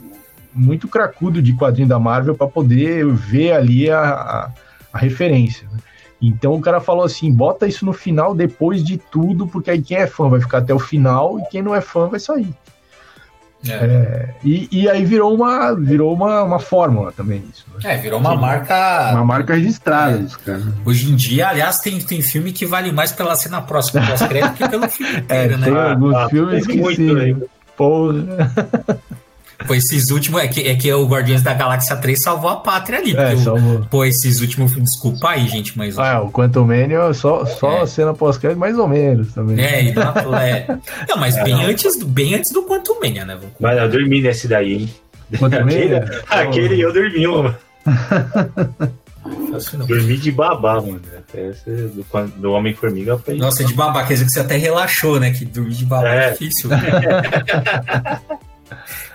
muito 0.54 0.88
cracudo 0.88 1.42
de 1.42 1.54
quadrinho 1.54 1.88
da 1.88 1.98
Marvel 1.98 2.36
para 2.36 2.46
poder 2.48 3.08
ver 3.08 3.54
ali 3.54 3.90
a, 3.90 4.00
a, 4.00 4.52
a 4.94 4.98
referência. 5.00 5.68
Né? 5.72 5.80
Então 6.22 6.54
o 6.54 6.62
cara 6.62 6.80
falou 6.80 7.04
assim: 7.04 7.32
bota 7.32 7.68
isso 7.68 7.84
no 7.84 7.94
final 7.94 8.36
depois 8.36 8.84
de 8.84 8.98
tudo, 8.98 9.48
porque 9.48 9.72
aí 9.72 9.82
quem 9.82 9.98
é 9.98 10.06
fã 10.06 10.30
vai 10.30 10.40
ficar 10.40 10.60
até 10.60 10.74
o 10.74 10.80
final 10.80 11.40
e 11.40 11.46
quem 11.50 11.64
não 11.64 11.74
é 11.74 11.82
fã 11.82 12.08
vai 12.08 12.20
sair. 12.20 12.54
É. 13.68 13.74
É, 13.74 14.30
e, 14.44 14.68
e, 14.72 14.90
aí 14.90 15.06
virou 15.06 15.34
uma 15.34 15.74
virou 15.74 16.14
uma, 16.14 16.44
uma 16.44 16.60
fórmula 16.60 17.14
também 17.14 17.44
isso. 17.50 17.66
Né? 17.82 17.94
É, 17.94 17.98
virou 17.98 18.20
uma 18.20 18.36
marca. 18.36 19.12
Uma 19.14 19.24
marca 19.24 19.54
registrada, 19.54 20.18
é. 20.18 20.22
isso, 20.22 20.38
cara. 20.40 20.62
Hoje 20.86 21.10
em 21.10 21.16
dia, 21.16 21.48
aliás, 21.48 21.80
tem, 21.80 21.98
tem 22.02 22.22
filme 22.22 22.52
que 22.52 22.66
vale 22.66 22.92
mais 22.92 23.14
pela 23.14 23.36
cena 23.38 23.62
próxima 23.62 24.06
pós-crédito 24.06 24.56
que 24.56 24.68
pelo 24.68 24.90
filme 24.90 25.16
inteiro, 25.20 25.54
é, 25.54 25.58
né? 25.58 25.66
Tem 25.68 25.78
alguns 25.78 26.16
ah, 26.16 26.30
filmes 26.30 26.68
que 26.68 26.78
muito, 26.78 26.96
sim. 26.96 27.14
Né? 27.14 27.48
Porra. 27.78 28.14
Pô, 29.68 29.74
esses 29.74 30.10
últimos. 30.10 30.42
É 30.42 30.48
que, 30.48 30.68
é 30.68 30.76
que 30.76 30.92
o 30.94 31.06
Guardiões 31.06 31.42
da 31.42 31.54
Galáxia 31.54 31.96
3 31.96 32.22
salvou 32.22 32.50
a 32.50 32.58
pátria 32.58 33.00
ali. 33.00 33.16
É, 33.16 33.36
salvou. 33.38 33.86
Pô, 33.90 34.04
esses 34.06 34.42
últimos. 34.42 34.74
Desculpa 34.74 35.30
aí, 35.30 35.48
gente, 35.48 35.78
mas. 35.78 35.98
Ah, 35.98 36.22
o 36.22 36.32
Quantum 36.32 36.66
Mania 36.66 37.14
só, 37.14 37.46
só 37.46 37.78
é. 37.78 37.82
a 37.82 37.88
cena 37.88 38.14
pós-crédito, 38.14 38.60
mais 38.60 38.78
ou 38.78 38.88
menos 38.88 39.34
também. 39.34 39.64
É, 39.64 39.90
é. 39.90 39.94
Não, 41.08 41.18
mas 41.18 41.36
bem, 41.44 41.54
não. 41.54 41.66
Antes, 41.66 41.98
do, 41.98 42.06
bem 42.06 42.36
antes 42.36 42.52
do 42.52 42.64
Quantum 42.64 43.00
Mania, 43.00 43.26
né? 43.26 43.38
Mas 43.60 43.78
eu 43.78 43.90
dormi 43.90 44.22
nesse 44.22 44.48
daí, 44.48 44.74
hein? 44.74 44.94
Quantum 45.38 45.58
aquele, 45.66 45.96
aquele 46.30 46.82
eu 46.82 46.94
dormi, 46.94 47.28
mano. 47.28 47.56
Dormi 49.88 50.18
de 50.18 50.32
babá, 50.32 50.82
mano. 50.82 51.00
Do, 51.96 52.28
do 52.42 52.52
Homem-Formiga 52.52 53.18
foi. 53.18 53.38
Nossa, 53.38 53.64
de 53.64 53.74
babá, 53.74 54.04
quer 54.04 54.14
dizer 54.14 54.26
que 54.26 54.32
você 54.32 54.42
até 54.42 54.58
relaxou, 54.58 55.18
né? 55.20 55.32
Que 55.32 55.46
dormir 55.46 55.76
de 55.76 55.86
babá 55.86 56.14
é, 56.14 56.28
é 56.28 56.32
difícil. 56.32 56.70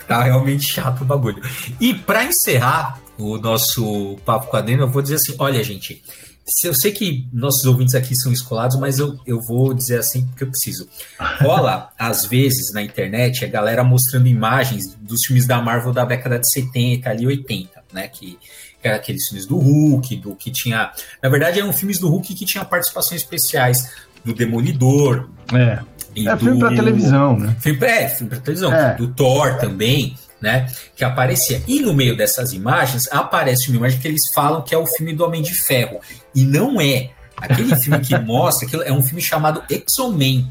tá 0.08 0.24
realmente 0.24 0.64
chato 0.64 1.02
o 1.02 1.04
bagulho. 1.04 1.40
E 1.78 1.94
para 1.94 2.24
encerrar 2.24 3.00
o 3.18 3.36
nosso 3.36 4.16
papo 4.24 4.46
com 4.46 4.56
a 4.56 4.60
Dena, 4.60 4.82
eu 4.82 4.90
vou 4.90 5.02
dizer 5.02 5.16
assim: 5.16 5.34
olha, 5.38 5.62
gente, 5.62 6.02
eu 6.64 6.74
sei 6.74 6.92
que 6.92 7.28
nossos 7.32 7.64
ouvintes 7.64 7.94
aqui 7.94 8.16
são 8.16 8.32
escolados, 8.32 8.78
mas 8.78 8.98
eu, 8.98 9.18
eu 9.26 9.38
vou 9.40 9.74
dizer 9.74 9.98
assim 9.98 10.26
porque 10.26 10.44
eu 10.44 10.48
preciso. 10.48 10.88
Rola, 11.40 11.90
às 11.98 12.24
vezes, 12.24 12.72
na 12.72 12.82
internet, 12.82 13.44
a 13.44 13.48
galera 13.48 13.84
mostrando 13.84 14.26
imagens 14.26 14.94
dos 14.94 15.20
filmes 15.26 15.46
da 15.46 15.60
Marvel 15.60 15.92
da 15.92 16.04
década 16.04 16.38
de 16.38 16.50
70 16.50 17.10
ali 17.10 17.26
80, 17.26 17.84
né? 17.92 18.08
Que, 18.08 18.38
que 18.80 18.88
aqueles 18.88 19.28
filmes 19.28 19.46
do 19.46 19.58
Hulk, 19.58 20.16
do 20.16 20.34
que 20.34 20.50
tinha. 20.50 20.90
Na 21.22 21.28
verdade, 21.28 21.60
eram 21.60 21.72
filmes 21.72 21.98
do 21.98 22.08
Hulk 22.08 22.34
que 22.34 22.46
tinham 22.46 22.64
participações 22.64 23.20
especiais 23.20 23.92
do 24.24 24.32
Demolidor. 24.32 25.28
É. 25.52 25.80
é 26.16 26.34
do, 26.34 26.38
filme 26.38 26.58
pra 26.58 26.68
televisão, 26.70 27.38
né? 27.38 27.56
Filme, 27.60 27.84
é, 27.84 28.08
filme 28.08 28.30
pra 28.30 28.40
televisão. 28.40 28.72
É. 28.72 28.94
Do 28.94 29.08
Thor 29.08 29.58
também 29.58 30.16
né? 30.40 30.66
Que 30.96 31.04
aparecia. 31.04 31.62
E 31.66 31.80
no 31.80 31.92
meio 31.92 32.16
dessas 32.16 32.52
imagens 32.52 33.08
aparece 33.10 33.68
uma 33.68 33.78
imagem 33.78 34.00
que 34.00 34.08
eles 34.08 34.28
falam 34.32 34.62
que 34.62 34.74
é 34.74 34.78
o 34.78 34.86
filme 34.86 35.12
do 35.12 35.24
Homem 35.24 35.42
de 35.42 35.54
Ferro. 35.54 36.00
E 36.34 36.44
não 36.44 36.80
é. 36.80 37.10
Aquele 37.36 37.74
filme 37.76 38.00
que 38.00 38.16
mostra, 38.18 38.66
aquilo 38.66 38.82
é 38.82 38.92
um 38.92 39.02
filme 39.02 39.20
chamado 39.20 39.62
Exoman, 39.70 40.50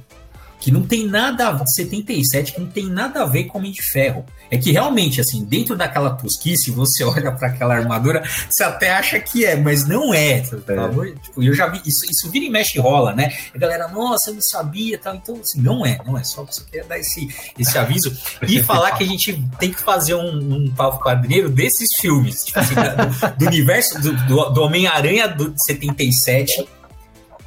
que 0.60 0.72
não 0.72 0.82
tem 0.84 1.08
nada 1.08 1.50
a 1.50 1.66
77, 1.66 2.54
que 2.54 2.60
não 2.60 2.68
tem 2.68 2.88
nada 2.88 3.22
a 3.22 3.26
ver 3.26 3.46
com 3.46 3.58
Homem 3.58 3.72
de 3.72 3.82
Ferro. 3.82 4.26
É 4.50 4.58
que 4.58 4.72
realmente, 4.72 5.20
assim, 5.20 5.44
dentro 5.44 5.76
daquela 5.76 6.12
tosquice, 6.12 6.72
você 6.72 7.04
olha 7.06 7.32
para 7.32 7.50
aquela 7.50 7.76
armadura, 7.76 8.24
você 8.50 8.64
até 8.64 8.92
acha 8.92 9.20
que 9.20 9.46
é, 9.46 9.56
mas 9.56 9.88
não 9.88 10.14
é. 10.14 10.38
é. 10.38 10.42
Tipo, 10.42 11.44
eu 11.44 11.54
já 11.54 11.68
vi, 11.68 11.82
isso, 11.86 12.06
isso 12.10 12.30
vira 12.32 12.46
e 12.46 12.50
mexe 12.50 12.78
e 12.78 12.82
rola, 12.82 13.14
né? 13.14 13.32
A 13.54 13.58
galera, 13.58 13.88
nossa, 13.88 14.30
eu 14.30 14.36
não 14.36 14.42
sabia, 14.42 14.98
tal. 14.98 15.16
Então, 15.16 15.40
assim, 15.42 15.62
não 15.62 15.86
é, 15.86 16.00
não 16.06 16.18
é. 16.18 16.24
Só 16.24 16.44
você 16.44 16.64
quer 16.72 16.86
dar 16.86 16.98
esse, 16.98 17.28
esse 17.58 17.78
aviso 17.78 18.16
e 18.48 18.62
falar 18.64 18.92
que 18.92 19.04
a 19.04 19.08
gente 19.08 19.42
tem 19.60 19.72
que 19.72 19.82
fazer 19.82 20.16
um, 20.16 20.56
um 20.56 20.72
pau 20.72 21.00
quadrilheiro 21.00 21.50
desses 21.50 21.90
filmes, 22.00 22.46
tipo 22.46 22.60
assim, 22.60 22.76
do, 22.76 23.38
do, 23.38 23.46
universo 23.46 24.02
do, 24.02 24.14
do, 24.26 24.50
do 24.50 24.62
Homem-Aranha 24.62 25.28
do 25.28 25.54
77, 25.56 26.68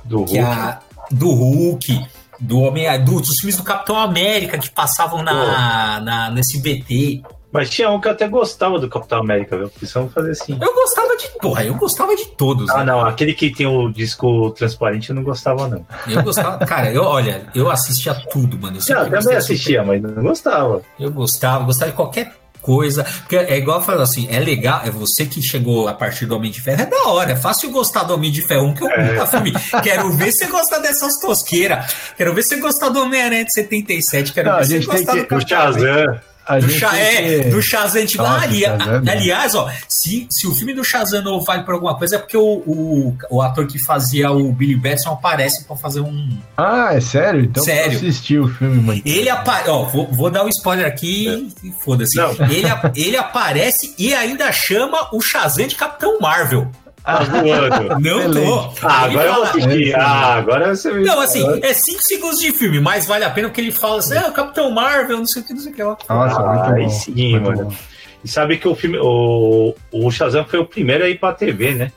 do 0.04 0.18
Hulk. 0.18 0.38
A, 0.38 0.80
do 1.10 1.30
Hulk 1.30 2.00
do 2.40 2.60
Homem 2.60 2.86
do, 3.04 3.20
dos 3.20 3.38
filmes 3.38 3.56
do 3.56 3.62
Capitão 3.62 3.98
América 3.98 4.58
que 4.58 4.70
passavam 4.70 5.22
na, 5.22 6.00
na, 6.00 6.38
SBT. 6.38 7.22
Mas 7.52 7.68
tinha 7.68 7.90
um 7.90 8.00
que 8.00 8.06
eu 8.06 8.12
até 8.12 8.28
gostava 8.28 8.78
do 8.78 8.88
Capitão 8.88 9.18
América, 9.18 9.56
viu? 9.58 9.68
Precisamos 9.68 10.12
fazer 10.14 10.30
assim. 10.30 10.56
Eu 10.60 10.72
gostava 10.72 11.16
de. 11.16 11.28
Porra, 11.40 11.64
eu 11.64 11.74
gostava 11.74 12.14
de 12.14 12.26
todos. 12.36 12.70
Ah, 12.70 12.78
né? 12.78 12.84
não. 12.84 13.00
Aquele 13.00 13.34
que 13.34 13.50
tem 13.50 13.66
o 13.66 13.90
disco 13.90 14.52
transparente 14.52 15.10
eu 15.10 15.16
não 15.16 15.24
gostava, 15.24 15.66
não. 15.66 15.84
Eu 16.06 16.22
gostava. 16.22 16.58
cara, 16.64 16.92
eu, 16.92 17.02
olha, 17.02 17.48
eu 17.52 17.68
assistia 17.68 18.14
tudo, 18.14 18.56
mano. 18.56 18.78
Eu 18.88 18.94
não, 18.94 19.04
eu 19.04 19.20
também 19.20 19.36
assistia, 19.36 19.80
super... 19.80 20.00
mas 20.00 20.14
não 20.14 20.22
gostava. 20.22 20.82
Eu 20.98 21.10
gostava, 21.10 21.64
gostava 21.64 21.90
de 21.90 21.96
qualquer 21.96 22.39
coisa. 22.60 23.04
Porque 23.04 23.36
é 23.36 23.56
igual 23.56 23.82
falar 23.82 24.02
assim, 24.02 24.28
é 24.30 24.38
legal, 24.38 24.82
é 24.84 24.90
você 24.90 25.26
que 25.26 25.42
chegou 25.42 25.88
a 25.88 25.94
partir 25.94 26.26
do 26.26 26.36
Homem 26.36 26.50
de 26.50 26.60
Ferro, 26.60 26.82
é 26.82 26.86
da 26.86 27.08
hora, 27.08 27.32
é 27.32 27.36
fácil 27.36 27.70
gostar 27.70 28.04
do 28.04 28.14
Homem 28.14 28.30
de 28.30 28.42
Ferro 28.42 28.66
1, 28.68 28.74
que 28.74 28.84
eu 28.84 28.88
é. 28.88 29.26
filme. 29.26 29.52
Quero 29.82 30.10
ver 30.12 30.32
você 30.32 30.46
gostar 30.46 30.78
dessas 30.78 31.18
tosqueiras. 31.20 31.94
Quero 32.16 32.34
ver 32.34 32.42
você 32.42 32.56
gostar 32.56 32.88
do 32.88 33.02
Homem-Aranha 33.02 33.44
de 33.44 33.52
77. 33.52 34.32
Quero 34.32 34.50
Não, 34.50 34.58
ver 34.58 34.66
você 34.66 34.78
gostar 34.80 35.16
do 35.16 35.26
Capitão 35.26 36.29
do, 36.58 36.70
Cha 36.70 36.96
é, 36.96 37.50
do 37.50 37.62
Shazam, 37.62 38.06
tipo, 38.06 38.22
ah, 38.22 38.40
ali, 38.40 38.60
Shazam, 38.60 39.02
aliás, 39.08 39.54
ó, 39.54 39.70
se, 39.88 40.26
se 40.30 40.46
o 40.46 40.54
filme 40.54 40.74
do 40.74 40.84
Shazam 40.84 41.22
não 41.22 41.40
vale 41.40 41.62
por 41.64 41.74
alguma 41.74 41.96
coisa, 41.96 42.16
é 42.16 42.18
porque 42.18 42.36
o, 42.36 42.42
o, 42.42 43.16
o 43.30 43.42
ator 43.42 43.66
que 43.66 43.78
fazia 43.78 44.30
o 44.30 44.52
Billy 44.52 44.76
Batson 44.76 45.10
aparece 45.12 45.64
pra 45.64 45.76
fazer 45.76 46.00
um. 46.00 46.38
Ah, 46.56 46.90
é 46.92 47.00
sério? 47.00 47.44
Então 47.44 47.62
sério. 47.62 47.96
assisti 47.96 48.38
o 48.38 48.48
filme, 48.48 48.80
mano. 48.80 49.02
Ele 49.04 49.28
aparece, 49.28 49.70
ó, 49.70 49.84
vou, 49.84 50.08
vou 50.10 50.30
dar 50.30 50.44
um 50.44 50.48
spoiler 50.48 50.86
aqui 50.86 51.28
é. 51.28 51.66
e 51.66 51.72
foda-se. 51.72 52.18
Ele, 52.18 52.68
ele 52.94 53.16
aparece 53.16 53.94
e 53.98 54.14
ainda 54.14 54.50
chama 54.52 55.08
o 55.12 55.20
Shazam 55.20 55.66
de 55.66 55.76
Capitão 55.76 56.18
Marvel. 56.20 56.70
Tá 57.04 57.18
voando. 57.20 58.00
Não 58.00 58.30
tô. 58.30 58.86
Ah, 58.86 59.04
agora 59.04 59.26
eu 59.26 59.34
vou 59.34 59.42
assistir. 59.44 59.94
Ah, 59.96 60.34
agora 60.34 60.74
você 60.74 60.92
me. 60.92 61.04
Não, 61.04 61.20
assim, 61.20 61.44
é 61.62 61.72
5 61.72 62.02
segundos 62.02 62.38
de 62.40 62.52
filme, 62.52 62.80
mas 62.80 63.06
vale 63.06 63.24
a 63.24 63.30
pena 63.30 63.48
porque 63.48 63.60
ele 63.60 63.72
fala 63.72 63.98
assim: 63.98 64.16
ah, 64.16 64.30
Capitão 64.30 64.70
Marvel, 64.70 65.18
não 65.18 65.26
sei 65.26 65.42
o 65.42 65.44
que, 65.46 65.52
não 65.54 65.60
sei 65.60 65.72
o 65.72 65.74
que. 65.74 65.82
Nossa, 65.82 66.08
ah, 66.08 66.54
muito 66.54 66.74
aí 66.74 66.82
bom. 66.84 66.90
sim, 66.90 67.30
muito 67.30 67.42
mano. 67.42 67.64
Bom. 67.64 67.76
E 68.22 68.28
sabe 68.28 68.58
que 68.58 68.68
o 68.68 68.74
filme, 68.74 68.98
o, 69.00 69.74
o 69.90 70.10
Shazam 70.10 70.44
foi 70.44 70.58
o 70.58 70.66
primeiro 70.66 71.04
a 71.04 71.08
ir 71.08 71.18
pra 71.18 71.32
TV, 71.32 71.74
né? 71.74 71.92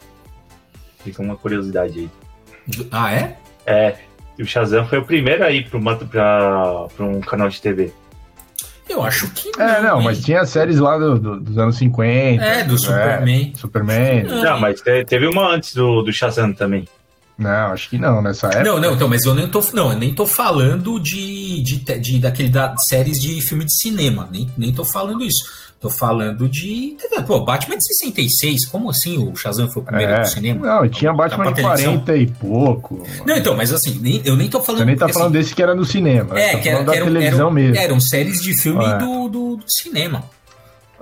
Fica 1.04 1.22
uma 1.22 1.36
curiosidade 1.36 2.00
aí. 2.00 2.10
Ah, 2.92 3.14
é? 3.14 3.38
É. 3.66 3.96
O 4.40 4.46
Shazam 4.46 4.88
foi 4.88 5.00
o 5.00 5.06
primeiro 5.06 5.44
a 5.44 5.52
ir 5.52 5.70
pra, 5.70 5.78
uma, 5.78 5.96
pra, 5.98 6.88
pra 6.96 7.06
um 7.06 7.20
canal 7.20 7.50
de 7.50 7.62
TV. 7.62 7.92
Eu 8.90 9.04
acho 9.04 9.30
que 9.32 9.52
não. 9.58 9.66
É, 9.66 9.82
não, 9.82 10.02
mas 10.02 10.24
tinha 10.24 10.46
séries 10.46 10.80
lá 10.80 10.98
do, 10.98 11.18
do, 11.18 11.40
dos 11.40 11.58
anos 11.58 11.78
50. 11.78 12.44
É, 12.44 12.64
do 12.64 12.78
Superman. 12.78 13.52
É, 13.54 13.58
Superman. 13.58 14.24
Não, 14.24 14.44
não, 14.44 14.60
mas 14.60 14.82
teve 14.82 15.28
uma 15.28 15.54
antes 15.54 15.74
do, 15.74 16.02
do 16.02 16.12
Shazam 16.12 16.54
também. 16.54 16.88
Não, 17.38 17.72
acho 17.72 17.90
que 17.90 17.98
não, 17.98 18.22
nessa 18.22 18.48
época. 18.48 18.64
Não, 18.64 18.80
não, 18.80 18.94
então, 18.94 19.08
mas 19.08 19.26
eu 19.26 19.34
nem 19.34 19.48
tô, 19.48 19.60
não, 19.74 19.92
eu 19.92 19.98
nem 19.98 20.14
tô 20.14 20.26
falando 20.26 21.00
de, 21.00 21.64
de, 21.64 21.78
de 22.00 22.20
daquele 22.20 22.50
da 22.50 22.76
séries 22.78 23.20
de 23.20 23.42
filme 23.42 23.66
de 23.66 23.76
cinema, 23.76 24.30
nem, 24.32 24.48
nem 24.56 24.72
tô 24.72 24.86
falando 24.86 25.24
isso. 25.24 25.73
Tô 25.84 25.90
falando 25.90 26.48
de. 26.48 26.96
Pô, 27.28 27.42
Batman 27.42 27.78
de 27.78 27.86
66, 27.86 28.68
como 28.68 28.90
assim 28.90 29.18
o 29.18 29.36
Shazam 29.36 29.70
foi 29.70 29.82
o 29.82 29.86
primeiro 29.86 30.14
é, 30.14 30.22
do 30.22 30.28
cinema? 30.30 30.66
Não, 30.66 30.88
tinha 30.88 31.12
Batman 31.12 31.52
de 31.52 31.62
40 31.62 32.16
e 32.16 32.28
pouco. 32.28 33.06
Não, 33.26 33.36
então, 33.36 33.54
mas 33.54 33.74
assim, 33.74 34.00
nem, 34.00 34.22
eu 34.24 34.38
nem 34.38 34.50
tô 34.50 34.62
falando. 34.62 34.80
Você 34.80 34.86
nem 34.86 34.96
tá 34.96 35.10
falando 35.10 35.34
desse 35.34 35.54
que 35.54 35.62
era 35.62 35.76
no 35.76 35.84
cinema. 35.84 36.40
É, 36.40 36.54
tá 36.54 36.60
que, 36.60 36.70
era, 36.70 36.86
que 36.86 36.96
era, 36.96 37.04
televisão 37.04 37.38
eram, 37.38 37.52
mesmo. 37.52 37.76
Eram 37.76 38.00
séries 38.00 38.42
de 38.42 38.56
filme 38.56 38.82
é. 38.82 38.98
do, 38.98 39.28
do, 39.28 39.56
do, 39.58 39.64
cinema. 39.70 40.24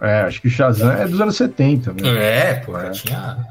É, 0.01 0.21
acho 0.21 0.41
que 0.41 0.47
o 0.47 0.49
Shazam 0.49 0.91
é 0.93 1.07
dos 1.07 1.21
anos 1.21 1.35
70 1.35 1.93
mesmo. 1.93 2.17
É, 2.17 2.55
pô, 2.55 2.75
é. 2.75 2.85
já 2.85 2.91
tinha. 2.91 3.47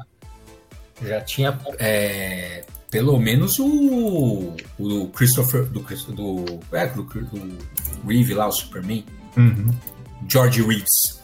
Já 1.01 1.21
tinha. 1.21 1.59
É, 1.79 2.65
pelo 2.89 3.17
menos 3.17 3.57
o, 3.57 4.53
o 4.77 5.07
Christopher 5.15 5.63
do, 5.63 5.79
do, 5.79 6.59
é, 6.73 6.87
do, 6.87 7.03
do 7.03 7.57
Reeve 8.05 8.33
lá, 8.33 8.47
o 8.47 8.51
Superman. 8.51 9.05
Uhum. 9.37 9.71
George 10.27 10.61
Reeves. 10.61 11.20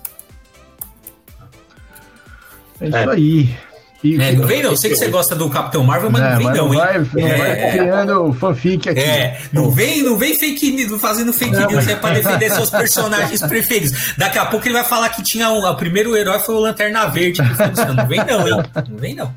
É 2.81 2.87
isso 2.87 2.97
é. 2.97 3.09
aí. 3.09 3.57
E, 4.03 4.21
é, 4.21 4.31
não 4.33 4.45
vem 4.45 4.61
não, 4.61 4.75
sei 4.75 4.91
que 4.91 4.95
você 4.95 5.07
gosta 5.09 5.35
do 5.35 5.49
Capitão 5.49 5.83
Marvel, 5.83 6.11
mas 6.11 6.21
é, 6.21 6.29
não 6.29 6.37
vem 6.37 6.47
mas 6.47 6.57
não, 6.57 6.67
não 6.67 6.77
vai, 6.77 6.97
hein? 6.97 7.09
Não 7.13 7.27
é, 7.27 7.37
vai 7.37 7.71
criando 7.71 8.33
fanfic 8.33 8.89
aqui. 8.89 8.99
É, 8.99 9.41
não 9.51 9.71
vem, 9.71 10.03
não 10.03 10.17
vem 10.17 10.35
fake 10.35 10.71
news, 10.71 11.01
fazendo 11.01 11.33
fake 11.33 11.51
não, 11.51 11.61
news 11.61 11.85
mas... 11.85 11.89
é 11.89 11.95
pra 11.95 12.11
defender 12.11 12.51
seus 12.51 12.69
personagens 12.69 13.41
preferidos. 13.47 14.13
Daqui 14.15 14.37
a 14.37 14.45
pouco 14.45 14.67
ele 14.67 14.73
vai 14.73 14.83
falar 14.83 15.09
que 15.09 15.23
tinha 15.23 15.49
um, 15.49 15.65
o 15.65 15.75
primeiro 15.75 16.15
herói 16.15 16.39
foi 16.39 16.55
o 16.55 16.59
Lanterna 16.59 17.07
Verde. 17.07 17.41
Não 17.41 18.07
vem 18.07 18.23
não, 18.23 18.47
hein? 18.47 18.63
Não 18.87 18.97
vem 18.97 19.15
não. 19.15 19.33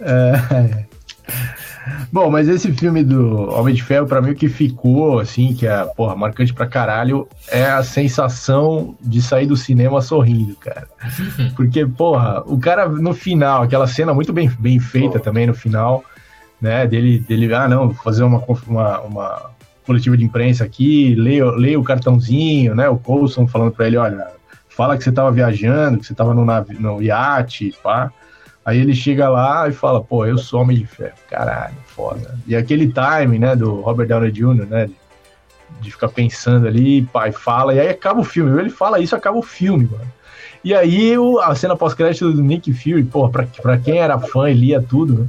É... 0.00 0.84
Bom, 2.10 2.30
mas 2.30 2.48
esse 2.48 2.72
filme 2.72 3.02
do 3.02 3.50
Homem 3.50 3.74
de 3.74 3.82
Ferro, 3.82 4.06
para 4.06 4.20
mim, 4.20 4.30
o 4.30 4.34
que 4.34 4.48
ficou, 4.48 5.18
assim, 5.18 5.54
que 5.54 5.66
é, 5.66 5.84
porra, 5.96 6.16
marcante 6.16 6.52
pra 6.52 6.66
caralho, 6.66 7.28
é 7.48 7.66
a 7.66 7.82
sensação 7.82 8.96
de 9.00 9.20
sair 9.20 9.46
do 9.46 9.56
cinema 9.56 10.00
sorrindo, 10.00 10.54
cara. 10.56 10.88
Porque, 11.54 11.84
porra, 11.86 12.42
o 12.46 12.58
cara 12.58 12.88
no 12.88 13.12
final, 13.12 13.62
aquela 13.62 13.86
cena 13.86 14.14
muito 14.14 14.32
bem, 14.32 14.50
bem 14.58 14.78
feita 14.78 15.20
também 15.20 15.46
no 15.46 15.54
final, 15.54 16.02
né, 16.60 16.86
dele, 16.86 17.18
dele 17.18 17.52
ah, 17.54 17.68
não, 17.68 17.92
fazer 17.92 18.24
uma, 18.24 18.42
uma, 18.66 19.00
uma 19.00 19.50
coletiva 19.86 20.16
de 20.16 20.24
imprensa 20.24 20.64
aqui, 20.64 21.14
leia, 21.14 21.44
leia 21.50 21.78
o 21.78 21.84
cartãozinho, 21.84 22.74
né, 22.74 22.88
o 22.88 22.96
Coulson 22.96 23.46
falando 23.46 23.72
pra 23.72 23.86
ele, 23.86 23.98
olha, 23.98 24.26
fala 24.68 24.96
que 24.96 25.04
você 25.04 25.12
tava 25.12 25.30
viajando, 25.30 25.98
que 25.98 26.06
você 26.06 26.14
tava 26.14 26.32
no, 26.32 26.44
no 26.80 27.02
iate, 27.02 27.74
pá. 27.82 28.10
Aí 28.64 28.78
ele 28.80 28.94
chega 28.94 29.28
lá 29.28 29.68
e 29.68 29.72
fala, 29.72 30.02
pô, 30.02 30.24
eu 30.24 30.38
sou 30.38 30.62
Homem 30.62 30.78
de 30.78 30.86
Ferro. 30.86 31.12
Caralho, 31.28 31.74
foda. 31.86 32.38
E 32.46 32.56
aquele 32.56 32.92
time, 32.92 33.38
né, 33.38 33.54
do 33.54 33.80
Robert 33.80 34.08
Downey 34.08 34.32
Jr., 34.32 34.66
né, 34.66 34.88
de, 35.80 35.90
ficar 35.90 36.08
pensando 36.08 36.66
ali, 36.66 37.02
pai, 37.02 37.30
fala, 37.30 37.74
e 37.74 37.80
aí 37.80 37.90
acaba 37.90 38.20
o 38.20 38.24
filme. 38.24 38.58
Ele 38.58 38.70
fala 38.70 39.00
isso, 39.00 39.14
acaba 39.14 39.36
o 39.36 39.42
filme, 39.42 39.88
mano. 39.90 40.10
E 40.62 40.72
aí 40.74 41.16
o, 41.18 41.40
a 41.40 41.54
cena 41.54 41.76
pós-crédito 41.76 42.32
do 42.32 42.42
Nick 42.42 42.72
Fury, 42.72 43.04
porra, 43.04 43.30
pra, 43.30 43.46
pra 43.60 43.78
quem 43.78 43.98
era 43.98 44.18
fã 44.18 44.50
e 44.50 44.54
lia 44.54 44.80
tudo, 44.80 45.18
né, 45.18 45.26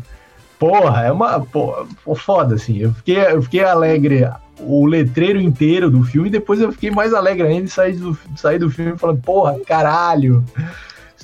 porra, 0.58 1.04
é 1.04 1.12
uma, 1.12 1.42
porra, 1.42 1.86
foda, 2.16 2.56
assim. 2.56 2.78
Eu 2.78 2.94
fiquei, 2.94 3.18
eu 3.18 3.42
fiquei 3.42 3.66
alegre 3.66 4.30
o 4.62 4.86
letreiro 4.86 5.42
inteiro 5.42 5.92
do 5.92 6.02
filme, 6.06 6.30
e 6.30 6.32
depois 6.32 6.62
eu 6.62 6.72
fiquei 6.72 6.90
mais 6.90 7.14
alegre 7.14 7.46
ainda 7.46 7.68
sair 7.68 7.98
do, 7.98 8.18
sair 8.38 8.60
do 8.60 8.70
filme 8.70 8.98
falando, 8.98 9.22
porra, 9.22 9.60
caralho 9.68 10.42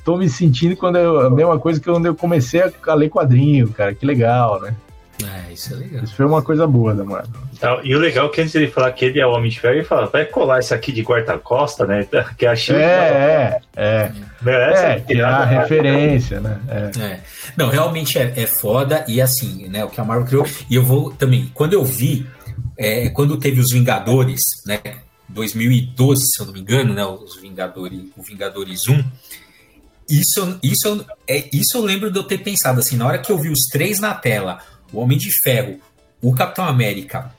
estou 0.02 0.18
me 0.18 0.28
sentindo 0.28 0.76
quando 0.76 0.98
eu, 0.98 1.22
a 1.22 1.30
mesma 1.30 1.58
coisa 1.60 1.80
que 1.80 1.90
quando 1.90 2.08
eu 2.08 2.16
comecei 2.16 2.62
a, 2.62 2.72
a 2.88 2.94
ler 2.94 3.10
quadrinho, 3.10 3.70
cara. 3.70 3.94
Que 3.94 4.06
legal, 4.06 4.60
né? 4.62 4.76
É, 5.24 5.54
isso 5.54 5.74
é 5.74 5.78
legal. 5.78 6.04
Isso 6.04 6.16
foi 6.16 6.26
uma 6.26 6.42
coisa 6.42 6.66
boa 6.66 6.96
da 6.96 7.04
Marvel. 7.04 7.30
E 7.84 7.96
o 7.96 8.00
legal 8.00 8.26
é 8.26 8.30
que 8.30 8.42
antes 8.42 8.54
de 8.54 8.58
ele 8.60 8.72
falar 8.72 8.92
que 8.92 9.06
ele 9.06 9.20
é 9.20 9.26
o 9.26 9.32
Homem 9.32 9.52
de 9.52 9.60
Ferro, 9.60 9.76
ele 9.76 9.84
fala, 9.84 10.08
vai 10.08 10.26
colar 10.26 10.60
isso 10.60 10.74
aqui 10.74 10.92
de 10.92 11.04
quarta-costa, 11.04 11.86
né? 11.86 12.08
Que 12.38 12.48
a 12.48 12.56
Shield. 12.56 12.82
É, 12.82 13.62
é, 13.76 13.82
é. 13.84 14.12
É, 14.44 15.14
é 15.14 15.22
a 15.22 15.46
referência, 15.46 16.40
né? 16.40 16.60
É. 16.68 17.00
é. 17.00 17.20
Não, 17.56 17.70
realmente 17.70 18.18
é, 18.18 18.34
é 18.36 18.48
foda. 18.48 19.06
E 19.08 19.22
assim, 19.22 19.68
né? 19.68 19.86
O 19.86 19.90
que 19.90 20.02
a 20.02 20.04
Marvel 20.04 20.26
criou. 20.26 20.46
E 20.70 20.76
eu 20.76 20.84
vou 20.84 21.12
também, 21.12 21.52
quando 21.54 21.74
eu 21.74 21.86
vi, 21.86 22.26
é, 22.78 23.10
quando 23.10 23.38
teve 23.38 23.60
os 23.60 23.72
Vingadores, 23.72 24.42
né? 24.66 24.80
2012, 25.30 26.26
se 26.26 26.42
eu 26.42 26.48
não 26.48 26.54
me 26.54 26.62
engano, 26.62 26.94
né? 26.94 27.06
Os 27.06 27.40
Vingadores, 27.40 28.02
o 28.18 28.24
Vingadores 28.24 28.88
1. 28.88 29.04
Isso, 30.12 30.60
isso, 30.62 31.06
é, 31.28 31.48
isso 31.54 31.78
eu 31.78 31.82
lembro 31.82 32.12
de 32.12 32.20
eu 32.20 32.24
ter 32.24 32.40
pensado 32.40 32.80
assim, 32.80 32.98
na 32.98 33.08
hora 33.08 33.20
que 33.20 33.32
eu 33.32 33.38
vi 33.38 33.50
os 33.50 33.66
três 33.72 34.00
na 34.00 34.14
tela, 34.14 34.60
o 34.92 35.00
Homem 35.00 35.18
de 35.18 35.32
Ferro, 35.44 35.80
o 36.22 36.34
Capitão 36.34 36.66
América 36.66 37.32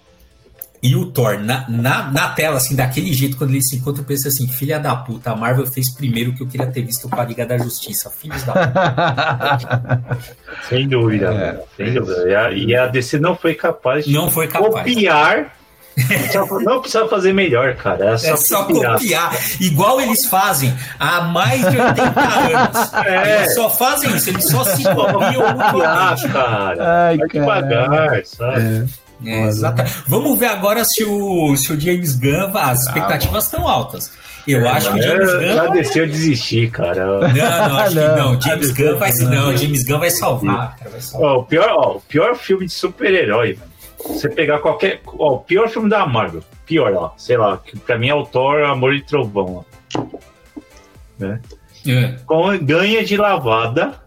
e 0.82 0.96
o 0.96 1.06
Thor 1.06 1.38
na, 1.38 1.68
na, 1.68 2.10
na 2.10 2.28
tela, 2.30 2.56
assim, 2.56 2.74
daquele 2.74 3.12
jeito, 3.12 3.36
quando 3.36 3.50
eles 3.50 3.68
se 3.68 3.76
encontram, 3.76 4.02
eu 4.02 4.06
penso 4.06 4.26
assim, 4.26 4.48
filha 4.48 4.80
da 4.80 4.96
puta, 4.96 5.30
a 5.30 5.36
Marvel 5.36 5.64
fez 5.70 5.94
primeiro 5.94 6.32
que 6.34 6.42
eu 6.42 6.48
queria 6.48 6.66
ter 6.66 6.82
visto 6.82 7.08
com 7.08 7.20
a 7.20 7.24
Liga 7.24 7.46
da 7.46 7.56
Justiça, 7.56 8.10
filhos 8.10 8.42
da 8.42 8.52
puta. 8.52 10.18
sem 10.68 10.88
dúvida, 10.88 11.32
é, 11.32 11.64
sem 11.76 11.94
dúvida. 11.94 12.28
E 12.28 12.34
a, 12.34 12.50
e 12.50 12.74
a, 12.74 12.86
DC 12.88 13.20
não 13.20 13.36
foi 13.36 13.54
capaz 13.54 14.04
de 14.04 14.12
não 14.12 14.28
foi 14.28 14.48
capaz. 14.48 14.72
copiar 14.72 15.56
não 16.64 16.80
precisa 16.80 17.06
fazer 17.08 17.32
melhor, 17.32 17.74
cara. 17.76 18.12
É 18.12 18.16
só, 18.16 18.28
é 18.28 18.36
só 18.36 18.64
copiar. 18.64 18.94
copiar. 18.94 19.36
Igual 19.60 20.00
eles 20.00 20.26
fazem 20.26 20.74
há 20.98 21.22
mais 21.22 21.60
de 21.60 21.78
80 21.78 22.20
anos. 22.20 22.94
É. 23.06 23.36
Eles 23.36 23.54
só 23.54 23.70
fazem 23.70 24.14
isso, 24.16 24.30
eles 24.30 24.44
só 24.44 24.64
se 24.64 24.82
copiam 24.82 25.54
mutuamente. 25.54 26.28
cara. 26.28 27.06
Ai, 27.08 27.16
Vai 27.18 27.28
devagar, 27.28 28.24
sabe? 28.24 28.60
É. 28.88 29.02
É, 29.24 29.46
exatamente. 29.46 29.94
Vamos 30.06 30.38
ver 30.38 30.46
agora 30.46 30.84
se 30.84 31.04
o, 31.04 31.56
se 31.56 31.72
o 31.72 31.80
James 31.80 32.16
Gunn. 32.16 32.56
As 32.56 32.86
expectativas 32.86 33.44
estão 33.44 33.68
ah, 33.68 33.72
altas. 33.72 34.10
Eu 34.46 34.68
acho 34.68 34.92
que 34.92 34.98
o 34.98 35.02
James 35.02 35.32
Gunn. 35.32 35.54
Já 35.54 35.66
desceu 35.68 36.06
desistir, 36.08 36.70
cara. 36.70 37.06
Não, 37.06 37.20
não, 37.20 37.78
acho 37.78 37.94
não, 37.94 38.14
que 38.14 38.20
não. 38.20 38.40
James 38.40 38.70
Gunn 38.72 38.98
vai, 38.98 39.12
não, 39.12 39.56
James 39.56 39.84
Gunn 39.84 39.98
vai 40.00 40.10
salvar. 40.10 40.76
Cara, 40.76 40.90
vai 40.90 41.00
salvar. 41.00 41.30
Ó, 41.30 41.38
o, 41.38 41.44
pior, 41.44 41.68
ó, 41.70 41.96
o 41.96 42.00
pior 42.00 42.34
filme 42.34 42.66
de 42.66 42.72
super-herói, 42.72 43.56
mano 43.58 43.71
você 44.04 44.28
pegar 44.28 44.58
qualquer. 44.58 45.00
Ó, 45.06 45.34
o 45.34 45.38
pior 45.40 45.68
filme 45.68 45.88
da 45.88 46.06
Marvel. 46.06 46.42
Pior, 46.66 46.92
ó. 46.94 47.12
Sei 47.16 47.36
lá, 47.36 47.56
que 47.58 47.78
pra 47.78 47.98
mim 47.98 48.08
é 48.08 48.14
o 48.14 48.24
Thor, 48.24 48.62
Amor 48.64 48.94
e 48.94 49.02
Trovão, 49.02 49.64
ó. 49.64 50.02
Né? 51.18 51.40
É. 51.86 52.14
Com, 52.26 52.56
ganha 52.58 53.04
de 53.04 53.16
lavada. 53.16 54.00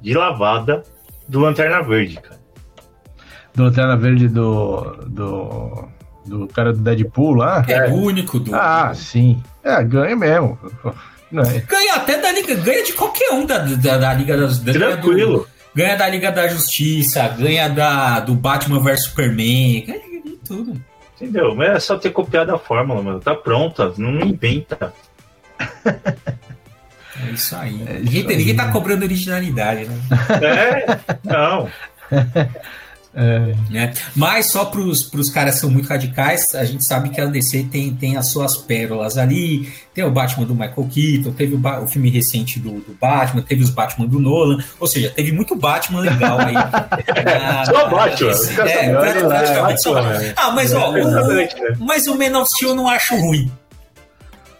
De 0.00 0.12
lavada 0.12 0.82
do 1.26 1.40
Lanterna 1.40 1.82
Verde, 1.82 2.16
cara. 2.16 2.40
Do 3.54 3.64
Lanterna 3.64 3.96
Verde 3.96 4.28
do. 4.28 4.80
do. 5.06 5.88
do 6.26 6.46
cara 6.48 6.72
do 6.72 6.80
Deadpool 6.80 7.34
lá? 7.34 7.64
É, 7.66 7.88
o 7.88 7.94
único 7.94 8.38
do. 8.38 8.54
Ah, 8.54 8.92
sim. 8.94 9.42
É, 9.62 9.82
ganha 9.82 10.14
mesmo. 10.14 10.58
É. 11.32 11.60
Ganha 11.60 11.94
até 11.94 12.20
da 12.20 12.30
Liga, 12.30 12.54
ganha 12.54 12.84
de 12.84 12.92
qualquer 12.92 13.32
um 13.32 13.46
da, 13.46 13.58
da, 13.58 13.98
da 13.98 14.14
Liga 14.14 14.36
das. 14.36 14.58
Tranquilo. 14.58 15.38
Do, 15.38 15.53
ganha 15.74 15.96
da 15.96 16.08
Liga 16.08 16.30
da 16.30 16.46
Justiça, 16.48 17.26
ganha 17.28 17.68
da, 17.68 18.20
do 18.20 18.34
Batman 18.34 18.80
vs 18.80 19.04
Superman, 19.04 19.84
ganha 19.86 20.22
de 20.22 20.38
tudo. 20.46 20.80
Entendeu? 21.16 21.54
Mas 21.54 21.68
é 21.70 21.80
só 21.80 21.96
ter 21.96 22.10
copiado 22.10 22.54
a 22.54 22.58
fórmula, 22.58 23.02
mano. 23.02 23.20
Tá 23.20 23.34
pronta, 23.34 23.92
não 23.96 24.20
inventa. 24.20 24.92
É 27.22 27.30
isso 27.32 27.54
aí. 27.56 27.82
É 27.86 27.94
isso 27.94 28.04
ninguém, 28.04 28.26
aí. 28.28 28.36
ninguém 28.36 28.56
tá 28.56 28.70
cobrando 28.72 29.04
originalidade, 29.04 29.86
né? 29.86 29.96
É, 30.42 30.98
não. 31.24 31.68
É. 33.16 33.54
Né? 33.70 33.94
Mas 34.16 34.50
só 34.50 34.64
para 34.64 34.80
os 34.80 35.30
caras 35.30 35.54
que 35.54 35.60
são 35.60 35.70
muito 35.70 35.88
radicais, 35.88 36.54
a 36.54 36.64
gente 36.64 36.84
sabe 36.84 37.10
que 37.10 37.20
a 37.20 37.26
DC 37.26 37.68
tem, 37.70 37.94
tem 37.94 38.16
as 38.16 38.26
suas 38.26 38.56
pérolas 38.56 39.16
ali. 39.16 39.72
Tem 39.94 40.02
o 40.02 40.10
Batman 40.10 40.44
do 40.44 40.54
Michael 40.54 40.88
Keaton, 40.92 41.30
teve 41.32 41.54
o, 41.54 41.84
o 41.84 41.86
filme 41.86 42.10
recente 42.10 42.58
do, 42.58 42.80
do, 42.80 42.96
Batman, 43.00 43.42
teve 43.42 43.62
os 43.62 43.70
Batman 43.70 44.06
do 44.06 44.18
Nolan, 44.18 44.58
ou 44.80 44.88
seja, 44.88 45.08
teve 45.10 45.30
muito 45.30 45.54
Batman 45.54 46.00
legal 46.00 46.40
aí. 46.40 46.54
ah, 46.56 47.64
só 47.64 47.88
Batman. 47.88 48.32
É, 48.68 48.92
praticamente 48.92 49.82
só 49.82 49.94
Batman. 49.94 50.32
Ah, 50.36 50.50
mas 50.50 50.74
ó, 50.74 50.90
o, 50.90 51.84
mas 51.84 52.06
o 52.08 52.18
Man 52.18 52.40
of 52.40 52.50
Steel 52.50 52.74
não 52.74 52.88
acho 52.88 53.14
ruim. 53.16 53.50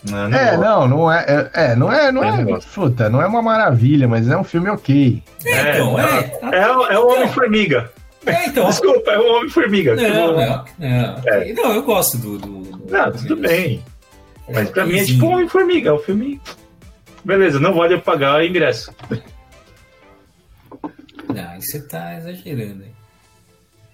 Não, 0.08 0.28
não 0.28 0.38
é, 0.38 0.56
não, 0.56 0.88
não 0.88 1.12
é, 1.12 1.24
é, 1.26 1.50
é, 1.54 1.76
não 1.76 1.92
é, 1.92 2.12
não 2.12 2.22
é, 2.22 2.60
puta, 2.74 3.08
não 3.08 3.22
é 3.22 3.26
uma 3.26 3.40
maravilha, 3.40 4.06
mas 4.06 4.28
é 4.28 4.36
um 4.36 4.44
filme 4.44 4.68
ok. 4.68 5.22
É, 5.46 5.76
então, 5.76 5.98
é. 5.98 6.30
É, 6.52 6.58
é, 6.58 6.94
é 6.94 6.98
o 6.98 7.08
Homem-Formiga. 7.08 7.90
É, 8.26 8.46
então. 8.46 8.66
Desculpa, 8.68 9.10
é 9.10 9.18
o 9.18 9.36
Homem-Formiga. 9.36 9.94
Não, 9.94 10.08
não, 10.08 10.36
não. 10.36 10.64
É. 10.80 11.52
não, 11.52 11.74
eu 11.74 11.82
gosto 11.82 12.16
do. 12.18 12.38
do, 12.38 12.62
do 12.62 12.90
não, 12.90 13.12
tudo 13.12 13.36
bem. 13.36 13.82
Mas 14.52 14.70
pra 14.70 14.84
mim 14.84 14.98
é 14.98 15.04
tipo 15.04 15.26
Homem-Formiga, 15.26 15.90
é 15.90 15.92
o 15.92 15.98
filme. 15.98 16.40
Beleza, 17.24 17.58
não 17.58 17.74
vale 17.74 17.94
eu 17.94 18.00
pagar 18.00 18.38
o 18.38 18.44
ingresso. 18.44 18.94
Não, 21.34 21.60
você 21.60 21.80
tá 21.80 22.18
exagerando. 22.18 22.84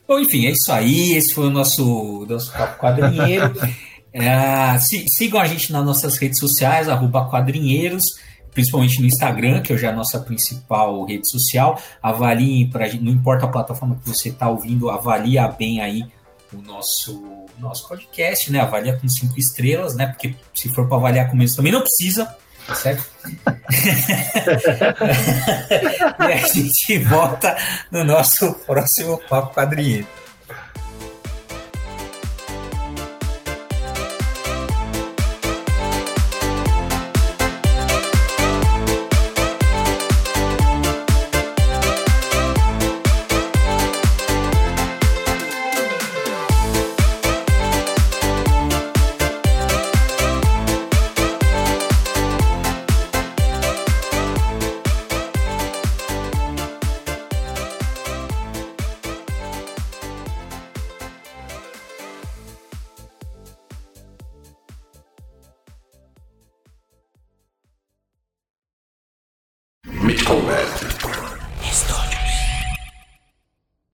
Bom, 0.06 0.18
enfim, 0.18 0.46
é 0.46 0.50
isso 0.50 0.72
aí. 0.72 1.12
Esse 1.12 1.32
foi 1.32 1.46
o 1.46 1.50
nosso, 1.50 2.26
nosso 2.28 2.52
quadrinheiro. 2.78 3.52
é, 4.12 4.76
sigam 4.78 5.40
a 5.40 5.46
gente 5.46 5.72
nas 5.72 5.84
nossas 5.84 6.16
redes 6.18 6.40
sociais, 6.40 6.88
arroba 6.88 7.28
quadrinheiros 7.30 8.04
principalmente 8.52 9.00
no 9.00 9.06
Instagram, 9.06 9.62
que 9.62 9.72
hoje 9.72 9.86
é 9.86 9.88
a 9.88 9.94
nossa 9.94 10.18
principal 10.20 11.04
rede 11.04 11.30
social. 11.30 11.80
Avaliem, 12.02 12.68
pra, 12.68 12.92
não 12.94 13.12
importa 13.12 13.46
a 13.46 13.48
plataforma 13.48 13.96
que 13.96 14.08
você 14.08 14.30
está 14.30 14.48
ouvindo, 14.48 14.90
avalia 14.90 15.46
bem 15.48 15.80
aí 15.80 16.04
o 16.52 16.60
nosso, 16.62 17.46
nosso 17.58 17.88
podcast, 17.88 18.50
né? 18.50 18.60
Avalia 18.60 18.96
com 18.96 19.08
cinco 19.08 19.38
estrelas, 19.38 19.94
né? 19.94 20.08
Porque 20.08 20.34
se 20.54 20.68
for 20.68 20.88
para 20.88 20.96
avaliar 20.96 21.30
com 21.30 21.36
menos 21.36 21.54
também 21.54 21.70
não 21.72 21.80
precisa, 21.80 22.26
tá 22.66 22.74
certo? 22.74 23.08
e 26.20 26.32
a 26.32 26.46
gente 26.46 26.98
volta 26.98 27.56
no 27.90 28.04
nosso 28.04 28.52
próximo 28.66 29.18
Papo 29.28 29.54
Quadrinheiro. 29.54 30.06